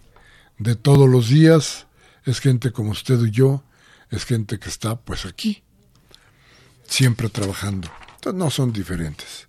de 0.58 0.76
todos 0.76 1.08
los 1.08 1.28
días, 1.28 1.86
es 2.24 2.40
gente 2.40 2.72
como 2.72 2.90
usted 2.90 3.20
y 3.24 3.30
yo, 3.30 3.64
es 4.10 4.24
gente 4.24 4.58
que 4.58 4.68
está 4.68 4.96
pues 4.96 5.24
aquí, 5.24 5.62
siempre 6.86 7.28
trabajando. 7.28 7.90
Entonces 8.16 8.38
no 8.38 8.50
son 8.50 8.72
diferentes. 8.72 9.48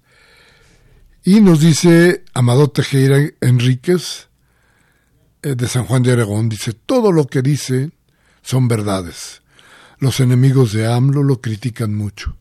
Y 1.24 1.42
nos 1.42 1.60
dice 1.60 2.24
Amado 2.34 2.70
Tejera 2.70 3.18
Enríquez, 3.42 4.30
eh, 5.42 5.56
de 5.56 5.68
San 5.68 5.86
Juan 5.86 6.04
de 6.04 6.14
Aragón, 6.14 6.50
dice, 6.50 6.74
todo 6.74 7.12
lo 7.12 7.28
que 7.28 7.42
dice 7.42 7.92
son 8.42 8.68
verdades. 8.68 9.42
Los 10.00 10.20
enemigos 10.22 10.72
de 10.72 10.92
AMLO 10.92 11.24
lo 11.24 11.42
critican 11.42 11.94
mucho. 11.94 12.38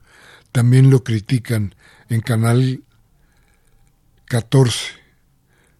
También 0.53 0.91
lo 0.91 1.03
critican 1.03 1.75
en 2.09 2.21
Canal 2.21 2.83
14. 4.27 4.79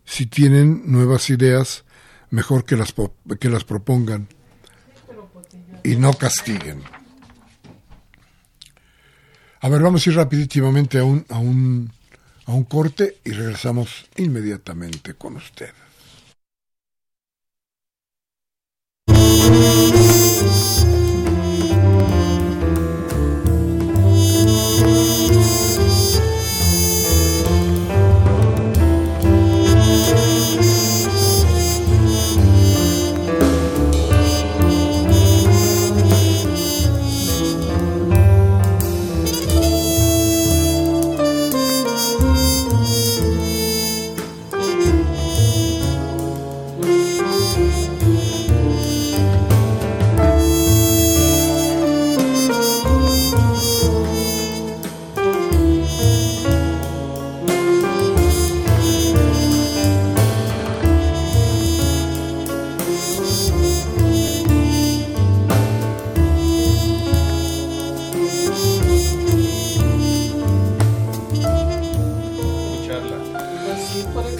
Si 0.05 0.27
tienen 0.27 0.83
nuevas 0.91 1.31
ideas, 1.31 1.85
mejor 2.31 2.65
que 2.65 2.77
las, 2.77 2.95
que 3.39 3.49
las 3.49 3.65
propongan 3.65 4.29
y 5.85 5.97
no 5.97 6.13
castiguen. 6.15 6.83
A 9.61 9.69
ver, 9.69 9.83
vamos 9.83 10.07
a 10.07 10.11
ir 10.11 10.17
rapidísimamente 10.17 10.99
a 10.99 11.05
un, 11.05 11.25
a 11.29 11.39
un, 11.39 11.93
a 12.49 12.53
un 12.53 12.65
corte 12.65 13.19
y 13.25 13.33
regresamos 13.33 14.07
inmediatamente 14.17 15.13
con 15.13 15.37
usted. 15.37 15.69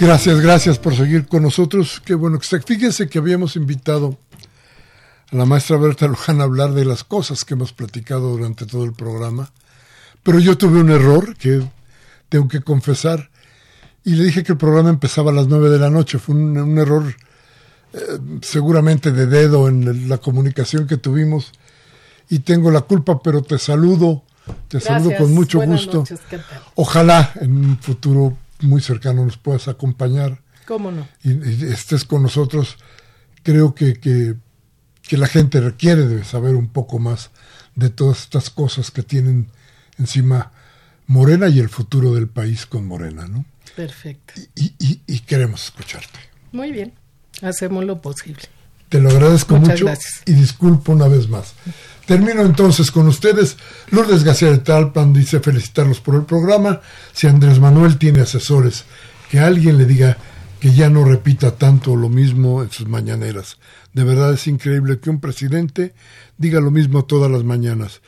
Gracias, 0.01 0.41
gracias 0.41 0.79
por 0.79 0.95
seguir 0.95 1.27
con 1.27 1.43
nosotros. 1.43 2.01
Qué 2.05 2.15
bueno 2.15 2.39
que 2.39 2.45
está. 2.45 2.61
Fíjense 2.61 3.09
que 3.09 3.19
habíamos 3.19 3.57
invitado 3.57 4.17
a 5.33 5.37
la 5.37 5.45
maestra 5.45 5.77
Berta 5.77 6.07
Luján 6.07 6.41
a 6.41 6.45
hablar 6.45 6.73
de 6.73 6.85
las 6.85 7.03
cosas 7.03 7.45
que 7.45 7.55
hemos 7.55 7.73
platicado 7.73 8.31
durante 8.31 8.65
todo 8.65 8.85
el 8.85 8.93
programa, 8.93 9.51
pero 10.23 10.39
yo 10.39 10.57
tuve 10.57 10.81
un 10.81 10.91
error 10.91 11.37
que 11.37 11.69
tengo 12.29 12.47
que 12.47 12.61
confesar 12.61 13.29
y 14.05 14.15
le 14.15 14.23
dije 14.25 14.45
que 14.45 14.53
el 14.53 14.59
programa 14.59 14.91
empezaba 14.91 15.33
a 15.33 15.35
las 15.35 15.49
nueve 15.49 15.69
de 15.69 15.79
la 15.79 15.91
noche. 15.91 16.21
Fue 16.21 16.37
un, 16.37 16.79
error 16.79 17.17
eh, 17.93 17.99
seguramente 18.43 19.11
de 19.11 19.27
dedo 19.27 19.69
en 19.69 20.09
la 20.09 20.19
comunicación 20.19 20.87
que 20.87 20.97
tuvimos 20.97 21.53
y 22.31 22.39
tengo 22.39 22.71
la 22.71 22.83
culpa, 22.83 23.21
pero 23.21 23.43
te 23.43 23.59
saludo, 23.59 24.23
te 24.69 24.79
saludo 24.79 25.17
con 25.19 25.35
mucho 25.35 25.61
gusto. 25.61 26.05
Ojalá 26.77 27.33
en 27.41 27.51
un 27.51 27.79
futuro 27.79 28.37
muy 28.61 28.81
cercano 28.81 29.25
nos 29.25 29.37
puedas 29.37 29.69
acompañar. 29.69 30.43
¿Cómo 30.67 30.91
no? 30.91 31.09
Y, 31.23 31.65
estés 31.67 32.05
con 32.05 32.23
nosotros. 32.23 32.77
Creo 33.43 33.75
que, 33.75 33.95
que, 34.01 34.37
la 35.17 35.27
gente 35.27 35.61
requiere 35.61 36.07
de 36.07 36.25
saber 36.25 36.55
un 36.55 36.69
poco 36.69 36.99
más 36.99 37.31
de 37.75 37.89
todas 37.89 38.21
estas 38.21 38.51
cosas 38.51 38.91
que 38.91 39.03
tienen 39.03 39.49
encima 39.99 40.53
Morena 41.07 41.49
y 41.49 41.59
el 41.59 41.71
futuro 41.71 42.13
del 42.13 42.29
país 42.29 42.67
con 42.67 42.87
Morena, 42.87 43.27
¿no? 43.27 43.47
Perfecto. 43.75 44.35
Y, 44.55 44.75
y, 44.79 45.01
y 45.07 45.21
queremos 45.21 45.65
escucharte. 45.65 46.19
Muy 46.53 46.73
bien, 46.73 46.93
hacemos 47.41 47.85
lo 47.85 48.03
posible. 48.03 48.43
Te 48.89 49.01
lo 49.01 49.11
agradezco 49.11 49.57
mucho 49.57 49.87
y 50.25 50.33
disculpo 50.33 50.93
una 50.93 51.09
vez 51.09 51.29
más. 51.29 51.55
Termino 52.09 52.41
entonces 52.41 52.91
con 52.91 53.07
ustedes. 53.07 53.59
Lourdes 53.91 54.25
García 54.25 54.51
de 54.51 54.61
Talpan 54.61 55.13
dice 55.13 55.41
felicitarlos 55.41 56.01
por 56.01 56.15
el 56.15 56.23
programa. 56.23 56.81
Si 57.13 57.27
Andrés 57.27 57.61
Manuel 57.61 57.99
tiene 57.99 58.23
asesores, 58.23 58.87
que 59.31 59.41
alguien 59.41 59.77
le 59.77 59.85
diga 59.85 60.17
que 60.59 60.73
ya 60.73 60.89
no 60.89 61.05
repita 61.05 61.57
tanto 61.57 61.97
lo 61.97 62.09
mismo 62.09 62.63
en 62.63 62.71
sus 62.71 62.89
mañaneras. 62.89 63.59
De 63.93 64.05
verdad 64.05 64.33
es 64.33 64.47
increíble 64.47 65.01
que 65.01 65.11
un 65.11 65.21
presidente 65.21 65.93
diga 66.39 66.63
lo 66.63 66.71
mismo 66.71 67.05
todas 67.05 67.31
las 67.31 67.45
mañanas, 67.45 68.01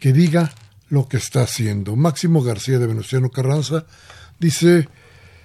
que 0.00 0.12
diga 0.12 0.52
lo 0.88 1.06
que 1.06 1.18
está 1.18 1.42
haciendo. 1.42 1.94
Máximo 1.94 2.42
García 2.42 2.80
de 2.80 2.88
Venustiano 2.88 3.30
Carranza 3.30 3.86
dice, 4.40 4.88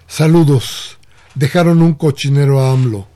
saludos, 0.08 0.98
dejaron 1.36 1.80
un 1.80 1.94
cochinero 1.94 2.60
a 2.60 2.72
AMLO 2.72 3.09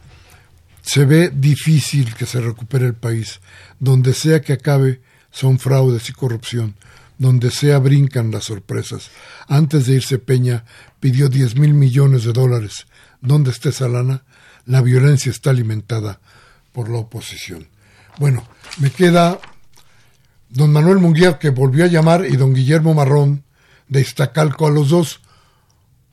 se 0.85 1.07
ve 1.07 1.31
difícil 1.35 2.15
que 2.15 2.27
se 2.27 2.41
recupere 2.41 2.87
el 2.87 2.95
país. 2.95 3.41
Donde 3.81 4.13
sea 4.13 4.43
que 4.43 4.53
acabe 4.53 5.01
son 5.31 5.59
fraudes 5.59 6.09
y 6.11 6.13
corrupción. 6.13 6.75
Donde 7.17 7.51
sea 7.51 7.79
brincan 7.79 8.31
las 8.31 8.45
sorpresas. 8.45 9.11
Antes 9.49 9.87
de 9.87 9.95
irse 9.95 10.19
Peña 10.19 10.65
pidió 11.01 11.29
10 11.29 11.57
mil 11.57 11.73
millones 11.73 12.25
de 12.25 12.33
dólares. 12.33 12.87
¿Dónde 13.21 13.51
está 13.51 13.71
esa 13.71 13.89
lana? 13.89 14.25
La 14.67 14.83
violencia 14.83 15.31
está 15.31 15.51
alimentada 15.51 16.21
por 16.73 16.91
la 16.91 16.99
oposición. 16.99 17.69
Bueno, 18.19 18.47
me 18.79 18.91
queda 18.91 19.39
don 20.51 20.73
Manuel 20.73 20.99
Munguía 20.99 21.39
que 21.39 21.51
volvió 21.51 21.85
a 21.85 21.89
llamar 21.89 22.27
y 22.27 22.37
don 22.37 22.53
Guillermo 22.53 22.95
Marrón 22.95 23.45
de 23.89 24.03
Iztacalco 24.03 24.67
a 24.67 24.71
los 24.71 24.91
dos. 24.91 25.21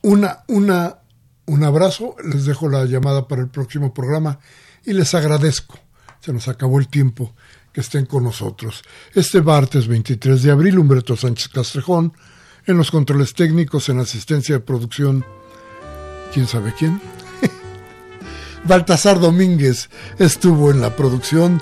Una, 0.02 0.44
una 0.48 1.01
un 1.46 1.64
abrazo, 1.64 2.16
les 2.24 2.44
dejo 2.44 2.68
la 2.68 2.84
llamada 2.84 3.26
para 3.26 3.42
el 3.42 3.48
próximo 3.48 3.92
programa 3.92 4.38
y 4.84 4.92
les 4.92 5.14
agradezco. 5.14 5.78
Se 6.20 6.32
nos 6.32 6.48
acabó 6.48 6.78
el 6.78 6.88
tiempo 6.88 7.34
que 7.72 7.80
estén 7.80 8.06
con 8.06 8.24
nosotros. 8.24 8.82
Este 9.14 9.42
martes 9.42 9.88
23 9.88 10.42
de 10.42 10.50
abril, 10.50 10.78
Humberto 10.78 11.16
Sánchez 11.16 11.48
Castrejón, 11.48 12.12
en 12.66 12.76
los 12.76 12.90
controles 12.90 13.34
técnicos, 13.34 13.88
en 13.88 13.98
asistencia 13.98 14.56
de 14.56 14.60
producción, 14.60 15.24
¿quién 16.32 16.46
sabe 16.46 16.72
quién? 16.78 17.00
Baltasar 18.64 19.18
Domínguez 19.18 19.90
estuvo 20.18 20.70
en 20.70 20.80
la 20.80 20.94
producción. 20.94 21.60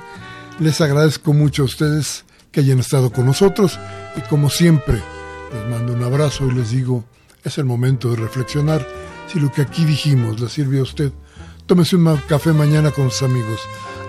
Les 0.59 0.81
agradezco 0.83 1.33
mucho 1.33 1.63
a 1.63 1.67
ustedes 1.67 2.25
que 2.53 2.61
hayan 2.61 2.81
estado 2.81 3.11
con 3.11 3.25
nosotros 3.25 3.79
y 4.17 4.21
como 4.23 4.51
siempre, 4.51 5.01
les 5.55 5.71
mando 5.71 5.95
un 5.95 6.03
abrazo 6.03 6.47
y 6.47 6.53
les 6.53 6.71
digo, 6.71 7.05
es 7.45 7.57
el 7.57 7.65
momento 7.65 8.11
de 8.11 8.17
reflexionar 8.17 8.87
si 9.31 9.39
lo 9.39 9.53
que 9.53 9.63
aquí 9.63 9.85
dijimos 9.85 10.41
le 10.41 10.49
sirve 10.49 10.81
a 10.81 10.83
usted, 10.83 11.13
tómese 11.67 11.97
un 11.97 12.17
café 12.29 12.53
mañana 12.53 12.91
con 12.91 13.11
sus 13.11 13.23
amigos. 13.23 13.61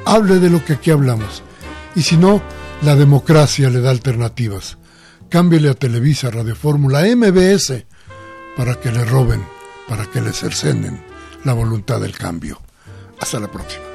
Hable 0.05 0.39
de 0.39 0.49
lo 0.49 0.63
que 0.65 0.74
aquí 0.74 0.89
hablamos. 0.89 1.43
Y 1.95 2.01
si 2.01 2.17
no, 2.17 2.41
la 2.82 2.95
democracia 2.95 3.69
le 3.69 3.82
da 3.82 3.91
alternativas. 3.91 4.78
Cámbiele 5.30 5.69
a 5.69 5.76
Televisa, 5.76 6.32
Radio 6.32 6.55
Fórmula, 6.55 7.03
MBS, 7.15 7.86
para 8.57 8.80
que 8.80 8.91
le 8.91 9.05
roben, 9.05 9.45
para 9.88 10.05
que 10.07 10.22
le 10.22 10.34
cercenen 10.34 11.03
la 11.43 11.53
voluntad 11.53 12.01
del 12.01 12.17
cambio. 12.17 12.59
Hasta 13.19 13.39
la 13.39 13.51
próxima. 13.51 13.90